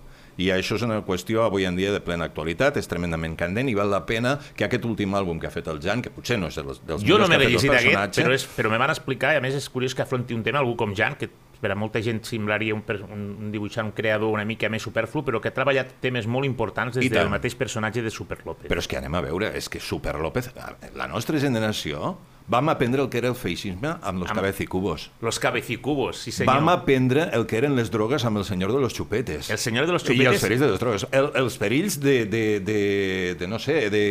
I 0.41 0.47
això 0.55 0.77
és 0.77 0.83
una 0.85 1.01
qüestió 1.05 1.43
avui 1.43 1.65
en 1.67 1.75
dia 1.75 1.91
de 1.91 1.99
plena 2.01 2.25
actualitat, 2.29 2.79
és 2.79 2.87
tremendament 2.89 3.35
candent 3.37 3.67
i 3.69 3.75
val 3.77 3.91
la 3.91 4.05
pena 4.07 4.37
que 4.55 4.65
aquest 4.65 4.87
últim 4.87 5.13
àlbum 5.17 5.41
que 5.41 5.49
ha 5.49 5.53
fet 5.53 5.67
el 5.69 5.81
Jan, 5.83 6.01
que 6.01 6.09
potser 6.13 6.39
no 6.39 6.49
és 6.49 6.57
dels, 6.57 6.81
dels 6.87 7.03
Jo 7.03 7.19
no 7.19 7.27
millors 7.27 7.29
me 7.29 7.37
que 7.37 7.43
ha 7.43 7.45
fet 7.45 7.49
el 7.49 7.55
llegit 7.57 7.71
aquest, 7.75 7.87
personatge, 7.91 8.25
però, 8.25 8.39
és, 8.39 8.47
però 8.55 8.71
me 8.71 8.79
van 8.81 8.93
explicar, 8.95 9.35
i 9.35 9.41
a 9.41 9.43
més 9.43 9.59
és 9.59 9.67
curiós 9.69 9.93
que 9.93 10.05
afronti 10.05 10.33
un 10.33 10.45
tema 10.47 10.63
algú 10.63 10.77
com 10.79 10.95
Jan, 10.97 11.19
que 11.19 11.29
per 11.61 11.75
a 11.75 11.77
molta 11.77 12.01
gent 12.01 12.23
semblaria 12.25 12.73
un, 12.73 12.81
un, 13.05 13.25
un 13.45 13.53
dibuixant, 13.53 13.91
un 13.91 13.95
creador 13.95 14.33
una 14.33 14.47
mica 14.49 14.71
més 14.73 14.81
superflu, 14.87 15.21
però 15.27 15.43
que 15.43 15.51
ha 15.51 15.55
treballat 15.55 15.93
temes 16.01 16.25
molt 16.25 16.49
importants 16.49 16.97
des 16.97 17.11
del 17.11 17.29
mateix 17.29 17.53
personatge 17.59 18.01
de 18.01 18.09
Super 18.09 18.39
López. 18.47 18.71
Però 18.71 18.81
és 18.81 18.89
que 18.89 18.97
anem 18.97 19.19
a 19.19 19.21
veure, 19.27 19.51
és 19.57 19.69
que 19.69 19.83
Super 19.83 20.17
López, 20.17 20.49
la 20.97 21.09
nostra 21.11 21.37
generació, 21.43 22.15
vam 22.51 22.67
aprendre 22.69 23.01
el 23.01 23.07
que 23.09 23.17
era 23.21 23.29
el 23.31 23.35
feixisme 23.39 23.93
amb 24.01 24.19
los 24.19 24.29
Amb- 24.29 24.35
cabecicubos. 24.41 25.09
Los 25.21 25.39
cabecicubos, 25.39 26.17
sí 26.19 26.31
senyor. 26.33 26.53
Vam 26.53 26.69
aprendre 26.69 27.29
el 27.33 27.45
que 27.47 27.57
eren 27.61 27.77
les 27.77 27.89
drogues 27.93 28.25
amb 28.27 28.41
el 28.41 28.45
senyor 28.45 28.73
de 28.75 28.81
los 28.83 28.93
xupetes. 28.93 29.49
El 29.49 29.57
senyor 29.57 29.87
de 29.87 29.93
los 29.95 30.03
I 30.09 30.19
els 30.25 30.41
perills 30.43 30.59
de 30.61 30.67
les 30.73 30.79
drogues. 30.81 31.07
El, 31.15 31.29
els 31.39 31.55
perills 31.57 31.99
de, 32.03 32.25
de, 32.25 32.43
de, 32.59 33.35
de 33.39 33.47
no 33.47 33.59
sé, 33.59 33.89
de, 33.89 34.03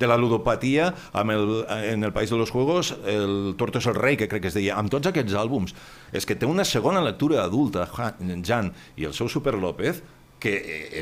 de 0.00 0.06
la 0.08 0.16
ludopatia 0.16 0.94
amb 1.12 1.30
el, 1.36 1.44
en 1.92 2.02
el 2.08 2.12
País 2.16 2.30
de 2.30 2.38
los 2.40 2.50
Juegos, 2.50 2.94
el 3.04 3.54
Torto 3.60 3.78
és 3.82 3.86
el 3.92 3.94
rei, 4.00 4.16
que 4.16 4.28
crec 4.28 4.42
que 4.46 4.48
es 4.48 4.56
deia, 4.56 4.78
amb 4.80 4.88
tots 4.90 5.12
aquests 5.12 5.36
àlbums. 5.36 5.76
És 6.16 6.24
que 6.24 6.34
té 6.34 6.48
una 6.48 6.64
segona 6.64 7.04
lectura 7.04 7.44
adulta, 7.44 7.84
Ja- 7.92 8.14
Jan, 8.42 8.72
i 8.96 9.04
el 9.04 9.12
seu 9.12 9.28
Super 9.28 9.54
López, 9.60 10.00
que 10.42 10.52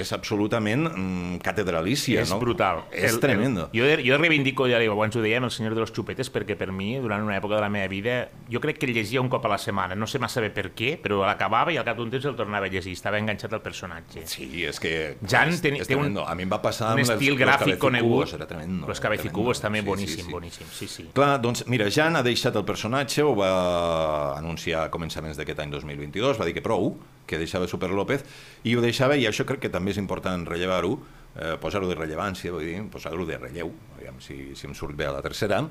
és 0.00 0.10
absolutament 0.12 0.84
mm, 0.90 1.38
catedralícia. 1.44 2.20
és 2.20 2.30
no? 2.30 2.38
brutal. 2.42 2.82
És 2.92 3.14
El- 3.14 3.20
tremendo. 3.22 3.68
El, 3.72 3.80
jo, 3.80 4.02
jo 4.04 4.18
reivindico, 4.20 4.66
ja 4.68 4.78
diu, 4.82 4.92
abans 4.92 5.16
ho 5.16 5.22
dèiem, 5.24 5.46
el 5.48 5.50
senyor 5.54 5.74
de 5.74 5.80
los 5.80 5.92
xupetes, 5.96 6.28
perquè 6.32 6.58
per 6.60 6.68
mi, 6.76 6.98
durant 7.00 7.24
una 7.24 7.38
època 7.38 7.56
de 7.56 7.62
la 7.64 7.70
meva 7.72 7.88
vida, 7.88 8.28
jo 8.52 8.60
crec 8.60 8.76
que 8.78 8.86
el 8.86 8.92
llegia 8.94 9.22
un 9.22 9.30
cop 9.32 9.46
a 9.48 9.52
la 9.54 9.58
setmana. 9.58 9.96
No 9.96 10.06
sé 10.06 10.18
massa 10.20 10.42
bé 10.44 10.50
per 10.52 10.70
què, 10.76 10.98
però 11.00 11.22
l'acabava 11.24 11.72
i 11.72 11.78
al 11.80 11.86
cap 11.88 11.96
d'un 11.96 12.10
temps 12.12 12.24
el 12.28 12.36
tornava 12.36 12.66
a 12.66 12.72
llegir. 12.72 12.92
Estava 12.92 13.18
enganxat 13.18 13.52
al 13.56 13.62
personatge. 13.64 14.26
Sí, 14.28 14.64
és 14.68 14.78
que... 14.80 15.16
Jan 15.26 15.48
és, 15.54 15.62
ten- 15.64 15.80
és 15.80 15.88
té 15.88 15.96
un-. 15.96 16.18
A 16.20 16.34
mi 16.36 16.44
em 16.44 16.50
va 16.52 16.60
passar 16.60 16.92
un 16.94 17.00
amb 17.00 17.08
estil 17.08 17.32
els, 17.32 17.40
gràfic 17.40 17.74
los 17.76 17.80
conegut. 17.80 18.34
Era 18.36 18.46
tremendo. 18.46 18.86
Los 18.86 19.00
cabecicubos 19.00 19.60
també 19.60 19.80
Sí, 19.80 19.86
boníssim, 19.86 20.16
sí, 20.16 20.26
sí. 20.26 20.30
boníssim. 20.32 20.66
Sí, 20.76 20.86
sí. 20.88 21.08
Clar, 21.14 21.38
doncs, 21.40 21.64
mira, 21.66 21.88
Jan 21.90 22.16
ha 22.16 22.22
deixat 22.22 22.56
el 22.60 22.64
personatge, 22.68 23.22
ho 23.24 23.34
va 23.38 24.36
anunciar 24.38 24.84
a 24.84 24.90
començaments 24.92 25.38
d'aquest 25.40 25.58
any 25.64 25.70
2022, 25.72 26.38
va 26.40 26.44
dir 26.48 26.54
que 26.56 26.62
prou, 26.64 26.92
que 27.30 27.38
deixava 27.40 27.68
Super 27.70 27.92
López, 27.94 28.24
i 28.66 28.74
ho 28.74 28.82
deixava, 28.82 29.16
i 29.16 29.28
això 29.30 29.46
crec 29.46 29.62
que 29.66 29.72
també 29.72 29.94
és 29.94 30.00
important 30.02 30.42
rellevar-ho, 30.48 30.96
eh, 31.36 31.54
posar-ho 31.62 31.88
de 31.90 31.98
rellevància, 31.98 32.52
vull 32.54 32.66
dir, 32.66 32.80
posar-ho 32.90 33.26
de 33.28 33.38
relleu, 33.38 33.70
aviam 33.96 34.18
si, 34.22 34.50
si 34.58 34.66
em 34.66 34.74
surt 34.74 34.98
bé 34.98 35.06
a 35.08 35.14
la 35.14 35.22
tercera, 35.24 35.62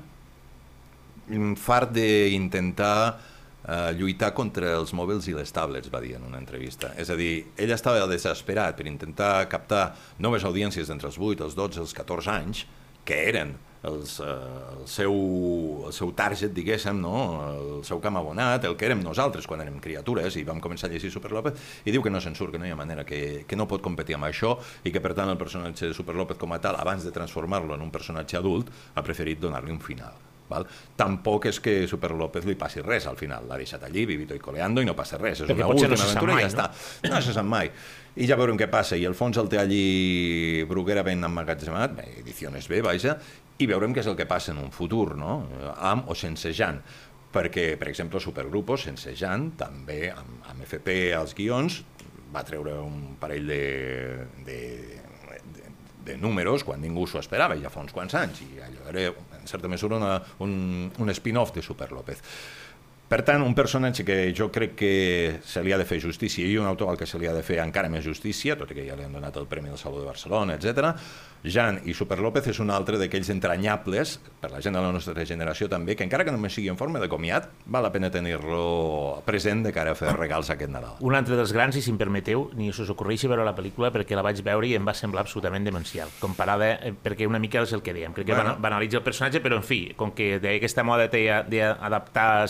fart 1.60 1.92
d'intentar 1.94 2.96
eh, 3.68 3.92
lluitar 3.94 4.32
contra 4.34 4.74
els 4.78 4.92
mòbils 4.96 5.28
i 5.30 5.36
les 5.36 5.52
tablets, 5.54 5.90
va 5.92 6.02
dir 6.02 6.16
en 6.18 6.26
una 6.26 6.40
entrevista. 6.40 6.94
És 6.98 7.10
a 7.12 7.16
dir, 7.18 7.52
ell 7.60 7.74
estava 7.74 8.06
desesperat 8.10 8.78
per 8.78 8.88
intentar 8.90 9.48
captar 9.52 9.90
noves 10.18 10.46
audiències 10.48 10.88
d'entre 10.88 11.10
els 11.12 11.18
8, 11.18 11.44
els 11.46 11.58
12, 11.58 11.84
els 11.84 11.94
14 11.96 12.32
anys, 12.34 12.64
que 13.04 13.20
eren 13.28 13.54
els, 13.82 14.20
eh, 14.20 14.26
el, 14.76 14.86
seu, 14.88 15.14
el 15.88 15.94
seu 15.96 16.12
target, 16.16 16.52
diguéssim, 16.56 17.00
no? 17.00 17.14
el 17.48 17.84
seu 17.88 18.00
camp 18.02 18.20
abonat, 18.20 18.64
el 18.68 18.76
que 18.76 18.88
érem 18.90 19.02
nosaltres 19.04 19.48
quan 19.48 19.62
érem 19.64 19.80
criatures 19.82 20.36
i 20.36 20.44
vam 20.48 20.60
començar 20.60 20.90
a 20.90 20.92
llegir 20.92 21.12
Super 21.12 21.32
López, 21.32 21.60
i 21.84 21.94
diu 21.94 22.04
que 22.04 22.12
no 22.12 22.20
se'n 22.20 22.36
surt, 22.36 22.54
que 22.54 22.60
no 22.60 22.68
hi 22.68 22.74
ha 22.74 22.78
manera, 22.78 23.06
que, 23.08 23.44
que 23.48 23.58
no 23.58 23.68
pot 23.70 23.84
competir 23.84 24.18
amb 24.18 24.28
això 24.28 24.56
i 24.84 24.92
que 24.92 25.00
per 25.00 25.14
tant 25.16 25.32
el 25.32 25.40
personatge 25.40 25.90
de 25.90 25.96
Super 25.96 26.16
López 26.18 26.40
com 26.40 26.52
a 26.52 26.60
tal, 26.60 26.76
abans 26.80 27.06
de 27.06 27.14
transformar-lo 27.14 27.76
en 27.76 27.86
un 27.86 27.94
personatge 27.94 28.36
adult, 28.40 28.68
ha 28.94 29.06
preferit 29.06 29.40
donar-li 29.40 29.72
un 29.72 29.80
final. 29.80 30.26
Val? 30.50 30.66
Tampoc 30.98 31.46
és 31.46 31.60
que 31.62 31.74
Super 31.86 32.10
López 32.18 32.44
li 32.48 32.56
passi 32.58 32.82
res 32.82 33.06
al 33.06 33.18
final, 33.20 33.46
l'ha 33.48 33.58
deixat 33.60 33.84
allí, 33.86 34.02
vivito 34.08 34.34
i 34.34 34.42
coleando, 34.42 34.82
i 34.82 34.88
no 34.88 34.96
passa 34.98 35.18
res, 35.20 35.44
és 35.44 35.46
Perquè 35.46 35.62
una 35.62 35.68
no 35.68 35.76
última 35.76 35.98
sap 36.00 36.10
aventura 36.10 36.32
i 36.32 36.40
mai, 36.40 36.42
ja 36.42 36.48
no? 36.48 36.54
està. 36.56 37.12
No 37.14 37.20
se 37.22 37.36
sap 37.36 37.46
mai. 37.46 37.70
I 38.20 38.26
ja 38.26 38.34
veurem 38.34 38.58
què 38.58 38.66
passa, 38.70 38.98
i 38.98 39.06
el 39.06 39.14
fons 39.14 39.38
el 39.38 39.48
té 39.48 39.60
allí 39.62 40.64
Bruguera 40.68 41.06
ben 41.06 41.22
emmagatzemat, 41.28 42.02
ediciones 42.24 42.66
B, 42.68 42.82
vaja, 42.82 43.14
i 43.60 43.68
veurem 43.68 43.92
què 43.94 44.02
és 44.02 44.08
el 44.08 44.16
que 44.18 44.28
passa 44.28 44.54
en 44.54 44.60
un 44.62 44.72
futur, 44.72 45.14
no? 45.20 45.42
amb 45.76 46.08
o 46.08 46.16
sense 46.16 46.52
Jan 46.56 46.80
perquè, 47.30 47.76
per 47.78 47.88
exemple, 47.90 48.20
Supergrupos, 48.22 48.88
sense 48.88 49.14
Jan, 49.14 49.52
també 49.58 50.08
amb, 50.10 50.40
amb 50.50 50.64
FP 50.66 51.12
als 51.14 51.36
guions, 51.38 51.80
va 52.34 52.42
treure 52.46 52.76
un 52.82 53.14
parell 53.20 53.46
de, 53.50 53.62
de, 54.46 54.58
de, 55.54 55.70
de 56.06 56.16
números 56.18 56.64
quan 56.66 56.82
ningú 56.82 57.06
s'ho 57.06 57.22
esperava, 57.22 57.58
ja 57.60 57.70
fa 57.72 57.84
uns 57.84 57.94
quants 57.94 58.16
anys, 58.18 58.42
i 58.46 58.62
allò 58.66 58.88
era, 58.90 59.06
en 59.38 59.46
certa 59.50 59.70
mesura, 59.70 59.98
una, 59.98 60.16
un, 60.42 60.90
un 60.98 61.14
spin-off 61.14 61.54
de 61.54 61.62
Super 61.62 61.90
López. 61.94 62.22
Per 63.10 63.24
tant, 63.26 63.42
un 63.42 63.56
personatge 63.58 64.04
que 64.06 64.16
jo 64.38 64.46
crec 64.54 64.76
que 64.78 64.90
se 65.42 65.64
li 65.66 65.72
ha 65.74 65.78
de 65.80 65.86
fer 65.88 65.98
justícia 65.98 66.46
i 66.46 66.54
un 66.60 66.68
autor 66.70 66.92
al 66.92 66.98
que 67.00 67.08
se 67.10 67.18
li 67.18 67.26
ha 67.26 67.32
de 67.34 67.42
fer 67.42 67.56
encara 67.58 67.88
més 67.90 68.04
justícia, 68.06 68.54
tot 68.54 68.70
i 68.70 68.76
que 68.76 68.84
ja 68.86 68.94
li 68.94 69.02
han 69.02 69.16
donat 69.16 69.34
el 69.40 69.48
Premi 69.50 69.66
del 69.72 69.80
Saló 69.82 69.98
de 69.98 70.06
Barcelona, 70.06 70.54
etc. 70.54 70.92
Jan 71.42 71.80
i 71.88 71.94
Super 71.96 72.20
López 72.22 72.46
és 72.52 72.60
un 72.62 72.70
altre 72.70 73.00
d'aquells 73.00 73.32
entranyables, 73.32 74.12
per 74.38 74.52
la 74.52 74.60
gent 74.62 74.76
de 74.76 74.82
la 74.84 74.92
nostra 74.94 75.24
generació 75.26 75.66
també, 75.72 75.96
que 75.98 76.06
encara 76.06 76.22
que 76.28 76.30
només 76.30 76.54
sigui 76.54 76.68
en 76.70 76.78
forma 76.78 77.00
de 77.02 77.08
comiat, 77.10 77.48
val 77.66 77.82
la 77.82 77.90
pena 77.90 78.12
tenir-lo 78.14 79.24
present 79.26 79.64
de 79.66 79.72
cara 79.74 79.96
a 79.96 79.98
fer 79.98 80.12
regals 80.14 80.52
aquest 80.54 80.70
Nadal. 80.70 81.00
Un 81.00 81.18
altre 81.18 81.34
dels 81.40 81.50
grans, 81.56 81.74
i 81.74 81.82
si 81.82 81.90
em 81.90 81.98
permeteu, 81.98 82.46
ni 82.54 82.70
us 82.70 82.78
ocorreixi 82.94 83.26
veure 83.26 83.42
la 83.48 83.56
pel·lícula 83.58 83.90
perquè 83.90 84.14
la 84.14 84.22
vaig 84.22 84.38
veure 84.46 84.70
i 84.70 84.76
em 84.78 84.86
va 84.86 84.94
semblar 84.94 85.24
absolutament 85.26 85.66
demencial, 85.66 86.14
comparada, 86.20 86.76
eh, 86.78 86.94
perquè 86.94 87.26
una 87.26 87.42
mica 87.42 87.66
és 87.66 87.74
el 87.74 87.82
que 87.82 87.96
dèiem, 87.96 88.14
crec 88.14 88.30
que 88.30 88.38
Bueno. 88.38 88.54
banalitza 88.60 88.98
el 88.98 89.02
personatge, 89.02 89.42
però 89.42 89.56
en 89.58 89.66
fi, 89.66 89.94
com 89.96 90.12
que 90.14 90.38
deia 90.38 90.62
aquesta 90.62 90.84
moda 90.84 91.08
d'adaptar 91.10 92.46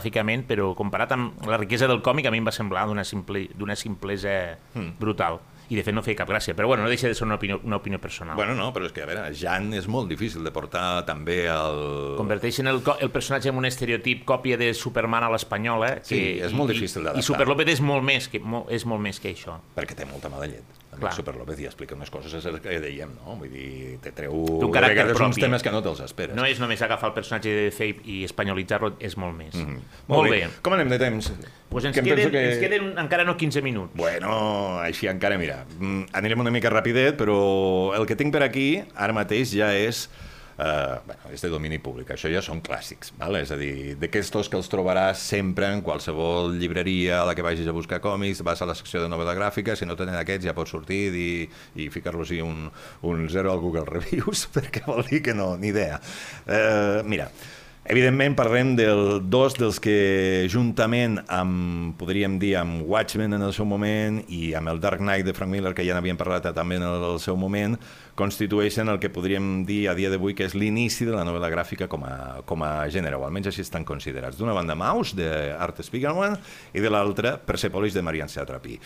cinematogràficament, 0.00 0.46
però 0.48 0.74
comparat 0.76 1.12
amb 1.12 1.46
la 1.46 1.56
riquesa 1.60 1.86
del 1.88 2.02
còmic, 2.02 2.26
a 2.26 2.30
mi 2.30 2.38
em 2.38 2.46
va 2.46 2.52
semblar 2.52 2.86
d'una 2.86 3.04
simple, 3.04 3.48
simplesa 3.76 4.58
Hmm. 4.74 4.92
brutal. 4.98 5.38
I 5.70 5.76
de 5.76 5.84
fet 5.84 5.94
no 5.94 6.02
feia 6.02 6.16
cap 6.16 6.28
gràcia, 6.28 6.52
però 6.56 6.66
bueno, 6.66 6.82
no 6.82 6.88
deixa 6.88 7.06
de 7.06 7.14
ser 7.14 7.24
una 7.24 7.36
opinió, 7.36 7.60
una 7.62 7.76
opinió 7.76 8.00
personal. 8.00 8.34
Bueno, 8.34 8.56
no, 8.56 8.72
però 8.72 8.86
és 8.86 8.92
que, 8.92 9.02
a 9.02 9.06
veure, 9.06 9.32
Jan 9.32 9.72
és 9.72 9.86
molt 9.86 10.08
difícil 10.08 10.42
de 10.42 10.50
portar 10.50 11.06
també 11.06 11.48
al... 11.48 12.16
Converteixen 12.16 12.66
el, 12.66 12.82
el 12.98 13.10
personatge 13.10 13.50
en 13.50 13.56
un 13.56 13.64
estereotip 13.64 14.24
còpia 14.24 14.56
de 14.58 14.74
Superman 14.74 15.22
a 15.22 15.30
l'espanyola. 15.30 16.00
que- 16.00 16.04
Sí, 16.04 16.40
és 16.42 16.52
molt 16.52 16.70
i- 16.70 16.74
difícil 16.74 17.02
d'adaptar. 17.04 17.20
I 17.20 17.22
Super 17.22 17.46
López 17.46 17.68
és 17.68 17.80
molt 17.80 18.02
més 18.02 18.26
que, 18.28 18.42
és 18.68 18.84
molt 18.84 19.00
més 19.00 19.20
que 19.20 19.30
això. 19.32 19.60
perquè 19.76 19.94
té 19.94 20.04
molta 20.06 20.28
mala 20.28 20.46
llet. 20.48 20.64
Clar. 21.00 21.12
Super 21.16 21.34
López 21.36 21.58
ja 21.58 21.70
explica 21.70 21.96
unes 21.96 22.10
coses, 22.12 22.32
és 22.34 22.46
el 22.46 22.60
que 22.60 22.78
dèiem, 22.82 23.14
no? 23.16 23.36
Vull 23.40 23.50
dir, 23.50 23.98
te 24.04 24.12
treu 24.16 24.34
un 24.34 24.72
caràcter 24.72 24.94
vegades 24.94 25.16
uns 25.16 25.20
propi. 25.20 25.44
temes 25.46 25.64
que 25.64 25.72
no 25.74 25.82
te'ls 25.82 26.00
esperes. 26.04 26.36
No 26.36 26.44
és 26.46 26.60
només 26.62 26.82
agafar 26.82 27.10
el 27.10 27.14
personatge 27.16 27.50
de 27.56 27.70
Fape 27.74 28.04
i 28.04 28.22
espanyolitzar-lo, 28.28 28.94
és 29.00 29.16
molt 29.16 29.36
més. 29.36 29.54
Mm. 29.54 29.66
-hmm. 29.66 30.00
Molt 30.08 30.30
bé. 30.30 30.48
Com 30.62 30.72
anem 30.72 30.88
de 30.88 30.98
temps? 30.98 31.32
Pues 31.68 31.84
ens, 31.84 31.94
Que 31.96 32.02
queden, 32.02 32.30
que... 32.30 32.50
ens 32.50 32.58
queden 32.58 32.98
encara 32.98 33.24
no 33.24 33.36
15 33.36 33.62
minuts. 33.62 33.94
Bueno, 33.94 34.78
així 34.80 35.06
encara, 35.06 35.38
mira, 35.38 35.64
mm, 35.78 36.04
anirem 36.12 36.40
una 36.40 36.50
mica 36.50 36.70
rapidet, 36.70 37.16
però 37.16 37.94
el 37.96 38.06
que 38.06 38.16
tinc 38.16 38.32
per 38.32 38.42
aquí 38.42 38.82
ara 38.94 39.12
mateix 39.12 39.50
ja 39.54 39.74
és... 39.74 40.08
Uh, 40.60 40.98
bueno, 41.06 41.30
és 41.32 41.40
de 41.40 41.48
domini 41.48 41.78
públic, 41.80 42.10
això 42.12 42.28
ja 42.28 42.42
són 42.44 42.58
clàssics, 42.60 43.14
val? 43.16 43.38
és 43.38 43.48
a 43.48 43.56
dir, 43.56 43.94
d'aquestos 43.96 44.50
que 44.52 44.58
els 44.58 44.68
trobaràs 44.68 45.22
sempre 45.30 45.70
en 45.72 45.80
qualsevol 45.80 46.52
llibreria 46.60 47.22
a 47.22 47.28
la 47.30 47.32
que 47.38 47.44
vagis 47.46 47.70
a 47.70 47.72
buscar 47.72 48.02
còmics, 48.04 48.42
vas 48.44 48.60
a 48.60 48.68
la 48.68 48.74
secció 48.76 49.00
de 49.00 49.08
novel·la 49.08 49.32
gràfica, 49.38 49.72
si 49.72 49.88
no 49.88 49.96
tenen 49.96 50.18
aquests 50.20 50.44
ja 50.50 50.52
pots 50.52 50.74
sortir 50.76 51.00
i, 51.16 51.30
i 51.80 51.88
ficar-los-hi 51.94 52.42
un, 52.44 52.68
un 53.08 53.24
zero 53.32 53.54
al 53.54 53.62
Google 53.64 53.86
Reviews, 53.88 54.44
perquè 54.58 54.84
vol 54.84 55.00
dir 55.08 55.22
que 55.24 55.36
no, 55.38 55.54
ni 55.56 55.72
idea. 55.72 55.96
Uh, 56.44 57.00
mira, 57.08 57.30
Evidentment 57.90 58.36
parlem 58.38 58.76
del 58.78 59.00
dos 59.26 59.56
dels 59.58 59.80
que 59.82 60.46
juntament 60.46 61.16
amb, 61.26 61.96
podríem 61.98 62.36
dir, 62.38 62.52
amb 62.60 62.84
Watchmen 62.86 63.34
en 63.34 63.42
el 63.42 63.50
seu 63.50 63.66
moment 63.66 64.20
i 64.30 64.52
amb 64.54 64.70
el 64.70 64.78
Dark 64.78 65.02
Knight 65.02 65.26
de 65.26 65.34
Frank 65.34 65.50
Miller, 65.50 65.72
que 65.74 65.82
ja 65.82 65.96
n'havíem 65.96 66.20
parlat 66.20 66.46
també 66.54 66.78
en 66.78 66.84
el, 66.86 67.18
seu 67.18 67.34
moment, 67.34 67.74
constitueixen 68.14 68.86
el 68.92 69.00
que 69.02 69.10
podríem 69.10 69.64
dir 69.66 69.80
a 69.90 69.96
dia 69.98 70.12
d'avui 70.12 70.36
que 70.38 70.46
és 70.46 70.54
l'inici 70.54 71.08
de 71.08 71.16
la 71.16 71.24
novel·la 71.26 71.50
gràfica 71.50 71.88
com 71.90 72.06
a, 72.06 72.14
com 72.46 72.62
a 72.62 72.86
gènere, 72.94 73.18
o 73.18 73.26
almenys 73.26 73.50
així 73.50 73.66
estan 73.66 73.82
considerats. 73.88 74.38
D'una 74.38 74.54
banda 74.54 74.78
Maus, 74.78 75.16
d'Art 75.18 75.82
Spiegelman, 75.82 76.38
i 76.70 76.84
de 76.84 76.94
l'altra 76.94 77.40
Persepolis, 77.42 77.98
de 77.98 78.06
Marian 78.06 78.30
Satrapi. 78.30 78.78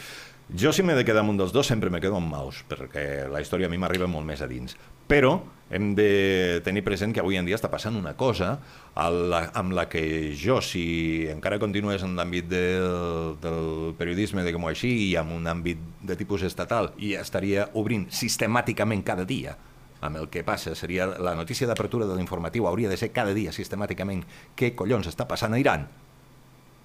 Jo, 0.48 0.72
si 0.72 0.80
m'he 0.80 0.96
de 0.96 1.04
quedar 1.04 1.20
amb 1.26 1.34
un 1.34 1.44
dels 1.44 1.52
dos, 1.52 1.68
sempre 1.68 1.92
me 1.92 2.00
quedo 2.00 2.16
amb 2.16 2.32
Maus, 2.32 2.64
perquè 2.72 3.28
la 3.28 3.44
història 3.44 3.68
a 3.68 3.72
mi 3.72 3.76
m'arriba 3.80 4.08
molt 4.08 4.24
més 4.24 4.40
a 4.40 4.48
dins. 4.48 4.78
Però 5.08 5.42
hem 5.70 5.94
de 5.96 6.60
tenir 6.64 6.84
present 6.84 7.14
que 7.14 7.22
avui 7.22 7.38
en 7.40 7.46
dia 7.48 7.56
està 7.56 7.70
passant 7.72 7.96
una 7.96 8.12
cosa 8.20 8.58
la, 8.94 9.40
amb 9.56 9.72
la 9.74 9.86
que 9.88 10.34
jo, 10.38 10.60
si 10.62 11.26
encara 11.32 11.58
continués 11.58 12.04
en 12.04 12.16
l'àmbit 12.18 12.48
del, 12.50 13.36
del 13.42 13.94
periodisme, 13.98 14.44
diguem-ho 14.44 14.70
així, 14.70 14.92
i 15.08 15.14
amb 15.20 15.34
un 15.34 15.48
àmbit 15.50 15.80
de 16.04 16.16
tipus 16.20 16.44
estatal, 16.46 16.92
i 16.98 17.14
estaria 17.18 17.70
obrint 17.80 18.10
sistemàticament 18.12 19.06
cada 19.06 19.24
dia 19.28 19.56
amb 20.04 20.18
el 20.20 20.28
que 20.28 20.44
passa 20.44 20.74
seria 20.76 21.06
la 21.06 21.32
notícia 21.34 21.66
d'apertura 21.66 22.04
de 22.04 22.16
l'informatiu 22.18 22.66
hauria 22.68 22.90
de 22.90 22.98
ser 23.00 23.08
cada 23.16 23.32
dia 23.32 23.54
sistemàticament 23.56 24.20
què 24.58 24.74
collons 24.76 25.08
està 25.08 25.24
passant 25.24 25.54
a 25.56 25.60
Iran. 25.62 25.86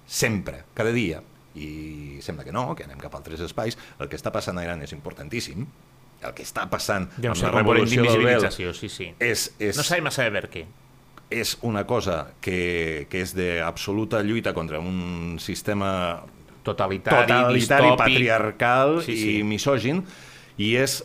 Sempre, 0.08 0.64
cada 0.74 0.94
dia. 0.96 1.20
I 1.60 2.16
sembla 2.24 2.46
que 2.46 2.54
no, 2.54 2.70
que 2.78 2.86
anem 2.86 3.00
cap 3.02 3.12
a 3.12 3.20
altres 3.20 3.42
espais. 3.44 3.76
El 3.98 4.08
que 4.08 4.16
està 4.16 4.32
passant 4.32 4.56
a 4.56 4.64
Iran 4.64 4.80
és 4.86 4.94
importantíssim 4.96 5.66
el 6.22 6.34
que 6.36 6.44
està 6.44 6.66
passant 6.70 7.08
Deu 7.16 7.32
amb 7.32 7.42
la 7.42 7.50
revolució 7.54 8.04
del 8.04 8.24
vel 8.24 8.46
sí, 8.52 8.88
sí. 8.88 9.10
és, 9.18 9.50
és, 9.58 9.76
No 9.76 9.84
sabem 9.86 10.04
massa 10.04 10.26
bé 10.28 10.34
per 10.40 10.50
què. 10.52 10.64
és 11.30 11.56
una 11.62 11.86
cosa 11.86 12.32
que, 12.42 13.06
que 13.10 13.20
és 13.22 13.34
d'absoluta 13.36 14.22
lluita 14.26 14.52
contra 14.52 14.80
un 14.80 15.38
sistema 15.38 16.22
Totalitari, 16.62 17.24
totalitari, 17.24 17.54
distòpic. 17.56 17.96
patriarcal 18.02 18.98
Sí, 19.06 19.16
sí, 19.16 19.38
i 19.38 19.42
misògin, 19.46 20.02
i 20.60 20.74
és 20.76 20.98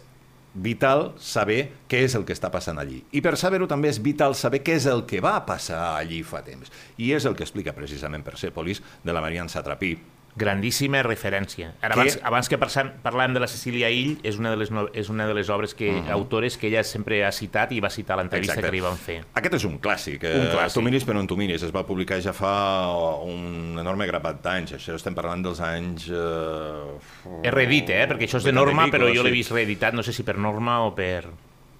vital 0.56 1.14
saber 1.20 1.70
què 1.92 2.02
és 2.08 2.16
el 2.16 2.26
que 2.28 2.34
està 2.36 2.50
passant 2.52 2.80
allí. 2.80 3.02
I 3.16 3.22
per 3.24 3.36
saber-ho 3.40 3.68
també 3.68 3.90
és 3.92 4.02
vital 4.04 4.36
saber 4.36 4.62
què 4.64 4.76
és 4.80 4.86
el 4.88 5.06
que 5.08 5.22
va 5.24 5.38
passar 5.48 5.98
allí 5.98 6.22
fa 6.24 6.42
temps. 6.44 6.72
I 6.98 7.14
és 7.16 7.26
el 7.28 7.36
que 7.36 7.44
explica 7.44 7.74
precisament 7.76 8.24
Persepolis 8.24 8.82
de 9.04 9.14
la 9.16 9.22
Marian 9.24 9.52
Satrapi. 9.52 9.94
Grandíssima 10.36 11.02
referència. 11.04 11.74
Ara, 11.82 11.94
Que- 11.96 12.02
abans, 12.02 12.20
abans 12.24 12.50
que 12.50 12.58
parlàvem 12.60 13.34
de 13.34 13.40
la 13.40 13.48
Cecília 13.48 13.90
Ill, 13.90 14.18
és 14.24 14.38
una 14.38 14.50
de 14.52 14.58
les, 14.58 14.70
no, 14.72 14.90
és 14.94 15.08
una 15.10 15.28
de 15.28 15.34
les 15.34 15.50
obres 15.50 15.74
que, 15.74 15.92
Mhm. 15.92 16.12
autores 16.12 16.58
que 16.58 16.68
ella 16.68 16.84
sempre 16.84 17.24
ha 17.26 17.32
citat 17.32 17.72
i 17.72 17.80
va 17.80 17.90
citar 17.90 18.18
l'entrevista 18.18 18.62
que 18.62 18.72
li 18.72 18.82
van 18.82 18.98
fer. 18.98 19.24
Aquest 19.34 19.54
és 19.56 19.64
un 19.64 19.80
clàssic. 19.80 20.24
eh, 20.24 20.36
Un 20.40 20.48
clàssic. 20.52 20.74
Tu 20.74 20.82
miris 20.82 21.06
per 21.06 21.16
on 21.16 21.26
tu 21.28 21.38
miris. 21.38 21.64
Es 21.64 21.72
va 21.74 21.86
publicar 21.86 22.20
ja 22.22 22.34
fa 22.34 22.90
un 23.24 23.78
enorme 23.80 24.06
grapat 24.08 24.42
d'anys. 24.44 24.74
Això 24.74 24.96
estem 24.96 25.16
parlant 25.16 25.42
dels 25.42 25.60
anys... 25.62 26.10
Eh... 26.10 27.44
És 27.44 27.54
reedit, 27.54 27.90
eh? 27.90 28.08
perquè 28.08 28.24
això 28.28 28.38
és 28.38 28.44
de 28.44 28.52
80 28.52 28.52
i 28.52 28.54
norma, 28.54 28.88
però 28.92 29.08
jo 29.14 29.24
l'he 29.24 29.32
vist 29.32 29.52
reeditat, 29.52 29.94
no 29.94 30.04
sé 30.04 30.12
si 30.14 30.24
per 30.24 30.38
norma 30.38 30.82
o 30.86 30.94
per... 30.94 31.26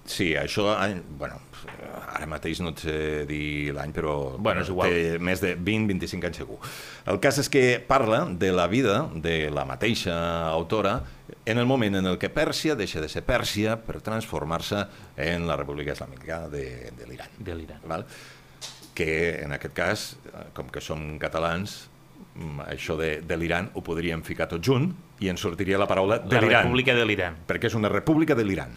Sí, 0.06 0.34
això, 0.38 0.68
any, 0.78 1.00
bueno, 1.18 1.40
ara 2.14 2.26
mateix 2.30 2.60
no 2.62 2.70
et 2.70 2.78
sé 2.84 3.24
dir 3.26 3.72
l'any, 3.74 3.90
però 3.92 4.36
Bueno, 4.38 4.62
és 4.62 4.68
igual. 4.70 4.90
té 4.94 5.18
més 5.18 5.40
de 5.42 5.56
20-25 5.58 6.28
anys 6.28 6.36
segur. 6.44 6.58
El 7.10 7.18
cas 7.20 7.38
és 7.42 7.48
que 7.50 7.80
parla 7.86 8.24
de 8.30 8.52
la 8.54 8.68
vida 8.70 9.08
de 9.14 9.50
la 9.50 9.64
mateixa 9.66 10.14
autora 10.52 11.00
en 11.44 11.58
el 11.58 11.66
moment 11.66 11.96
en 11.98 12.06
el 12.06 12.18
que 12.22 12.30
Pèrsia 12.30 12.76
deixa 12.78 13.00
de 13.02 13.08
ser 13.10 13.24
Pèrsia 13.26 13.76
per 13.82 14.00
transformar-se 14.00 14.84
en 15.16 15.46
la 15.48 15.56
República 15.58 15.92
Islàmica 15.92 16.46
de, 16.48 16.92
de 16.96 17.06
l'Iran. 17.10 17.34
De 17.38 17.54
l'Iran. 17.58 17.82
Val? 17.90 18.06
Que 18.94 19.42
en 19.42 19.52
aquest 19.52 19.74
cas, 19.76 20.06
eh, 20.30 20.46
com 20.56 20.70
que 20.72 20.80
som 20.80 21.18
catalans, 21.18 21.88
mm, 22.36 22.62
això 22.70 22.96
de, 22.96 23.20
de 23.26 23.36
l'Iran 23.36 23.72
ho 23.74 23.82
podríem 23.84 24.22
ficar 24.22 24.46
tot 24.48 24.62
junt 24.64 24.92
i 25.20 25.28
ens 25.32 25.40
sortiria 25.42 25.76
la 25.82 25.86
paraula 25.90 26.18
de 26.22 26.34
La 26.38 26.40
l'Iran 26.46 26.62
República 26.64 26.94
de 26.94 27.04
l'Iran. 27.04 27.36
perquè 27.46 27.66
és 27.68 27.74
una 27.74 27.88
república 27.90 28.34
de 28.38 28.44
l'Iran. 28.44 28.70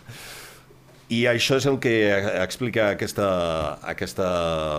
I 1.10 1.24
això 1.26 1.55
és 1.57 1.66
el 1.66 1.80
que 1.82 1.91
explica 2.38 2.91
aquesta, 2.93 3.26
aquesta 3.89 4.28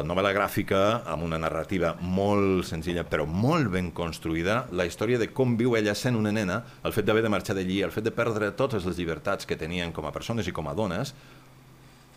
novel·la 0.06 0.30
gràfica 0.36 0.82
amb 1.10 1.24
una 1.26 1.40
narrativa 1.42 1.96
molt 2.06 2.62
senzilla 2.68 3.02
però 3.02 3.24
molt 3.26 3.66
ben 3.72 3.88
construïda, 3.90 4.60
la 4.70 4.86
història 4.86 5.18
de 5.18 5.26
com 5.34 5.56
viu 5.58 5.74
ella 5.74 5.94
sent 5.98 6.14
una 6.14 6.30
nena, 6.30 6.60
el 6.86 6.94
fet 6.94 7.08
d'haver 7.08 7.24
de 7.26 7.32
marxar 7.34 7.56
d'allí, 7.58 7.80
el 7.82 7.90
fet 7.90 8.06
de 8.06 8.12
perdre 8.14 8.52
totes 8.54 8.86
les 8.86 9.00
llibertats 9.00 9.44
que 9.48 9.58
tenien 9.58 9.90
com 9.90 10.06
a 10.06 10.12
persones 10.14 10.46
i 10.46 10.54
com 10.54 10.70
a 10.70 10.74
dones, 10.78 11.16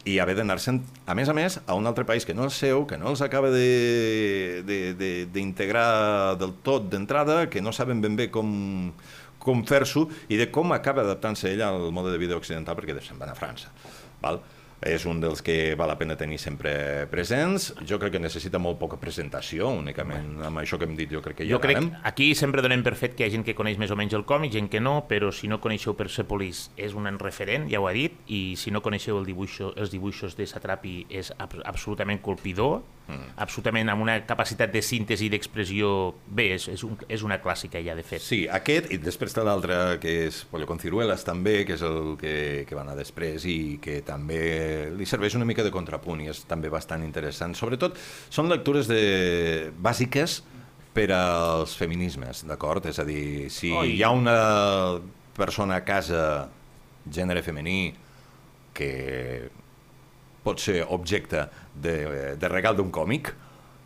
i 0.05 0.19
haver 0.19 0.35
d'anar-se'n, 0.37 0.77
a 1.09 1.15
més 1.17 1.29
a 1.31 1.33
més, 1.33 1.57
a 1.65 1.73
un 1.79 1.87
altre 1.89 2.05
país 2.05 2.25
que 2.27 2.35
no 2.37 2.45
és 2.51 2.53
seu, 2.59 2.85
que 2.85 2.99
no 3.01 3.09
els 3.15 3.21
acaba 3.25 3.49
de- 3.49 4.61
de- 4.67 4.93
de- 4.93 5.25
d'integrar 5.25 6.35
de, 6.35 6.45
del 6.45 6.53
tot 6.61 6.85
d'entrada, 6.91 7.47
que 7.49 7.61
no 7.65 7.73
saben 7.73 8.01
ben 8.03 8.15
bé 8.19 8.29
com, 8.29 8.91
com 9.39 9.65
fer-s'ho 9.65 10.05
i 10.29 10.37
de 10.37 10.51
com 10.51 10.69
acaba 10.75 11.01
adaptant-se 11.01 11.49
ella 11.55 11.69
al 11.73 11.89
mode 11.91 12.11
de 12.13 12.19
vida 12.21 12.37
occidental 12.37 12.75
perquè 12.77 12.99
se'n 13.01 13.17
van 13.17 13.31
a 13.33 13.35
França. 13.39 13.71
Val? 14.23 14.39
És 14.89 15.05
un 15.09 15.21
dels 15.23 15.41
que 15.45 15.75
val 15.79 15.91
la 15.91 15.97
pena 15.99 16.17
tenir 16.19 16.39
sempre 16.41 17.07
presents. 17.11 17.71
Jo 17.87 17.99
crec 18.01 18.15
que 18.17 18.23
necessita 18.23 18.59
molt 18.61 18.79
poca 18.81 18.99
presentació, 19.01 19.69
únicament 19.79 20.41
amb 20.43 20.61
això 20.63 20.79
que 20.79 20.87
hem 20.89 20.95
dit 20.97 21.11
jo 21.11 21.21
crec 21.23 21.41
que 21.41 21.47
ja 21.47 21.55
Jo 21.55 21.61
crec 21.63 21.79
anem. 21.79 21.91
aquí 22.03 22.33
sempre 22.35 22.61
donem 22.61 22.83
per 22.83 22.95
fet 22.99 23.15
que 23.15 23.23
hi 23.23 23.27
ha 23.27 23.33
gent 23.33 23.45
que 23.45 23.55
coneix 23.55 23.77
més 23.77 23.91
o 23.91 23.97
menys 23.99 24.13
el 24.13 24.25
còmic, 24.25 24.53
gent 24.53 24.69
que 24.69 24.81
no, 24.83 25.05
però 25.09 25.31
si 25.31 25.47
no 25.47 25.59
coneixeu 25.63 25.95
Persepolis 25.95 26.69
és 26.77 26.93
un 26.93 27.07
referent, 27.19 27.69
ja 27.69 27.79
ho 27.79 27.87
ha 27.87 27.93
dit, 27.93 28.13
i 28.27 28.55
si 28.57 28.71
no 28.71 28.81
coneixeu 28.81 29.19
el 29.19 29.25
dibuixo, 29.25 29.73
els 29.77 29.91
dibuixos 29.91 30.37
de 30.37 30.47
Satrapi 30.47 31.05
és 31.09 31.31
ab 31.37 31.53
absolutament 31.63 32.21
colpidor, 32.23 32.81
mm. 33.07 33.35
absolutament 33.43 33.89
amb 33.91 34.03
una 34.05 34.17
capacitat 34.27 34.71
de 34.73 34.81
síntesi 34.81 35.27
i 35.27 35.31
d'expressió... 35.33 36.13
Bé, 36.33 36.49
és, 36.57 36.67
és, 36.71 36.83
un, 36.87 36.97
és 37.11 37.23
una 37.25 37.39
clàssica 37.43 37.81
ja, 37.83 37.95
de 37.97 38.05
fet. 38.07 38.23
Sí, 38.23 38.43
aquest, 38.49 38.91
i 38.93 38.99
després 39.01 39.35
té 39.35 39.43
l'altre, 39.45 39.99
que 40.03 40.15
és 40.27 40.43
Pollo 40.49 40.67
con 40.69 40.81
ciruelas, 40.81 41.25
també, 41.27 41.61
que 41.67 41.77
és 41.77 41.85
el 41.85 42.15
que, 42.21 42.35
que 42.67 42.77
va 42.77 42.83
anar 42.85 42.97
després 42.99 43.45
i 43.49 43.77
que 43.83 43.99
també 44.05 44.41
li 44.97 45.07
serveix 45.09 45.35
una 45.37 45.47
mica 45.47 45.65
de 45.65 45.71
contrapunt 45.73 46.21
i 46.23 46.29
és 46.31 46.43
també 46.49 46.71
bastant 46.73 47.03
interessant. 47.05 47.55
Sobretot, 47.57 47.97
són 48.33 48.51
lectures 48.51 48.89
de... 48.91 49.71
bàsiques 49.77 50.41
per 50.93 51.09
als 51.15 51.73
feminismes, 51.79 52.43
d'acord? 52.47 52.85
És 52.89 52.99
a 53.01 53.07
dir, 53.07 53.49
si 53.53 53.73
Oi. 53.73 53.95
hi 53.97 54.03
ha 54.05 54.11
una 54.13 54.37
persona 55.37 55.79
a 55.79 55.85
casa, 55.85 56.23
gènere 57.09 57.41
femení, 57.45 57.93
que 58.73 58.91
pot 60.43 60.59
ser 60.59 60.83
objecte 60.91 61.47
de, 61.73 62.35
de 62.37 62.51
regal 62.51 62.77
d'un 62.77 62.91
còmic, 62.93 63.31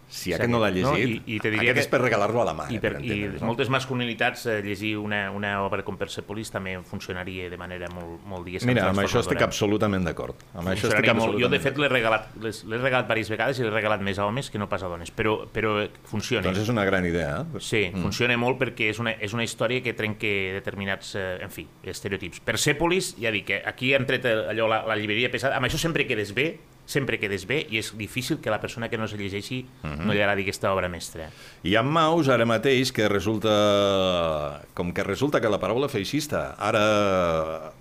si 0.07 0.33
aquest 0.33 0.49
no 0.49 0.59
l'ha 0.59 0.69
No, 0.71 0.93
llegit, 0.95 1.23
i- 1.27 1.35
i 1.35 1.39
te 1.39 1.49
diria 1.51 1.71
aquest 1.71 1.75
que- 1.75 1.81
és 1.81 1.87
per 1.91 2.01
regalar-lo 2.01 2.41
a 2.41 2.45
la 2.45 2.53
mare, 2.53 2.73
I, 2.73 2.79
per, 2.79 2.93
per 2.95 3.03
i 3.05 3.27
no? 3.39 3.45
moltes 3.47 3.69
masculinitats 3.69 4.45
eh, 4.45 4.61
llegir 4.63 4.97
una, 4.97 5.31
una 5.31 5.63
obra 5.63 5.83
com 5.83 5.97
Persepolis 5.97 6.51
també 6.51 6.77
funcionaria 6.83 7.49
de 7.49 7.57
manera 7.57 7.89
molt, 7.93 8.23
molt 8.25 8.45
diguéssim, 8.45 8.71
Mira, 8.71 8.89
amb 8.89 8.99
això 9.03 9.19
estic 9.19 9.41
absolutament 9.41 10.05
d'acord. 10.07 10.35
Amb 10.53 10.69
això 10.69 10.87
estic 10.87 11.13
molt. 11.15 11.39
Jo, 11.41 11.49
de 11.49 11.59
fet, 11.59 11.77
l'he 11.77 11.89
regalat, 11.91 12.29
l'he 12.39 12.77
regalat 12.77 13.07
diverses 13.07 13.29
vegades 13.29 13.59
i 13.59 13.63
l'he 13.63 13.73
regalat 13.73 14.01
més 14.01 14.19
a 14.19 14.25
homes 14.25 14.49
que 14.49 14.57
no 14.57 14.69
pas 14.69 14.83
a 14.83 14.87
dones, 14.87 15.11
però, 15.11 15.47
però 15.51 15.81
eh, 15.83 15.89
funciona. 16.05 16.43
Doncs 16.47 16.63
és 16.63 16.69
una 16.69 16.85
gran 16.85 17.05
idea. 17.05 17.41
Eh? 17.41 17.59
Sí, 17.59 17.89
mm. 17.91 18.01
funciona 18.01 18.37
molt 18.37 18.59
perquè 18.61 18.91
és 18.93 18.99
una, 18.99 19.11
és 19.19 19.33
una 19.33 19.43
història 19.43 19.83
que 19.83 19.93
trenca 19.93 20.27
determinats, 20.57 21.15
eh, 21.15 21.39
en 21.43 21.51
fi, 21.51 21.67
estereotips. 21.83 22.39
Persepolis, 22.47 23.15
ja 23.19 23.31
dic 23.31 23.45
que 23.51 23.61
aquí 23.65 23.93
hem 23.93 24.05
tret 24.05 24.25
allò, 24.25 24.67
la, 24.67 24.83
la 24.87 24.95
llibreria 24.95 25.29
pesada, 25.31 25.57
amb 25.57 25.67
això 25.67 25.77
sempre 25.77 26.07
quedes 26.07 26.33
bé, 26.33 26.57
sempre 26.87 27.19
quedes 27.19 27.43
bé, 27.45 27.59
i 27.69 27.81
és 27.81 27.91
difícil 27.99 28.39
que 28.41 28.49
la 28.49 28.61
persona 28.63 28.87
que 28.89 28.97
no 28.97 29.07
se 29.07 29.17
llegeixi 29.19 29.65
mm 29.65 29.87
-hmm. 29.87 30.05
no 30.07 30.13
li 30.13 30.21
agradi 30.21 30.41
aquesta 30.47 30.71
obra 30.73 30.87
mestra. 30.87 31.29
I 31.63 31.75
amb 31.75 31.91
Maus, 31.91 32.29
ara 32.29 32.45
mateix, 32.45 32.91
que 32.91 33.09
resulta... 33.09 34.63
Com 34.73 34.93
que 34.93 35.03
resulta 35.03 35.41
que 35.41 35.49
la 35.49 35.59
paraula 35.59 35.89
feixista 35.89 36.55
ara... 36.57 37.73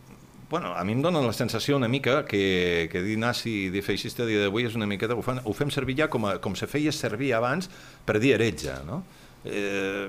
Bueno, 0.51 0.75
a 0.77 0.85
mi 0.85 0.93
em 0.93 1.03
dona 1.03 1.21
la 1.21 1.33
sensació 1.33 1.77
una 1.77 1.89
mica 1.89 2.25
que, 2.25 2.89
que 2.91 3.03
dir 3.03 3.19
nazi 3.19 3.67
i 3.67 3.71
dir 3.71 3.83
feixista 3.83 4.25
dia 4.27 4.41
d'avui 4.41 4.65
és 4.67 4.75
una 4.75 4.87
miqueta... 4.87 5.15
Ho, 5.15 5.23
fan, 5.23 5.41
ho 5.45 5.53
fem 5.53 5.71
servir 5.71 5.97
ja 5.99 6.09
com, 6.09 6.27
a, 6.27 6.39
com 6.39 6.55
se 6.55 6.67
feia 6.67 6.93
servir 6.93 7.33
abans 7.35 7.71
per 8.05 8.19
dir 8.19 8.35
heretge, 8.35 8.73
no? 8.87 9.05
Eh, 9.45 10.09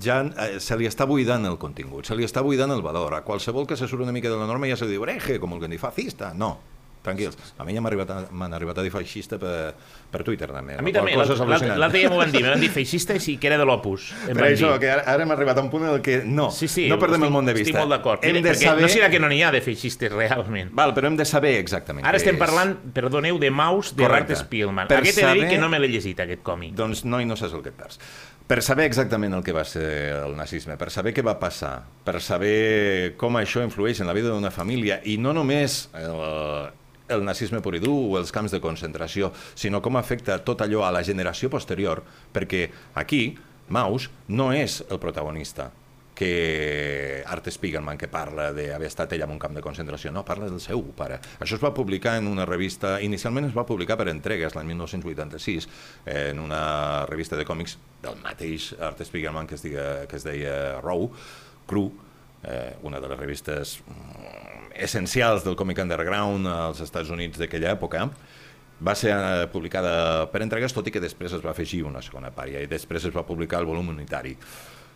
ja 0.00 0.22
eh, 0.24 0.60
se 0.60 0.76
li 0.76 0.86
està 0.86 1.06
buidant 1.06 1.44
el 1.44 1.56
contingut, 1.56 2.06
se 2.06 2.14
li 2.14 2.24
està 2.24 2.42
buidant 2.42 2.70
el 2.70 2.82
valor. 2.82 3.14
A 3.14 3.22
qualsevol 3.22 3.66
que 3.66 3.76
se 3.76 3.88
surt 3.88 4.02
una 4.02 4.12
mica 4.12 4.28
de 4.28 4.36
la 4.36 4.46
norma 4.46 4.66
ja 4.66 4.76
se 4.76 4.84
li 4.84 4.92
diu 4.92 5.04
hereje, 5.04 5.38
com 5.40 5.52
el 5.52 5.60
que 5.60 5.68
diu 5.68 5.78
fascista. 5.78 6.34
No, 6.34 6.58
tranquils. 7.04 7.36
A 7.60 7.64
mi 7.68 7.74
ja 7.76 7.82
m'ha 7.84 7.90
arribat, 7.92 8.10
a- 8.10 8.26
m'han 8.32 8.54
arribat 8.56 8.78
a 8.80 8.82
dir 8.86 8.90
feixista 8.90 9.36
per, 9.38 9.74
per 10.10 10.22
Twitter, 10.24 10.48
també. 10.50 10.78
A 10.78 10.82
mi 10.82 10.92
també, 10.94 11.12
l'altre 11.14 11.98
dia 12.00 12.08
m'ho 12.10 12.16
van 12.16 12.32
dir, 12.32 12.42
m'ho 12.42 12.50
van 12.54 12.60
dir 12.64 12.70
feixista 12.72 13.14
i 13.14 13.20
si 13.20 13.36
que 13.38 13.46
era 13.52 13.58
de 13.60 13.66
l'Opus. 13.68 14.08
em 14.26 14.32
Per 14.34 14.42
van 14.42 14.52
això, 14.54 14.72
dir. 14.72 14.80
que 14.80 14.90
ara, 14.90 15.04
ara 15.12 15.22
hem 15.22 15.30
arribat 15.36 15.58
a 15.58 15.62
un 15.62 15.70
punt 15.70 15.84
en 15.84 15.90
el 15.94 16.00
que 16.02 16.22
no, 16.24 16.50
Sí, 16.50 16.66
sí, 16.68 16.88
no 16.88 16.98
perdem 16.98 17.20
estic, 17.22 17.28
el 17.28 17.32
món 17.36 17.46
de 17.46 17.52
vista. 17.54 17.68
Estic 17.70 17.80
molt 17.80 17.92
d'acord. 17.92 18.24
Saber... 18.54 18.82
No 18.82 18.88
serà 18.88 19.10
que 19.10 19.20
no 19.20 19.28
n'hi 19.28 19.42
ha 19.44 19.50
de 19.52 19.60
feixistes 19.60 20.10
realment. 20.12 20.70
Val, 20.72 20.94
però 20.96 21.06
hem 21.12 21.16
de 21.20 21.24
saber 21.28 21.56
exactament 21.58 22.06
Ara 22.06 22.16
estem 22.16 22.34
és. 22.34 22.40
parlant, 22.40 22.76
perdoneu, 22.94 23.38
de 23.38 23.50
Maus 23.50 23.94
de 23.94 24.02
Correcte. 24.04 24.32
Art 24.32 24.44
Spielman. 24.46 24.88
Per 24.88 24.98
Aquest 25.02 25.18
he 25.18 25.26
de 25.26 25.32
dir 25.34 25.42
saber- 25.42 25.50
que 25.54 25.58
no 25.60 25.68
me 25.68 25.78
l'he 25.78 25.88
llegit, 25.88 26.18
aquest 26.20 26.42
còmic. 26.42 26.74
Doncs 26.74 27.04
no, 27.04 27.20
i 27.20 27.26
no 27.28 27.36
saps 27.36 27.52
el 27.52 27.62
que 27.62 27.68
et 27.68 27.76
perds. 27.76 27.98
Per 28.46 28.60
saber 28.62 28.84
exactament 28.84 29.32
el 29.32 29.42
que 29.42 29.52
va 29.56 29.64
ser 29.64 30.12
el 30.26 30.34
nazisme, 30.36 30.76
per 30.76 30.90
saber 30.90 31.14
què 31.16 31.22
va 31.24 31.38
passar, 31.40 31.82
per 32.04 32.20
saber 32.20 33.14
com 33.16 33.36
això 33.40 33.62
influeix 33.64 34.00
en 34.00 34.06
la 34.06 34.12
vida 34.12 34.28
d'una 34.28 34.50
família, 34.50 35.00
i 35.04 35.16
no 35.16 35.32
només 35.32 35.88
el, 35.94 36.68
el 37.08 37.24
nazisme 37.24 37.60
pur 37.64 37.76
i 37.76 37.82
dur 37.82 37.96
o 38.14 38.18
els 38.20 38.32
camps 38.34 38.54
de 38.54 38.62
concentració, 38.64 39.32
sinó 39.54 39.82
com 39.84 39.98
afecta 40.00 40.38
tot 40.44 40.64
allò 40.64 40.84
a 40.86 40.92
la 40.94 41.04
generació 41.04 41.50
posterior, 41.52 42.02
perquè 42.32 42.68
aquí 42.94 43.36
Maus 43.68 44.10
no 44.28 44.52
és 44.52 44.82
el 44.90 45.00
protagonista, 45.00 45.70
que 46.14 47.24
Art 47.26 47.48
Spiegelman, 47.50 47.98
que 47.98 48.08
parla 48.08 48.52
d'haver 48.54 48.86
estat 48.86 49.12
ell 49.16 49.24
en 49.26 49.34
un 49.34 49.40
camp 49.42 49.56
de 49.56 49.62
concentració, 49.64 50.12
no, 50.14 50.22
parla 50.24 50.46
del 50.46 50.62
seu 50.62 50.80
pare. 50.96 51.18
Això 51.42 51.58
es 51.58 51.64
va 51.64 51.74
publicar 51.74 52.14
en 52.20 52.28
una 52.30 52.46
revista, 52.46 52.96
inicialment 53.02 53.50
es 53.50 53.56
va 53.56 53.66
publicar 53.66 53.98
per 53.98 54.08
entregues 54.12 54.54
l'any 54.54 54.70
1986, 54.72 55.68
en 56.14 56.40
una 56.40 56.62
revista 57.10 57.36
de 57.36 57.46
còmics 57.48 57.76
del 58.04 58.20
mateix 58.22 58.72
Art 58.78 59.02
Spiegelman 59.02 59.50
que 59.50 59.58
es, 59.58 59.66
diga, 59.66 60.06
que 60.06 60.20
es 60.20 60.26
deia 60.26 60.80
Row, 60.80 61.10
Cru, 61.66 61.88
eh, 62.44 62.76
una 62.82 63.00
de 63.00 63.10
les 63.10 63.18
revistes 63.18 63.78
mm, 63.82 64.53
essencials 64.76 65.44
del 65.44 65.56
còmic 65.56 65.78
underground 65.82 66.46
als 66.50 66.80
Estats 66.84 67.10
Units 67.14 67.38
d'aquella 67.38 67.72
època, 67.76 68.08
va 68.84 68.94
ser 68.98 69.12
eh, 69.14 69.46
publicada 69.52 70.26
per 70.32 70.42
entregues, 70.42 70.74
tot 70.74 70.86
i 70.88 70.92
que 70.94 71.00
després 71.00 71.32
es 71.32 71.44
va 71.44 71.52
afegir 71.54 71.84
una 71.86 72.02
segona 72.02 72.30
part, 72.34 72.50
i 72.50 72.66
després 72.70 73.04
es 73.06 73.14
va 73.14 73.22
publicar 73.26 73.60
el 73.62 73.66
volum 73.70 73.88
unitari. 73.94 74.36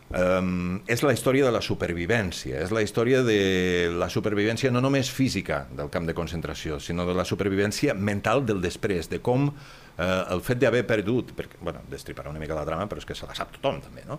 Um, 0.09 0.79
és 0.89 1.03
la 1.05 1.11
història 1.13 1.45
de 1.45 1.51
la 1.53 1.59
supervivència, 1.61 2.63
és 2.65 2.71
la 2.73 2.81
història 2.81 3.19
de 3.21 3.91
la 3.93 4.07
supervivència 4.09 4.71
no 4.73 4.81
només 4.81 5.11
física 5.13 5.67
del 5.77 5.91
camp 5.93 6.07
de 6.09 6.15
concentració, 6.17 6.79
sinó 6.81 7.05
de 7.05 7.13
la 7.13 7.25
supervivència 7.29 7.93
mental 7.93 8.41
del 8.43 8.57
després, 8.63 9.05
de 9.11 9.19
com 9.21 9.51
eh, 9.51 10.07
el 10.33 10.41
fet 10.41 10.57
d'haver 10.63 10.81
perdut, 10.89 11.35
perquè, 11.37 11.61
bueno, 11.61 11.83
destriparà 11.93 12.33
una 12.33 12.41
mica 12.41 12.57
la 12.57 12.65
trama, 12.65 12.87
però 12.89 12.97
és 12.97 13.05
que 13.05 13.13
se 13.13 13.29
la 13.29 13.37
sap 13.37 13.53
tothom 13.59 13.83
també, 13.85 14.01
no? 14.09 14.17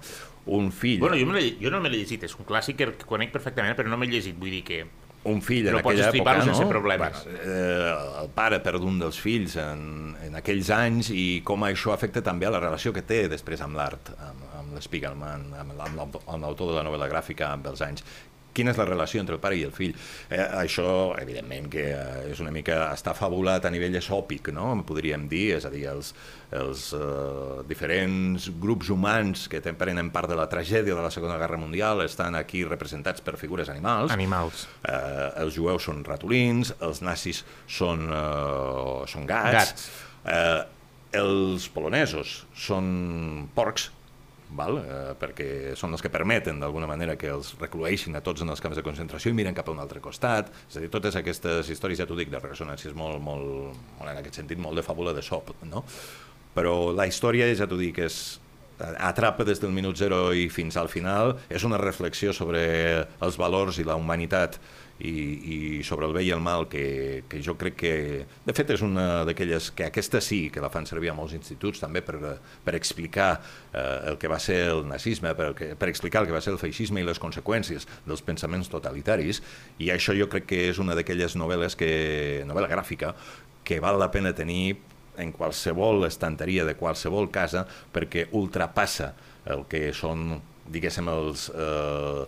Un 0.55 0.71
fill, 0.71 1.01
Bueno, 1.03 1.19
jo, 1.19 1.27
me 1.27 1.41
l'he- 1.41 1.57
jo 1.59 1.75
no 1.75 1.81
me 1.83 1.91
l'he 1.91 2.05
llegit, 2.05 2.23
és 2.23 2.39
un 2.39 2.47
clàssic 2.47 2.79
que 2.79 2.93
conec 3.11 3.35
perfectament, 3.35 3.75
però 3.75 3.91
no 3.91 3.99
m'he 3.99 4.07
llegit, 4.15 4.39
vull 4.39 4.55
dir 4.61 4.63
que... 4.63 4.85
un 5.29 5.43
fill 5.45 5.69
en 5.69 5.77
aquella 5.81 6.09
època, 6.09 6.37
sense 6.47 6.65
no? 6.65 6.69
problemes. 6.71 7.25
Bueno, 7.25 7.41
eh, 7.45 8.23
el 8.23 8.31
pare 8.33 8.61
perd 8.65 8.87
un 8.89 8.99
dels 9.03 9.19
fills 9.21 9.57
en, 9.61 10.15
en 10.25 10.39
aquells 10.41 10.71
anys 10.73 11.11
i 11.13 11.43
com 11.45 11.67
això 11.69 11.93
afecta 11.93 12.23
també 12.25 12.49
a 12.49 12.55
la 12.55 12.63
relació 12.63 12.95
que 12.97 13.05
té 13.05 13.27
després 13.29 13.61
amb 13.67 13.77
l'art, 13.77 14.15
amb, 14.17 14.47
amb 14.63 14.79
l'Spiegelman, 14.79 15.51
amb, 15.61 15.85
amb 15.85 16.41
l'autor 16.41 16.73
de 16.73 16.79
la 16.79 16.87
novel·la 16.89 17.11
gràfica 17.13 17.53
amb 17.53 17.69
els 17.69 17.85
anys. 17.85 18.07
Quina 18.55 18.73
és 18.75 18.81
la 18.81 18.87
relació 18.89 19.21
entre 19.23 19.37
el 19.37 19.43
pare 19.43 19.59
i 19.59 19.65
el 19.67 19.73
fill? 19.75 19.95
Eh, 20.29 20.43
això, 20.61 21.15
evidentment, 21.21 21.69
que 21.73 21.87
eh, 21.93 22.31
és 22.33 22.41
una 22.43 22.53
mica... 22.55 22.83
està 22.91 23.15
fabulat 23.17 23.67
a 23.67 23.71
nivell 23.73 23.97
esòpic, 24.01 24.51
no? 24.57 24.73
Podríem 24.87 25.29
dir, 25.31 25.57
és 25.59 25.67
a 25.69 25.71
dir, 25.73 25.85
els, 25.93 26.13
els 26.57 26.89
eh, 26.97 27.61
diferents 27.71 28.51
grups 28.63 28.91
humans 28.91 29.47
que 29.51 29.63
prenen 29.79 30.11
part 30.15 30.31
de 30.31 30.39
la 30.39 30.49
tragèdia 30.51 30.97
de 30.97 31.05
la 31.05 31.13
Segona 31.15 31.39
Guerra 31.41 31.61
Mundial 31.61 32.03
estan 32.05 32.35
aquí 32.39 32.65
representats 32.67 33.23
per 33.23 33.37
figures 33.41 33.71
animals. 33.71 34.13
Animals. 34.17 34.67
Eh, 34.83 35.31
els 35.45 35.57
jueus 35.59 35.87
són 35.87 36.03
ratolins, 36.07 36.75
els 36.81 37.03
nazis 37.07 37.45
són, 37.69 38.09
eh, 38.11 39.07
són 39.11 39.31
gats, 39.31 39.55
Gats. 39.61 39.89
Eh, 40.27 40.61
els 41.21 41.67
polonesos 41.75 42.45
són 42.55 43.49
porcs, 43.55 43.89
val? 44.57 44.81
Eh, 44.81 44.99
perquè 45.21 45.49
són 45.79 45.95
els 45.97 46.03
que 46.05 46.13
permeten 46.13 46.61
d'alguna 46.63 46.89
manera 46.91 47.17
que 47.21 47.31
els 47.33 47.53
reclueixin 47.61 48.17
a 48.17 48.25
tots 48.25 48.45
en 48.45 48.53
els 48.53 48.63
camps 48.63 48.79
de 48.79 48.85
concentració 48.87 49.33
i 49.33 49.39
miren 49.39 49.57
cap 49.57 49.69
a 49.69 49.75
un 49.75 49.83
altre 49.83 50.03
costat. 50.05 50.53
És 50.69 50.79
a 50.79 50.85
dir, 50.85 50.91
totes 50.93 51.17
aquestes 51.21 51.71
històries, 51.71 52.01
ja 52.01 52.09
t'ho 52.09 52.19
dic, 52.19 52.33
de 52.33 52.43
ressonàncies 52.43 52.97
molt, 52.97 53.23
molt, 53.23 53.75
molt, 53.99 54.11
en 54.11 54.17
aquest 54.19 54.43
sentit, 54.43 54.61
molt 54.61 54.81
de 54.81 54.87
fàbula 54.87 55.15
de 55.17 55.25
sop, 55.25 55.55
no? 55.69 55.85
Però 56.55 56.91
la 56.95 57.07
història, 57.07 57.47
ja 57.55 57.69
t'ho 57.71 57.79
dic, 57.79 58.03
és 58.03 58.41
atrapa 58.81 59.45
des 59.45 59.61
del 59.61 59.73
minut 59.77 59.97
zero 59.97 60.31
i 60.33 60.49
fins 60.49 60.77
al 60.81 60.89
final, 60.89 61.37
és 61.53 61.65
una 61.69 61.79
reflexió 61.81 62.33
sobre 62.33 62.63
els 63.21 63.37
valors 63.41 63.79
i 63.79 63.85
la 63.85 63.97
humanitat 64.01 64.59
i, 65.01 65.13
i 65.81 65.85
sobre 65.87 66.07
el 66.07 66.13
bé 66.13 66.25
i 66.27 66.31
el 66.35 66.43
mal 66.45 66.67
que, 66.69 67.25
que 67.29 67.41
jo 67.43 67.57
crec 67.61 67.77
que, 67.81 67.93
de 68.45 68.55
fet, 68.57 68.73
és 68.75 68.83
una 68.85 69.25
d'aquelles 69.29 69.71
que 69.77 69.87
aquesta 69.89 70.21
sí, 70.25 70.43
que 70.53 70.63
la 70.63 70.71
fan 70.73 70.89
servir 70.89 71.13
a 71.13 71.17
molts 71.17 71.35
instituts 71.37 71.81
també 71.81 72.03
per, 72.05 72.19
per 72.65 72.77
explicar 72.77 73.31
eh, 73.73 74.11
el 74.13 74.21
que 74.21 74.31
va 74.31 74.39
ser 74.43 74.61
el 74.75 74.85
nazisme, 74.89 75.33
per, 75.39 75.51
que, 75.57 75.73
per 75.81 75.89
explicar 75.89 76.23
el 76.23 76.31
que 76.31 76.37
va 76.37 76.43
ser 76.45 76.53
el 76.55 76.61
feixisme 76.61 77.01
i 77.01 77.09
les 77.09 77.23
conseqüències 77.23 77.89
dels 78.07 78.25
pensaments 78.27 78.69
totalitaris, 78.73 79.41
i 79.81 79.91
això 79.95 80.17
jo 80.17 80.29
crec 80.33 80.49
que 80.53 80.63
és 80.69 80.83
una 80.83 80.99
d'aquelles 80.99 81.37
novel·les 81.41 81.79
que, 81.81 81.91
novel·la 82.49 82.71
gràfica, 82.71 83.15
que 83.65 83.81
val 83.81 84.01
la 84.01 84.11
pena 84.13 84.35
tenir 84.37 84.77
en 85.21 85.33
qualsevol 85.33 86.05
estanteria 86.07 86.65
de 86.65 86.77
qualsevol 86.79 87.29
casa 87.33 87.67
perquè 87.93 88.29
ultrapassa 88.37 89.13
el 89.51 89.65
que 89.69 89.91
són, 89.97 90.41
diguéssim, 90.71 91.09
els, 91.13 91.49
eh, 91.55 92.25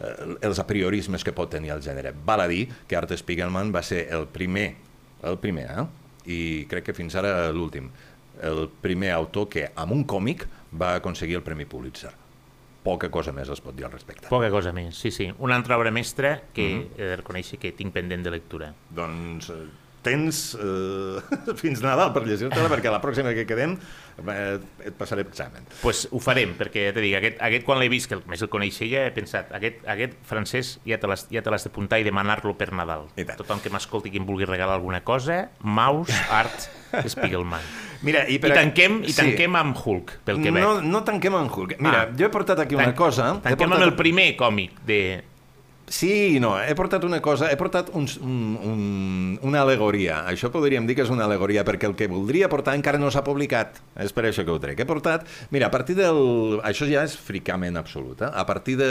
els 0.00 0.60
apriorismes 0.62 1.24
que 1.24 1.34
pot 1.36 1.50
tenir 1.52 1.74
el 1.74 1.82
gènere. 1.84 2.12
Val 2.26 2.44
a 2.44 2.48
dir 2.48 2.66
que 2.88 2.96
Art 2.96 3.12
Spiegelman 3.16 3.72
va 3.74 3.82
ser 3.84 4.06
el 4.14 4.26
primer, 4.32 4.74
el 5.22 5.36
primer, 5.42 5.66
eh? 5.70 5.86
i 6.30 6.40
crec 6.70 6.90
que 6.90 6.96
fins 6.96 7.16
ara 7.16 7.50
l'últim, 7.52 7.90
el 8.42 8.68
primer 8.80 9.12
autor 9.16 9.48
que 9.52 9.68
amb 9.76 9.92
un 9.92 10.04
còmic 10.08 10.46
va 10.80 10.94
aconseguir 11.00 11.40
el 11.40 11.44
Premi 11.44 11.66
Pulitzer. 11.68 12.12
Poca 12.80 13.10
cosa 13.12 13.32
més 13.36 13.50
es 13.52 13.60
pot 13.60 13.76
dir 13.76 13.84
al 13.84 13.92
respecte. 13.92 14.30
Poca 14.32 14.48
cosa 14.52 14.72
més, 14.72 14.96
sí, 14.96 15.10
sí. 15.12 15.28
Una 15.44 15.58
altra 15.60 15.76
obra 15.76 15.90
mestra 15.92 16.40
que 16.54 16.68
mm 16.68 16.80
-hmm. 16.80 17.00
he 17.00 17.10
de 17.10 17.16
reconèixer 17.16 17.58
que 17.58 17.72
tinc 17.72 17.92
pendent 17.92 18.24
de 18.24 18.30
lectura. 18.30 18.74
Doncs 18.88 19.50
eh, 19.50 19.68
tens 20.02 20.54
eh, 20.58 21.20
fins 21.60 21.82
Nadal 21.84 22.12
per 22.14 22.22
llegir-te-la, 22.26 22.70
perquè 22.72 22.92
la 22.92 23.00
pròxima 23.02 23.34
que 23.36 23.44
quedem 23.48 23.74
eh, 23.76 24.58
et 24.86 24.94
passaré 24.96 25.22
examen. 25.26 25.66
pues 25.82 26.06
ho 26.10 26.20
farem, 26.22 26.54
perquè 26.58 26.86
ja 26.88 26.94
dic, 27.00 27.14
aquest, 27.18 27.40
aquest 27.50 27.66
quan 27.66 27.80
l'he 27.82 27.88
vist, 27.92 28.08
que 28.10 28.18
més 28.30 28.40
el 28.42 28.48
coneixia, 28.52 29.06
he 29.08 29.12
pensat, 29.16 29.52
aquest, 29.56 29.82
aquest 29.88 30.16
francès 30.28 30.74
ja 30.88 30.98
te 31.00 31.06
l'has 31.10 31.26
ja 31.30 31.42
te 31.44 31.50
l'has 31.52 31.64
d'apuntar 31.68 32.00
i 32.00 32.06
demanar-lo 32.08 32.56
per 32.56 32.70
Nadal. 32.72 33.08
Tothom 33.36 33.60
que 33.60 33.70
m'escolti 33.72 34.08
i 34.08 34.14
que 34.16 34.22
em 34.22 34.26
vulgui 34.28 34.48
regalar 34.48 34.78
alguna 34.80 35.02
cosa, 35.04 35.50
Maus, 35.62 36.10
Art, 36.30 36.68
Spiegelman. 37.12 37.60
Mira, 38.02 38.22
i, 38.32 38.38
I 38.40 38.52
tanquem, 38.54 39.02
i 39.04 39.12
tanquem 39.12 39.56
amb 39.60 39.76
Hulk, 39.76 40.14
pel 40.24 40.38
que 40.40 40.48
no, 40.50 40.76
veig. 40.78 40.86
no 40.88 41.02
tanquem 41.04 41.34
amb 41.36 41.52
Hulk. 41.52 41.76
Mira, 41.84 42.06
Ah. 42.06 42.08
jo 42.16 42.24
he 42.26 42.30
portat 42.32 42.58
aquí 42.64 42.74
una 42.74 42.86
Tan- 42.88 42.96
cosa... 42.96 43.26
Tanquem 43.44 43.68
portat... 43.68 43.76
amb 43.76 43.84
el 43.90 43.96
primer 43.98 44.30
còmic 44.40 44.78
de... 44.88 45.00
Sí 45.90 46.38
no, 46.38 46.52
he 46.62 46.70
portat 46.78 47.02
una 47.02 47.18
cosa, 47.18 47.48
he 47.50 47.56
portat 47.58 47.88
un, 47.98 48.04
un, 48.22 48.34
un, 48.62 48.82
una 49.42 49.62
alegoria. 49.64 50.20
Això 50.30 50.46
podríem 50.54 50.86
dir 50.86 50.94
que 50.94 51.02
és 51.02 51.10
una 51.10 51.26
alegoria, 51.26 51.64
perquè 51.66 51.88
el 51.88 51.96
que 51.98 52.06
voldria 52.06 52.46
portar 52.52 52.76
encara 52.78 53.00
no 53.02 53.10
s'ha 53.10 53.24
publicat. 53.26 53.80
És 53.98 54.14
per 54.14 54.28
això 54.28 54.44
que 54.46 54.54
ho 54.54 54.60
trec. 54.62 54.78
He 54.78 54.86
portat... 54.86 55.26
Mira, 55.50 55.66
a 55.66 55.74
partir 55.74 55.98
del... 55.98 56.60
Això 56.62 56.86
ja 56.86 57.02
és 57.08 57.18
fricament 57.18 57.80
absolut. 57.80 58.22
Eh? 58.22 58.30
A 58.30 58.46
partir 58.46 58.78
de... 58.78 58.88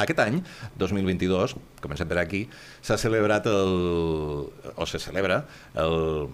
Aquest 0.00 0.24
any, 0.24 0.40
2022, 0.80 1.58
comencem 1.84 2.08
per 2.08 2.22
aquí, 2.24 2.46
s'ha 2.80 2.96
celebrat 2.96 3.52
el... 3.52 3.76
o 4.72 4.88
se 4.88 5.04
celebra 5.04 5.42
el 5.84 6.30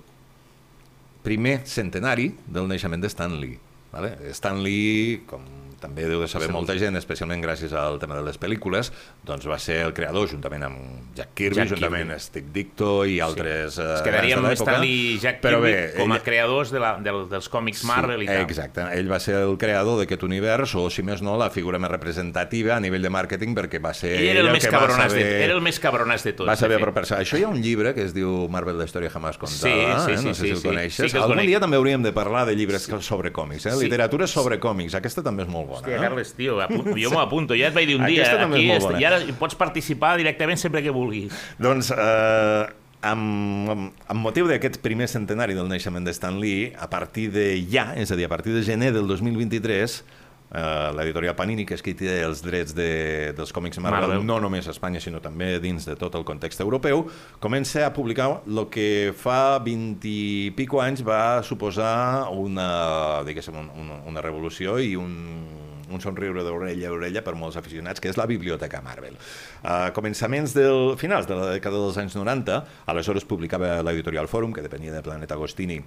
primer 1.27 1.59
centenari 1.67 2.31
del 2.47 2.71
naixement 2.71 3.03
de 3.03 3.11
Stan 3.11 3.35
Lee. 3.43 3.59
Vale? 3.91 4.15
Stan 4.31 4.63
Lee, 4.63 5.25
com 5.27 5.66
també 5.87 6.05
deu 6.11 6.21
de 6.21 6.29
saber 6.29 6.51
molta 6.53 6.75
gent, 6.79 6.97
especialment 6.99 7.41
gràcies 7.45 7.73
al 7.79 7.99
tema 8.03 8.19
de 8.19 8.25
les 8.27 8.37
pel·lícules, 8.43 8.91
doncs 9.27 9.47
va 9.49 9.59
ser 9.63 9.79
el 9.87 9.95
creador, 9.97 10.27
juntament 10.29 10.67
amb 10.67 11.15
Jack 11.17 11.33
Kirby, 11.39 11.61
Jack 11.63 11.73
juntament 11.77 12.11
amb 12.13 12.21
Steve 12.23 12.51
Dicto 12.53 13.05
i 13.07 13.21
altres... 13.25 13.79
Es 13.79 13.81
eh, 13.81 14.03
quedaria 14.05 14.37
amb 14.41 14.49
de. 14.51 14.57
Stan 14.59 14.85
i 14.87 14.97
Jack 15.23 15.41
Kirby 15.45 15.63
bé, 15.71 15.77
com 15.97 16.13
a 16.13 16.19
ell- 16.19 16.25
creadors 16.27 16.73
de 16.75 16.81
la, 16.83 16.95
del, 17.03 17.23
dels 17.31 17.49
còmics 17.53 17.85
Marvel 17.89 18.25
i 18.25 18.29
tal. 18.29 18.43
Exacte, 18.47 18.85
ell 18.99 19.11
va 19.11 19.21
ser 19.23 19.37
el 19.45 19.57
creador 19.61 20.01
d'aquest 20.03 20.25
univers, 20.27 20.75
o 20.77 20.89
si 20.91 21.05
més 21.07 21.23
no, 21.25 21.37
la 21.41 21.49
figura 21.55 21.79
més 21.83 21.91
representativa 21.93 22.75
a 22.77 22.81
nivell 22.83 23.05
de 23.07 23.11
màrqueting, 23.13 23.55
perquè 23.57 23.81
va 23.83 23.93
ser 23.97 24.15
Ell 24.17 24.29
era 24.33 24.41
el, 24.43 24.51
ell 24.51 24.57
més 24.59 24.67
cabronàs 24.67 25.13
saber... 25.13 25.23
de, 25.25 25.45
era 25.47 25.55
el 25.57 25.63
més 25.65 25.79
cabronàs 25.83 26.25
de 26.27 26.33
tots. 26.37 26.49
Va 26.51 26.57
saber 26.59 26.77
de 26.77 26.83
apropar-se. 26.83 27.15
Això 27.21 27.39
hi 27.39 27.45
ha 27.47 27.51
un 27.53 27.61
llibre 27.63 27.93
que 27.97 28.03
es 28.07 28.15
diu 28.17 28.49
Marvel, 28.53 28.79
la 28.81 28.89
història 28.89 29.11
jamás 29.13 29.39
contada, 29.39 29.57
Sí, 29.61 29.71
sí, 29.71 30.13
eh? 30.17 30.23
no 30.27 30.35
sí, 30.35 30.35
sé 30.35 30.35
sí, 30.35 30.47
si 30.47 30.51
el 30.57 30.61
sí. 30.63 30.69
coneixes. 30.69 31.11
Sí 31.13 31.17
el 31.17 31.23
Algun 31.23 31.37
conec. 31.39 31.51
dia 31.53 31.61
també 31.63 31.79
hauríem 31.81 32.03
de 32.07 32.13
parlar 32.17 32.45
de 32.49 32.57
llibres 32.59 32.89
sobre 33.07 33.33
còmics, 33.37 33.67
eh? 33.67 33.75
Sí. 33.77 33.85
literatura 33.87 34.27
sobre 34.27 34.59
còmics, 34.63 34.95
aquesta 34.99 35.23
també 35.23 35.45
és 35.47 35.51
molt 35.53 35.69
bona. 35.69 35.76
Hòstia, 35.77 35.97
eh? 35.97 36.01
Carles, 36.03 36.33
tio, 36.39 36.59
jo 37.03 37.13
m'ho 37.13 37.21
apunto. 37.23 37.57
Ja 37.59 37.71
et 37.71 37.77
vaig 37.77 37.87
dir 37.91 37.99
un 38.01 38.07
dia, 38.09 38.25
Aquesta 38.25 38.49
aquí, 38.49 38.67
és 38.73 38.83
bona. 38.85 39.01
i 39.03 39.07
ara 39.09 39.21
pots 39.39 39.59
participar 39.59 40.17
directament 40.21 40.61
sempre 40.61 40.83
que 40.85 40.95
vulguis. 40.95 41.35
Doncs, 41.63 41.93
eh, 41.95 42.67
amb, 43.07 43.71
amb, 43.71 44.05
amb 44.09 44.21
motiu 44.25 44.49
d'aquest 44.51 44.81
primer 44.85 45.09
centenari 45.13 45.57
del 45.57 45.69
naixement 45.71 46.07
de 46.07 46.15
Stan 46.17 46.41
Lee, 46.43 46.73
a 46.79 46.89
partir 46.93 47.31
de 47.35 47.49
ja, 47.71 47.91
és 47.97 48.11
a 48.11 48.19
dir, 48.19 48.27
a 48.27 48.33
partir 48.33 48.55
de 48.57 48.65
gener 48.67 48.93
del 48.97 49.07
2023, 49.11 50.01
eh, 50.51 50.93
l'editorial 50.97 51.37
Panini, 51.39 51.67
que 51.67 51.77
és 51.77 51.85
qui 51.85 51.95
té 51.99 52.21
els 52.25 52.43
drets 52.45 52.75
de, 52.77 53.33
dels 53.37 53.53
còmics 53.55 53.81
Marvel, 53.83 54.09
Marvel. 54.09 54.27
no 54.27 54.39
només 54.43 54.69
a 54.69 54.75
Espanya, 54.75 55.03
sinó 55.03 55.21
també 55.25 55.57
dins 55.63 55.87
de 55.89 55.97
tot 55.99 56.15
el 56.19 56.27
context 56.29 56.63
europeu, 56.65 57.07
comença 57.43 57.87
a 57.87 57.93
publicar 57.97 58.29
el 58.47 58.65
que 58.73 59.13
fa 59.17 59.59
20 59.63 60.09
i 60.11 60.51
pico 60.57 60.83
anys 60.83 61.05
va 61.07 61.43
suposar 61.47 62.31
una, 62.35 63.23
diguéssim, 63.27 63.57
una, 63.57 64.03
una 64.07 64.25
revolució 64.25 64.79
i 64.83 64.95
un, 64.99 65.15
un 65.91 66.03
somriure 66.03 66.45
d'orella 66.47 66.91
a 66.91 66.95
orella 66.95 67.23
per 67.27 67.37
molts 67.39 67.59
aficionats, 67.61 68.03
que 68.03 68.11
és 68.11 68.19
la 68.19 68.27
Biblioteca 68.31 68.83
Marvel. 68.85 69.17
A 69.63 69.93
començaments 69.97 70.55
del 70.57 70.97
finals 71.01 71.29
de 71.31 71.39
la 71.39 71.53
dècada 71.55 71.81
dels 71.83 72.01
anys 72.03 72.19
90, 72.19 72.63
aleshores 72.91 73.27
publicava 73.29 73.79
l'editorial 73.87 74.31
Fòrum, 74.31 74.55
que 74.55 74.65
depenia 74.67 74.95
de 74.95 75.05
Planeta 75.07 75.39
Agostini, 75.39 75.81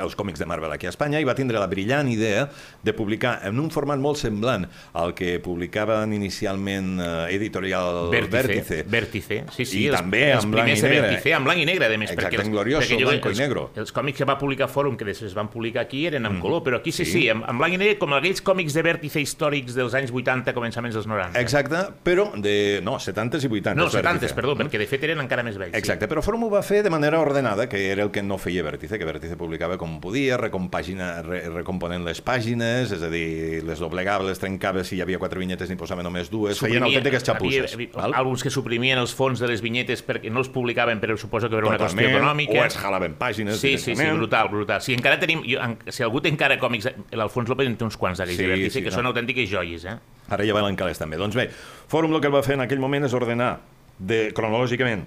els 0.00 0.14
còmics 0.18 0.38
de 0.40 0.46
Marvel 0.46 0.72
aquí 0.72 0.86
a 0.86 0.92
Espanya 0.92 1.20
i 1.20 1.24
va 1.28 1.34
tindre 1.34 1.58
la 1.60 1.66
brillant 1.70 2.08
idea 2.10 2.48
de 2.82 2.92
publicar 2.94 3.40
en 3.48 3.58
un 3.60 3.70
format 3.70 3.98
molt 3.98 4.18
semblant 4.20 4.66
al 4.94 5.14
que 5.14 5.38
publicaven 5.40 6.12
inicialment 6.12 6.98
eh, 7.00 7.34
editorial 7.36 8.08
Vértice. 8.10 8.36
Vértice. 8.42 8.82
Vértice, 8.88 9.44
sí, 9.54 9.64
sí. 9.64 9.82
I 9.84 9.88
els, 9.90 9.98
també 10.00 10.22
els 10.32 10.44
en 10.44 10.50
blanc 10.54 10.68
i 10.70 10.74
de 10.78 10.88
negre. 10.88 11.08
Vértice, 11.08 11.32
en 11.36 11.44
blanc 11.44 11.60
i 11.62 11.66
negre, 11.68 11.86
a 11.88 11.98
més. 11.98 12.10
Exacte, 12.12 12.28
perquè 12.28 12.40
els, 12.42 12.46
en 12.48 12.52
glorioso, 12.54 12.86
perquè 12.86 13.00
jo- 13.02 13.08
blanco 13.10 13.28
i 13.28 13.34
els, 13.34 13.40
negro. 13.42 13.64
Els 13.76 13.92
còmics 13.96 14.18
que 14.22 14.28
va 14.28 14.38
publicar 14.40 14.68
Fòrum, 14.68 14.96
que 15.00 15.04
després 15.08 15.30
es 15.30 15.36
van 15.36 15.48
publicar 15.52 15.82
aquí, 15.86 16.04
eren 16.08 16.26
en 16.28 16.38
color, 16.40 16.62
però 16.66 16.78
aquí 16.82 16.92
sí, 16.92 17.04
Sí. 17.04 17.12
sí, 17.12 17.28
en, 17.32 17.42
en 17.48 17.58
blanc 17.58 17.74
i 17.74 17.78
negre, 17.80 17.96
com 17.98 18.12
aquells 18.16 18.42
còmics 18.44 18.74
de 18.76 18.82
Vértice 18.84 19.20
històrics 19.22 19.74
dels 19.76 19.94
anys 19.94 20.10
80, 20.12 20.52
començaments 20.56 20.94
dels 20.98 21.06
90. 21.08 21.38
Exacte, 21.40 21.78
però 22.04 22.28
de... 22.36 22.80
No, 22.84 22.98
70s 22.98 23.46
i 23.46 23.48
80s. 23.48 23.74
No, 23.78 23.86
els 23.86 23.94
70, 23.96 24.12
Vértice. 24.18 24.34
perdó, 24.36 24.56
perquè 24.58 24.78
de 24.82 24.86
fet 24.90 25.06
eren 25.08 25.22
encara 25.22 25.44
més 25.46 25.56
vells. 25.56 25.74
Exacte, 25.78 26.08
però 26.10 26.20
Fòrum 26.24 26.44
ho 26.48 26.50
va 26.52 26.62
fer 26.66 26.82
de 26.84 26.90
manera 26.92 27.20
ordenada, 27.22 27.68
que 27.68 27.86
era 27.92 28.02
el 28.04 28.10
que 28.10 28.22
no 28.22 28.36
feia 28.38 28.62
Vértice, 28.66 28.98
que 28.98 29.06
Vértice 29.08 29.36
publicava 29.40 29.78
com 29.80 29.87
podia, 30.02 30.36
recompagina, 30.36 31.22
re, 31.24 31.40
recomponent 31.50 32.04
les 32.04 32.20
pàgines, 32.24 32.92
és 32.94 33.02
a 33.02 33.08
dir, 33.10 33.62
les 33.66 33.80
doblegava, 33.80 34.24
les 34.28 34.38
trencava, 34.38 34.84
si 34.84 34.96
hi 34.98 35.02
havia 35.04 35.18
quatre 35.18 35.40
vinyetes 35.40 35.70
n'hi 35.70 35.76
posava 35.80 36.04
només 36.04 36.28
dues, 36.30 36.60
feien 36.60 36.78
Suprimia- 36.82 36.98
autèntiques 37.00 37.24
xapusses. 37.26 37.74
Havia, 37.74 37.90
havia, 37.96 38.18
àlbums 38.20 38.42
que 38.44 38.52
suprimien 38.54 38.98
els 39.00 39.14
fons 39.16 39.40
de 39.40 39.48
les 39.48 39.62
vinyetes 39.64 40.04
perquè 40.06 40.30
no 40.30 40.40
els 40.44 40.48
publicaven, 40.52 41.00
però 41.00 41.16
suposo 41.18 41.48
que 41.48 41.56
era 41.56 41.66
una 41.72 41.78
qüestió 41.80 42.08
econòmica. 42.12 42.60
O 42.60 42.64
es 42.68 42.76
jalaven 42.78 43.16
pàgines 43.18 43.56
Sí, 43.58 43.78
sí, 43.78 43.96
sí, 43.96 44.06
brutal, 44.14 44.48
brutal. 44.52 44.82
Si 44.84 44.94
encara 44.94 45.18
tenim, 45.18 45.42
jo, 45.48 45.58
en, 45.64 45.78
si 45.88 46.02
algú 46.06 46.20
té 46.20 46.28
encara 46.28 46.58
còmics, 46.60 46.90
l'Alfons 47.12 47.48
López 47.48 47.66
en 47.66 47.76
té 47.80 47.84
uns 47.88 47.96
quants 47.96 48.18
d'aquells 48.20 48.36
Sí, 48.38 48.44
de 48.44 48.48
Vértice, 48.54 48.78
sí, 48.78 48.82
que 48.84 48.90
no. 48.92 48.96
són 49.00 49.06
autèntiques 49.10 49.48
joies, 49.48 49.84
eh? 49.88 49.96
Ara 50.28 50.44
ja 50.44 50.52
valen 50.54 50.76
calés 50.76 50.98
també. 51.00 51.16
Doncs 51.16 51.34
bé, 51.34 51.48
Fòrum 51.88 52.14
el 52.14 52.20
que 52.20 52.28
va 52.28 52.42
fer 52.44 52.54
en 52.58 52.66
aquell 52.66 52.78
moment 52.82 53.04
és 53.08 53.14
ordenar 53.16 53.58
de, 53.98 54.28
cronològicament 54.36 55.06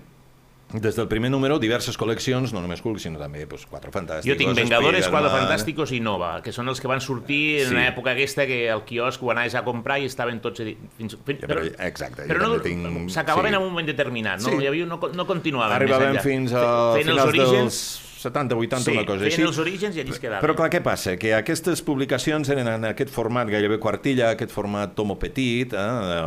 des 0.73 0.95
del 0.95 1.07
primer 1.07 1.29
número 1.31 1.57
diverses 1.59 1.97
col·leccions, 1.99 2.53
no 2.53 2.61
només 2.61 2.79
Hulk, 2.83 2.99
sinó 2.99 3.19
també 3.19 3.45
pues, 3.47 3.65
Quatre 3.65 3.91
Fantàsticos, 3.91 4.29
Jo 4.31 4.37
tinc 4.39 4.55
Vengadores, 4.55 5.07
Quatre 5.07 5.27
Spider-Man, 5.27 5.47
Fantàsticos 5.49 5.91
i 5.91 5.99
Nova, 5.99 6.41
que 6.41 6.51
són 6.55 6.69
els 6.71 6.79
que 6.79 6.87
van 6.87 7.01
sortir 7.01 7.61
en 7.63 7.69
Sí. 7.69 7.75
l'època 7.75 8.11
aquesta 8.13 8.45
que 8.47 8.69
al 8.71 8.85
quiosc 8.85 9.21
ho 9.23 9.31
anaves 9.31 9.55
a 9.55 9.63
comprar 9.63 9.99
i 9.99 10.05
estaven 10.05 10.39
tots... 10.41 10.61
Fins, 10.97 11.17
fins, 11.25 11.41
Ja, 11.41 11.47
però- 11.47 11.65
exacte, 11.87 12.27
però 12.27 12.39
no, 12.47 12.61
tinc- 12.61 13.09
s'acabaven 13.11 13.51
sí. 13.51 13.55
en 13.57 13.61
un 13.63 13.69
moment 13.69 13.87
determinat, 13.87 14.39
no, 14.41 14.49
Sí. 14.49 14.55
hi 14.63 14.67
havia, 14.67 14.85
no, 14.85 14.99
no 15.13 15.27
continuaven 15.27 15.75
Arribaven 15.75 16.13
més 16.13 16.21
enllà. 16.21 16.29
fins 16.29 16.53
a 16.53 16.63
els 16.95 17.03
finals 17.05 17.25
orígens, 17.25 17.51
dels 17.51 18.10
70, 18.21 18.55
80, 18.55 18.85
sí, 18.85 18.91
una 18.95 19.05
cosa 19.07 19.25
així. 19.25 19.41
els 19.41 19.57
orígens 19.63 19.97
i 19.97 20.03
allí 20.03 20.13
es 20.13 20.19
quedaven. 20.21 20.43
Però 20.45 20.55
clar, 20.57 20.69
què 20.73 20.81
passa? 20.85 21.15
Que 21.17 21.33
aquestes 21.37 21.81
publicacions 21.85 22.49
eren 22.53 22.69
en 22.69 22.85
aquest 22.91 23.09
format 23.13 23.49
gairebé 23.49 23.79
quartilla, 23.81 24.31
aquest 24.35 24.53
format 24.53 24.93
tomo 24.97 25.17
petit, 25.19 25.73
eh, 25.73 26.21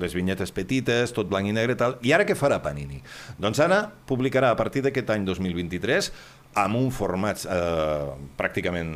les 0.00 0.16
vinyetes 0.16 0.52
petites, 0.56 1.12
tot 1.12 1.28
blanc 1.30 1.46
i 1.48 1.52
negre 1.52 1.76
i 1.76 1.80
tal. 1.80 1.98
I 2.02 2.16
ara 2.16 2.24
què 2.28 2.36
farà 2.38 2.58
Panini? 2.64 3.02
Doncs 3.38 3.60
ara 3.60 3.84
publicarà 4.08 4.50
a 4.54 4.58
partir 4.58 4.82
d'aquest 4.86 5.10
any 5.14 5.24
2023 5.28 6.10
amb 6.58 6.78
un 6.80 6.88
format 6.90 7.42
eh, 7.44 8.14
pràcticament 8.38 8.88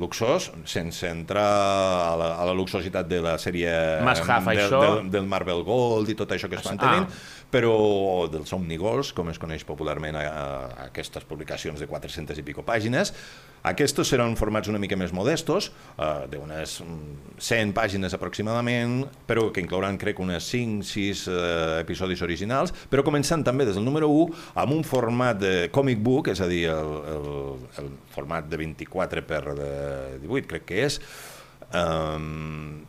luxós, 0.00 0.50
sense 0.64 1.08
entrar 1.10 1.42
a 1.44 2.14
la, 2.16 2.28
a 2.40 2.46
la 2.48 2.54
luxositat 2.56 3.08
de 3.10 3.18
la 3.24 3.34
sèrie 3.42 3.72
Must 4.06 4.24
have, 4.30 4.54
del, 4.54 4.62
això. 4.68 4.80
del, 4.86 5.10
del 5.10 5.26
Marvel 5.28 5.64
Gold 5.66 6.08
i 6.08 6.16
tot 6.16 6.30
això 6.32 6.48
que 6.48 6.56
es 6.60 6.64
van 6.64 6.78
Ah. 6.80 7.06
Però 7.50 8.28
dels 8.30 8.52
Omnigols, 8.56 9.14
com 9.16 9.30
es 9.32 9.40
coneix 9.42 9.66
popularment 9.66 10.18
a, 10.18 10.24
a 10.26 10.48
aquestes 10.88 11.26
publicacions 11.28 11.80
de 11.80 11.88
400 11.90 12.38
i 12.38 12.46
pico 12.46 12.66
pàgines, 12.66 13.14
Aquests 13.60 14.06
seran 14.08 14.32
formats 14.40 14.70
una 14.72 14.78
mica 14.80 14.96
més 14.96 15.12
modestos, 15.12 15.68
eh, 16.00 16.26
d'unes 16.32 16.78
mm, 16.80 17.40
100 17.44 17.74
pàgines 17.76 18.14
aproximadament, 18.16 19.02
però 19.28 19.50
que 19.52 19.60
inclouran, 19.60 19.98
crec, 20.00 20.20
unes 20.24 20.46
5-6 20.48 21.26
eh, 21.28 21.80
episodis 21.82 22.24
originals, 22.24 22.72
però 22.88 23.04
començant 23.04 23.44
també 23.44 23.66
des 23.68 23.76
del 23.76 23.84
número 23.84 24.08
1 24.08 24.56
amb 24.62 24.76
un 24.78 24.84
format 24.86 25.36
de 25.40 25.68
comic 25.76 26.00
book, 26.00 26.32
és 26.32 26.40
a 26.40 26.48
dir, 26.48 26.64
el, 26.72 26.94
el, 27.12 27.28
el 27.82 27.92
format 28.14 28.48
de 28.48 28.62
24 28.64 29.26
per 29.28 29.42
de 29.58 29.74
18, 30.24 30.48
crec 30.54 30.64
que 30.70 30.80
és, 30.86 30.96
um, 31.76 32.80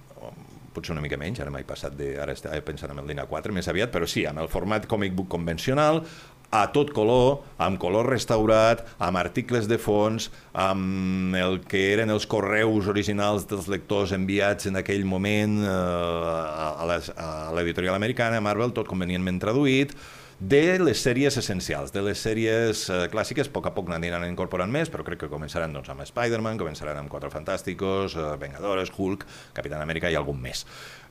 potser 0.74 0.96
una 0.96 1.04
mica 1.04 1.20
menys, 1.20 1.42
ara 1.44 1.54
m'he 1.54 1.64
passat 1.68 1.96
de... 2.00 2.14
Ara 2.22 2.36
estava 2.38 2.60
pensant 2.66 2.94
en 2.94 3.02
el 3.02 3.10
Dina 3.10 3.28
4, 3.30 3.54
més 3.56 3.68
aviat, 3.72 3.92
però 3.94 4.08
sí, 4.10 4.26
amb 4.30 4.44
el 4.44 4.52
format 4.52 4.88
comic 4.90 5.16
book 5.18 5.30
convencional, 5.32 6.04
a 6.52 6.66
tot 6.76 6.92
color, 6.92 7.46
amb 7.64 7.80
color 7.80 8.10
restaurat, 8.12 8.84
amb 9.00 9.20
articles 9.22 9.70
de 9.72 9.78
fons, 9.80 10.28
amb 10.52 11.36
el 11.40 11.62
que 11.64 11.86
eren 11.94 12.12
els 12.12 12.28
correus 12.28 12.90
originals 12.92 13.48
dels 13.48 13.70
lectors 13.72 14.12
enviats 14.16 14.68
en 14.68 14.80
aquell 14.82 15.08
moment 15.08 15.62
eh, 15.64 15.72
a 15.72 16.90
a 16.92 17.30
l'editorial 17.56 17.96
americana, 17.96 18.44
Marvel, 18.44 18.76
tot 18.76 18.90
convenientment 18.92 19.40
traduït, 19.40 19.96
de 20.42 20.80
les 20.82 20.98
sèries 20.98 21.36
essencials, 21.38 21.92
de 21.94 22.02
les 22.02 22.18
sèries 22.18 22.80
eh, 22.90 23.04
clàssiques, 23.14 23.46
a 23.46 23.54
poc 23.54 23.68
a 23.70 23.72
poc 23.76 23.92
n'aniran 23.92 24.24
incorporant 24.26 24.72
més, 24.74 24.90
però 24.90 25.04
crec 25.06 25.20
que 25.22 25.28
començaran 25.30 25.70
doncs, 25.76 25.92
amb 25.94 26.02
Spider-Man, 26.02 26.58
començaran 26.58 26.98
amb 26.98 27.12
Quatre 27.14 27.30
Fantàsticos, 27.30 28.16
eh, 28.18 28.24
Vengadores, 28.42 28.90
Hulk, 28.90 29.28
Capitán 29.54 29.84
Amèrica 29.86 30.10
i 30.10 30.18
algun 30.18 30.40
més. 30.42 30.64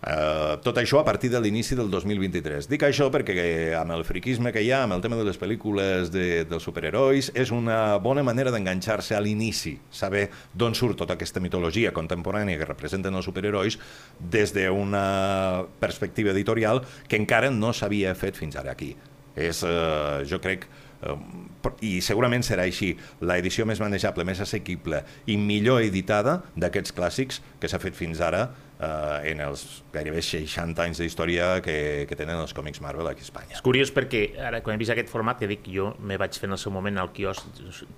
Eh, 0.03 0.57
tot 0.65 0.81
això 0.83 0.99
a 0.99 1.05
partir 1.07 1.31
de 1.31 1.39
l'inici 1.39 1.79
del 1.79 1.93
2023. 1.93 2.67
Dic 2.73 2.83
això 2.89 3.07
perquè 3.15 3.37
eh, 3.37 3.77
amb 3.79 3.95
el 3.95 4.03
friquisme 4.09 4.51
que 4.51 4.65
hi 4.67 4.73
ha, 4.75 4.81
amb 4.89 4.97
el 4.97 5.05
tema 5.05 5.21
de 5.21 5.29
les 5.29 5.39
pel·lícules 5.39 6.11
de, 6.11 6.43
dels 6.51 6.67
superherois, 6.67 7.31
és 7.31 7.53
una 7.55 8.01
bona 8.03 8.25
manera 8.27 8.51
d'enganxar-se 8.51 9.15
a 9.15 9.23
l'inici, 9.23 9.77
saber 9.95 10.25
d'on 10.59 10.75
surt 10.75 10.99
tota 11.05 11.15
aquesta 11.15 11.39
mitologia 11.39 11.95
contemporània 11.95 12.59
que 12.59 12.67
representen 12.67 13.15
els 13.15 13.31
superherois 13.31 13.79
des 14.19 14.57
d'una 14.59 15.07
perspectiva 15.79 16.35
editorial 16.35 16.83
que 17.07 17.23
encara 17.23 17.55
no 17.55 17.71
s'havia 17.71 18.17
fet 18.19 18.35
fins 18.35 18.59
ara 18.59 18.75
aquí. 18.75 18.91
És, 19.41 19.63
eh, 19.65 20.25
jo 20.29 20.41
crec, 20.43 20.67
eh, 21.03 21.17
i 21.87 22.01
segurament 22.05 22.45
serà 22.47 22.67
així, 22.69 22.93
la 23.21 23.39
edició 23.41 23.67
més 23.69 23.81
manejable, 23.81 24.25
més 24.29 24.41
assequible 24.41 25.03
i 25.27 25.37
millor 25.41 25.83
editada 25.85 26.41
d'aquests 26.57 26.95
clàssics 26.97 27.41
que 27.61 27.71
s'ha 27.71 27.81
fet 27.83 27.97
fins 27.97 28.21
ara 28.25 28.47
eh, 28.81 29.33
en 29.33 29.43
els 29.45 29.65
gairebé 29.95 30.23
60 30.25 30.85
anys 30.85 31.03
d'història 31.03 31.53
que, 31.65 32.07
que 32.09 32.19
tenen 32.19 32.41
els 32.41 32.55
còmics 32.57 32.83
Marvel 32.85 33.09
aquí 33.11 33.25
a 33.25 33.29
Espanya. 33.29 33.57
És 33.57 33.65
curiós 33.65 33.93
perquè 33.95 34.25
ara 34.51 34.63
quan 34.65 34.77
he 34.77 34.83
vist 34.83 34.95
aquest 34.95 35.13
format, 35.13 35.41
que 35.41 35.51
dic, 35.51 35.69
jo 35.73 35.93
me 36.01 36.19
vaig 36.21 36.37
fer 36.37 36.51
en 36.51 36.57
el 36.57 36.63
seu 36.63 36.75
moment 36.75 37.01
al 37.01 37.13
quiosc, 37.17 37.47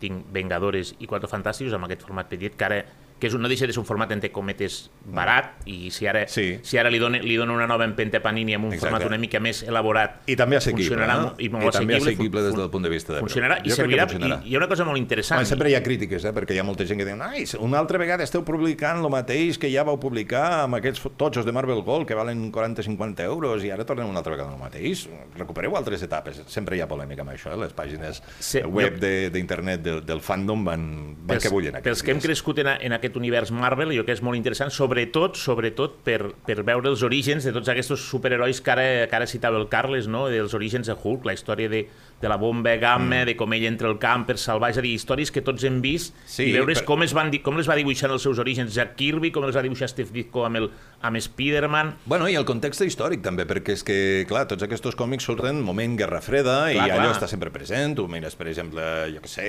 tinc 0.02 0.26
Vengadores 0.34 0.96
i 1.00 1.10
Quatre 1.10 1.30
Fantàstics 1.30 1.74
amb 1.76 1.88
aquest 1.88 2.06
format 2.06 2.30
petit, 2.32 2.58
que 2.58 2.68
ara 2.68 2.82
que 3.22 3.28
és 3.30 3.34
un, 3.38 3.42
no 3.44 3.46
deixa 3.50 3.68
de 3.68 3.72
ser 3.72 3.78
un 3.78 3.86
format 3.86 4.10
entre 4.10 4.32
cometes 4.34 4.88
barat 5.06 5.60
i 5.70 5.92
si 5.94 6.08
ara, 6.10 6.24
Sí. 6.26 6.58
si 6.66 6.78
ara 6.80 6.90
li 6.90 6.98
dona, 6.98 7.20
li 7.22 7.36
dona 7.38 7.52
una 7.54 7.68
nova 7.70 7.84
empenta 7.86 8.18
Panini 8.22 8.56
amb 8.56 8.64
un 8.66 8.72
Exacte. 8.72 8.90
format 8.90 9.06
una 9.06 9.18
mica 9.22 9.38
més 9.38 9.62
elaborat 9.62 10.22
I 10.26 10.34
també 10.34 10.56
assequible, 10.58 10.96
no? 11.06 11.18
molt- 11.28 11.40
i 11.40 11.46
I 11.46 11.48
molt 11.54 11.70
també 11.76 11.96
assequible, 12.00 12.42
des 12.42 12.56
del 12.56 12.70
punt 12.70 12.82
de 12.82 12.90
vista 12.90 13.14
de 13.14 13.20
funcionarà 13.20 13.60
i 13.62 13.70
servirà 13.70 14.08
funcionarà. 14.08 14.40
i 14.44 14.50
hi 14.50 14.54
ha 14.56 14.58
una 14.58 14.66
cosa 14.68 14.84
molt 14.84 14.98
interessant 14.98 15.38
Bueno, 15.38 15.48
sempre 15.48 15.70
hi 15.70 15.74
ha 15.76 15.82
crítiques, 15.84 16.24
eh? 16.24 16.32
perquè 16.34 16.54
hi 16.54 16.58
ha 16.58 16.64
molta 16.64 16.84
gent 16.84 16.98
que 16.98 17.06
diu 17.06 17.14
ai, 17.22 17.44
una 17.60 17.78
altra 17.78 17.98
vegada 17.98 18.24
esteu 18.24 18.42
publicant 18.44 18.98
el 19.04 19.08
mateix 19.10 19.56
que 19.58 19.70
ja 19.72 19.84
vau 19.84 20.00
publicar 20.00 20.64
amb 20.64 20.74
aquests 20.80 21.06
totxos 21.16 21.44
de 21.46 21.52
Marvel 21.52 21.82
Gold 21.82 22.08
que 22.08 22.14
valen 22.18 22.50
40-50 22.50 23.22
euros 23.22 23.62
i 23.62 23.70
ara 23.70 23.84
tornem 23.86 24.08
una 24.08 24.18
altra 24.18 24.32
vegada 24.34 24.52
el 24.52 24.58
mateix. 24.58 25.06
Recupereu 25.36 25.76
altres 25.76 26.02
etapes. 26.02 26.42
Sempre 26.46 26.76
hi 26.76 26.80
ha 26.80 26.88
polèmica 26.88 27.22
amb 27.22 27.30
això, 27.30 27.52
eh? 27.52 27.56
les 27.56 27.72
pàgines 27.72 28.22
Sí, 28.40 28.58
web 28.66 28.94
jo- 28.94 29.00
de- 29.00 29.30
d'internet 29.30 29.80
del, 29.82 30.04
del 30.04 30.20
fandom 30.20 30.64
van, 30.64 31.16
van 31.26 31.38
que 31.38 31.48
bullen 31.48 31.78
pels 31.82 32.02
que 32.02 32.10
hem 32.10 32.20
crescut 32.20 32.58
en, 32.58 32.66
en 32.80 32.92
aquest 32.92 33.11
univers 33.18 33.50
Marvel, 33.54 33.92
jo 33.96 34.04
que 34.06 34.14
és 34.14 34.22
molt 34.24 34.38
interessant, 34.38 34.72
sobretot 34.72 35.36
sobretot 35.40 35.98
per, 36.04 36.32
per 36.46 36.62
veure 36.62 36.90
els 36.90 37.02
orígens 37.06 37.44
de 37.44 37.52
tots 37.54 37.68
aquests 37.72 38.00
superherois 38.00 38.60
que 38.62 38.72
ara, 38.74 38.86
que 39.08 39.18
ara 39.18 39.28
citava 39.30 39.58
el 39.60 39.68
Carles, 39.72 40.08
no? 40.08 40.26
dels 40.32 40.54
orígens 40.54 40.88
de 40.88 40.96
Hulk, 40.96 41.26
la 41.28 41.34
història 41.36 41.68
de, 41.72 41.84
de 42.20 42.30
la 42.30 42.38
bomba 42.40 42.76
gamma, 42.80 43.22
mm. 43.22 43.30
de 43.30 43.36
com 43.38 43.52
ell 43.56 43.66
entra 43.68 43.90
al 43.90 43.98
camp 44.02 44.26
per 44.28 44.38
salvar, 44.38 44.72
és 44.72 44.80
a 44.80 44.84
dir, 44.84 44.94
històries 44.96 45.32
que 45.34 45.42
tots 45.44 45.64
hem 45.68 45.80
vist 45.84 46.14
Sí, 46.26 46.48
i 46.50 46.56
veure 46.56 46.74
però- 46.74 46.86
com, 46.92 47.02
es 47.06 47.14
van, 47.16 47.32
com 47.42 47.58
les 47.58 47.68
va 47.68 47.76
dibuixar 47.78 48.10
els 48.10 48.22
seus 48.22 48.38
orígens 48.42 48.74
Jack 48.74 48.96
Kirby, 49.00 49.32
com 49.34 49.44
els 49.48 49.56
va 49.56 49.64
dibuixar 49.64 49.90
Steve 49.90 50.12
Ditko 50.14 50.46
amb, 50.46 50.62
el, 50.62 50.70
amb 51.02 51.20
Spider-Man, 51.22 51.96
Bueno, 52.06 52.28
i 52.28 52.36
el 52.38 52.46
context 52.48 52.82
històric 52.82 53.22
també, 53.24 53.46
perquè 53.48 53.76
és 53.76 53.84
que, 53.86 53.98
clar, 54.28 54.46
tots 54.50 54.64
aquests 54.66 54.96
còmics 54.98 55.26
surten 55.28 55.60
moment 55.62 55.96
Guerra 55.98 56.20
Freda 56.24 56.64
Clar, 56.70 56.74
i 56.74 56.90
allò 56.90 57.08
clar. 57.08 57.16
està 57.16 57.28
sempre 57.30 57.52
present. 57.54 57.96
Tu 57.96 58.06
mires, 58.10 58.34
per 58.38 58.48
exemple, 58.50 58.82
jo 59.14 59.22
què 59.22 59.30
sé, 59.30 59.48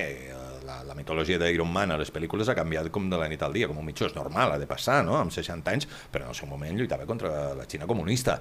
la, 0.74 0.82
la 0.89 0.95
mitologia 0.97 1.38
d'Iron 1.41 1.69
Man 1.71 1.93
a 1.93 1.97
les 2.01 2.09
pel·lícules 2.13 2.49
ha 2.49 2.55
canviat 2.57 2.89
com 2.93 3.09
de 3.11 3.17
la 3.21 3.30
nit 3.32 3.41
al 3.45 3.53
dia, 3.53 3.67
com 3.69 3.78
un 3.78 3.86
mitjó, 3.86 4.09
és 4.09 4.15
normal, 4.17 4.55
ha 4.55 4.59
de 4.61 4.67
passar, 4.69 5.01
no?, 5.05 5.15
amb 5.21 5.32
60 5.34 5.71
anys, 5.74 5.88
però 6.11 6.26
en 6.26 6.34
el 6.34 6.38
seu 6.38 6.49
moment 6.49 6.78
lluitava 6.80 7.05
contra 7.09 7.53
la 7.57 7.65
Xina 7.69 7.86
comunista, 7.89 8.39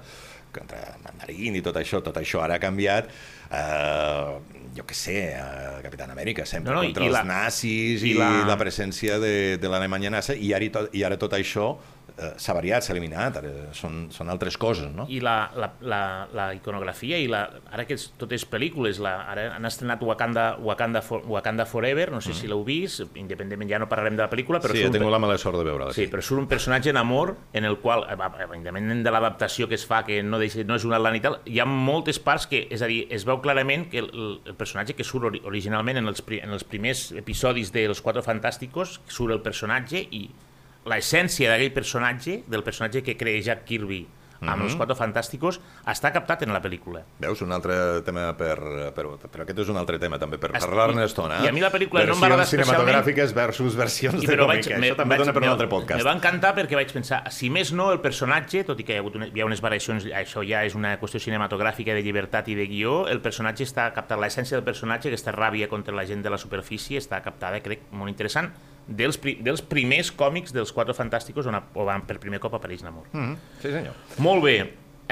contra 0.53 0.77
Mandarín 1.01 1.55
i 1.57 1.63
tot 1.65 1.77
això, 1.81 1.97
tot 2.05 2.17
això 2.21 2.43
ara 2.45 2.59
ha 2.59 2.61
canviat, 2.61 3.07
eh, 3.49 4.35
jo 4.77 4.85
què 4.89 4.97
sé, 4.97 5.15
eh, 5.33 5.79
Capitán 5.85 6.11
Amèrica, 6.13 6.45
sempre 6.45 6.73
No, 6.73 6.81
no, 6.81 6.85
contra 6.89 7.05
els 7.07 7.13
la- 7.15 7.23
nazis 7.25 8.03
i, 8.05 8.11
i 8.11 8.13
la... 8.19 8.29
la- 8.49 8.57
presència 8.59 9.17
de, 9.21 9.57
de 9.61 9.69
l'Alemanya 9.71 10.11
nazi, 10.13 10.37
i 10.45 10.53
ara, 10.53 10.87
i 10.93 11.03
ara 11.07 11.17
tot 11.21 11.33
això 11.37 11.71
s'ha 12.37 12.53
variat, 12.53 12.83
s'ha 12.85 12.93
eliminat, 12.93 13.37
ara 13.41 13.51
són, 13.73 14.07
són 14.13 14.29
altres 14.29 14.57
coses, 14.61 14.91
no? 14.93 15.05
i 15.09 15.19
la, 15.23 15.49
la, 15.57 15.71
la, 15.81 16.01
la 16.33 16.45
iconografia 16.53 17.17
i 17.17 17.25
la, 17.31 17.43
ara 17.73 17.85
que 17.89 17.97
és, 17.97 18.09
tot 18.19 18.31
és 18.35 18.45
pel·lícules 18.45 18.99
la, 19.03 19.15
ara 19.31 19.47
han 19.55 19.65
estrenat 19.65 20.03
Wakanda, 20.05 20.57
Wakanda, 20.61 21.01
For, 21.01 21.23
Wakanda 21.27 21.65
Forever 21.65 22.11
no 22.13 22.21
sé 22.21 22.35
si 22.37 22.47
l'heu 22.47 22.61
vist, 22.67 23.01
independentment 23.19 23.69
ja 23.71 23.79
no 23.81 23.89
parlarem 23.89 24.15
de 24.19 24.23
la 24.25 24.29
pel·lícula 24.29 24.61
però 24.61 24.73
Mm. 24.73 24.77
sí, 24.77 24.85
un 24.85 24.93
tingut 24.93 25.11
la 25.11 25.19
mala 25.19 25.37
sort 25.37 25.57
de 25.57 25.63
veure-la. 25.67 25.93
Sí, 25.93 26.07
però 26.11 26.21
surt 26.21 26.41
un 26.41 26.47
personatge 26.47 26.89
en 26.89 26.97
amor 26.97 27.35
en 27.53 27.65
el 27.65 27.77
qual, 27.79 28.05
eh, 28.09 28.15
eh, 28.17 28.47
independentment 28.57 29.03
de 29.05 29.11
l'adaptació 29.11 29.67
que 29.69 29.75
es 29.75 29.85
fa, 29.85 30.03
que 30.05 30.21
no, 30.23 30.39
deixa, 30.41 30.63
no 30.63 30.75
és 30.75 30.85
un 30.85 30.93
atlant 30.93 31.17
i 31.17 31.21
tal, 31.21 31.39
hi 31.45 31.59
ha 31.59 31.65
moltes 31.69 32.19
parts 32.19 32.47
que, 32.49 32.67
és 32.73 32.81
a 32.81 32.87
dir, 32.89 33.07
es 33.13 33.25
veu 33.25 33.41
clarament 33.41 33.89
que 33.91 34.01
el, 34.01 34.09
el 34.45 34.55
personatge 34.55 34.95
que 34.97 35.03
surt 35.05 35.29
ori 35.29 35.41
originalment 35.45 35.97
en 36.01 36.07
els, 36.09 36.23
en 36.39 36.53
els 36.53 36.63
primers 36.63 37.11
episodis 37.17 37.71
de 37.73 37.87
Los 37.87 38.01
Cuatro 38.01 38.23
Fantásticos, 38.25 38.99
surt 39.07 39.33
el 39.33 39.41
personatge 39.45 40.01
i 40.11 40.27
l'essència 40.85 41.49
d'aquell 41.51 41.73
personatge, 41.73 42.43
del 42.47 42.63
personatge 42.63 43.03
que 43.03 43.15
crea 43.17 43.41
Jack 43.41 43.65
Kirby 43.65 44.07
amb 44.43 44.57
Mhm. 44.57 44.63
els 44.65 44.75
Cuatro 44.75 44.93
Fantásticos, 44.93 45.61
està 45.87 46.11
captat 46.11 46.41
en 46.43 46.51
la 46.51 46.61
pel·lícula. 46.61 47.05
Veus, 47.17 47.41
un 47.41 47.53
altre 47.53 48.01
tema 48.03 48.35
per, 48.35 48.57
per... 48.93 49.05
Però 49.31 49.43
aquest 49.43 49.59
és 49.59 49.69
un 49.69 49.77
altre 49.77 49.97
tema 49.97 50.19
també 50.19 50.37
per 50.37 50.51
parlar-ne 50.51 51.01
i- 51.01 51.05
estona. 51.05 51.37
i 51.45 51.47
a 51.47 51.53
mi 51.53 51.61
la 51.61 51.71
pel·lícula 51.71 52.03
no 52.05 52.11
em 52.13 52.19
va 52.19 52.27
agradar 52.27 52.45
Versions 52.45 52.67
cinematogràfiques 52.67 53.33
versus 53.33 53.73
versions 53.77 54.21
I 54.21 54.27
de 54.27 54.33
però 54.33 54.45
còmic. 54.49 54.67
me- 54.77 54.89
Això 54.89 54.97
també 54.97 55.15
vaig- 55.15 55.19
dona 55.19 55.31
per 55.31 55.41
me- 55.41 55.47
un 55.47 55.51
altre 55.53 55.69
podcast. 55.69 55.97
Me 55.97 56.03
va 56.03 56.11
encantar 56.17 56.53
perquè 56.57 56.75
vaig 56.75 56.91
pensar, 56.91 57.31
si 57.31 57.49
més 57.49 57.71
no, 57.71 57.89
el 57.93 58.01
personatge, 58.01 58.65
tot 58.65 58.77
i 58.77 58.83
que 58.83 58.91
hi 58.91 58.95
ha, 58.97 58.99
hagut 58.99 59.15
una, 59.15 59.27
hi 59.27 59.39
ha 59.39 59.45
unes 59.45 59.61
variacions, 59.61 60.03
això 60.07 60.43
ja 60.45 60.65
és 60.65 60.75
una 60.75 60.99
qüestió 60.99 61.21
cinematogràfica 61.21 61.93
de 61.93 62.03
llibertat 62.03 62.45
i 62.49 62.55
de 62.55 62.67
guió, 62.67 63.07
el 63.07 63.21
personatge 63.21 63.63
està 63.63 63.93
captat, 63.93 64.19
l'essència 64.19 64.57
del 64.57 64.65
personatge, 64.65 65.07
aquesta 65.07 65.31
ràbia 65.31 65.69
contra 65.69 65.95
la 65.95 66.05
gent 66.05 66.21
de 66.21 66.29
la 66.29 66.37
superfície, 66.37 66.99
està 66.99 67.21
captada, 67.23 67.61
crec, 67.61 67.83
molt 67.91 68.09
interessant, 68.09 68.51
dels, 68.87 69.17
pri, 69.17 69.37
dels 69.41 69.61
primers 69.61 70.11
còmics 70.11 70.53
dels 70.53 70.71
Quatre 70.75 70.93
Fantàsticos 70.97 71.47
on, 71.47 71.55
a- 71.55 71.63
on 71.73 72.01
per 72.07 72.19
primer 72.19 72.39
cop 72.43 72.53
apareix 72.59 72.83
Namor. 72.83 73.05
Mm. 73.13 73.33
Mm, 73.33 73.37
sí, 73.61 73.69
senyor. 73.71 73.93
Molt 74.19 74.43
bé. 74.43 74.57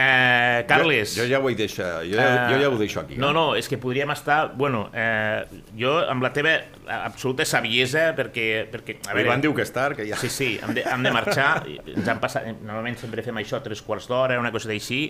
Eh, 0.02 0.64
Carles... 0.70 1.12
Jo, 1.18 1.26
jo 1.26 1.30
ja 1.34 1.40
ho 1.44 1.50
he 1.50 1.56
deixat, 1.60 2.06
jo, 2.08 2.16
ja, 2.16 2.46
jo 2.50 2.60
ja 2.62 2.70
ho 2.72 2.78
deixo 2.80 3.02
aquí. 3.02 3.18
No, 3.20 3.30
eh? 3.30 3.34
no, 3.36 3.44
és 3.60 3.68
que 3.68 3.78
podríem 3.78 4.10
estar... 4.14 4.54
Bueno, 4.56 4.86
eh, 4.96 5.44
jo 5.78 5.98
amb 6.10 6.24
la 6.24 6.32
teva 6.34 6.54
absoluta 6.88 7.44
saviesa, 7.46 8.14
perquè... 8.18 8.70
perquè 8.72 8.96
a 9.10 9.12
A 9.18 9.20
Ivan 9.22 9.44
diu 9.44 9.54
que 9.54 9.66
és 9.68 9.74
tard, 9.76 9.98
que 10.00 10.08
ja... 10.08 10.18
Sí, 10.18 10.30
sí, 10.32 10.50
hem 10.64 10.74
de, 10.80 10.86
hem 10.88 11.04
de 11.04 11.12
marxar. 11.12 11.66
Ens 11.92 12.08
han 12.08 12.22
passat, 12.24 12.48
normalment 12.64 12.98
sempre 13.04 13.22
fem 13.26 13.42
això 13.44 13.60
tres 13.62 13.84
quarts 13.84 14.08
d'hora, 14.10 14.40
una 14.40 14.52
cosa 14.56 14.72
d'així. 14.72 15.04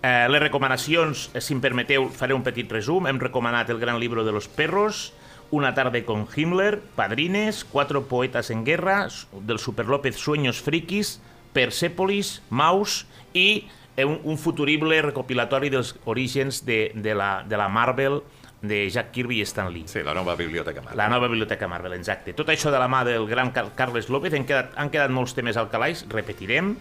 Eh, 0.00 0.28
les 0.32 0.40
recomanacions, 0.46 1.26
eh, 1.34 1.42
si 1.44 1.52
em 1.52 1.60
permeteu, 1.60 2.06
faré 2.14 2.32
un 2.32 2.46
petit 2.46 2.70
resum. 2.72 3.10
Hem 3.10 3.18
recomanat 3.20 3.68
el 3.74 3.82
gran 3.82 3.98
libro 4.00 4.24
de 4.24 4.32
los 4.32 4.46
perros, 4.48 5.10
Una 5.50 5.74
tarde 5.74 6.04
con 6.04 6.28
Himmler, 6.34 6.80
Padrines, 6.94 7.64
Cuatro 7.64 8.04
poetas 8.06 8.50
en 8.50 8.64
guerra, 8.64 9.08
del 9.32 9.58
Super 9.58 9.86
López 9.86 10.16
Sueños 10.16 10.60
frikis, 10.60 11.20
Persepolis, 11.52 12.42
Maus 12.50 13.06
i 13.34 13.66
eh, 13.96 14.04
un, 14.04 14.20
un 14.22 14.38
futurible 14.38 15.02
recopilatori 15.02 15.70
dels 15.70 15.96
orígens 16.04 16.64
de, 16.64 16.92
de, 16.94 17.14
la, 17.14 17.42
de 17.42 17.58
la 17.58 17.68
Marvel 17.68 18.20
de 18.62 18.88
Jack 18.90 19.10
Kirby 19.10 19.40
i 19.40 19.42
Stan 19.48 19.72
Lee. 19.72 19.88
Sí, 19.88 20.04
la 20.04 20.14
nova 20.14 20.36
biblioteca 20.36 20.82
Marvel. 20.82 20.98
La 20.98 21.08
nova 21.08 21.26
biblioteca 21.26 21.66
Marvel, 21.68 21.96
exacte. 21.96 22.34
Tot 22.36 22.52
això 22.52 22.70
de 22.70 22.78
la 22.78 22.88
mà 22.92 23.02
del 23.08 23.26
gran 23.26 23.50
Car 23.56 23.70
Carles 23.74 24.10
López, 24.12 24.36
han 24.36 24.46
quedat, 24.46 24.76
han 24.78 24.92
quedat 24.92 25.10
molts 25.10 25.34
temes 25.34 25.58
al 25.58 25.70
calaix, 25.72 26.04
repetirem. 26.12 26.76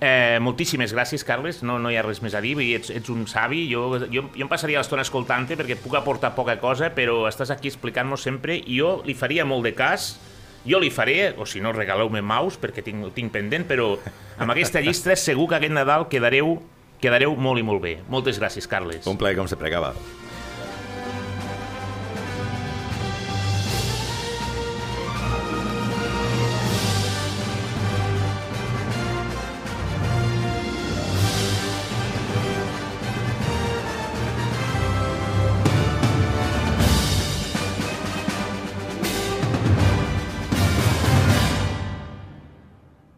Eh, 0.00 0.38
moltíssimes 0.40 0.94
gràcies, 0.96 1.20
Carles, 1.28 1.58
no, 1.62 1.76
no 1.78 1.90
hi 1.92 1.98
ha 2.00 2.02
res 2.06 2.22
més 2.24 2.32
a 2.32 2.40
dir, 2.40 2.54
vull 2.56 2.64
dir, 2.64 2.78
ets, 2.78 2.88
ets 2.88 3.12
un 3.12 3.26
savi, 3.28 3.66
jo, 3.68 3.82
jo, 4.08 4.22
jo 4.32 4.46
em 4.46 4.48
passaria 4.48 4.80
l'estona 4.80 5.04
escoltant-te 5.04 5.58
perquè 5.60 5.76
puc 5.76 5.98
aportar 5.98 6.32
poca 6.38 6.56
cosa, 6.62 6.88
però 6.96 7.26
estàs 7.28 7.52
aquí 7.52 7.68
explicant-nos 7.68 8.24
sempre 8.24 8.56
i 8.56 8.78
jo 8.78 8.94
li 9.04 9.12
faria 9.12 9.44
molt 9.44 9.68
de 9.68 9.74
cas, 9.76 10.14
jo 10.64 10.80
li 10.80 10.88
faré, 10.88 11.34
o 11.36 11.44
si 11.44 11.60
no, 11.60 11.74
regaleu-me 11.76 12.24
maus 12.24 12.56
perquè 12.60 12.84
tinc, 12.86 13.10
tinc 13.12 13.36
pendent, 13.36 13.68
però 13.68 13.92
amb 14.40 14.56
aquesta 14.56 14.80
llista 14.80 15.16
segur 15.20 15.50
que 15.52 15.60
aquest 15.60 15.76
Nadal 15.76 16.08
quedareu, 16.08 16.56
quedareu 17.00 17.36
molt 17.36 17.60
i 17.60 17.68
molt 17.68 17.84
bé. 17.84 17.94
Moltes 18.08 18.40
gràcies, 18.40 18.68
Carles. 18.68 19.04
Un 19.04 19.20
plaer, 19.20 19.36
com 19.36 19.52
sempre, 19.52 19.68
acaba. 19.68 19.92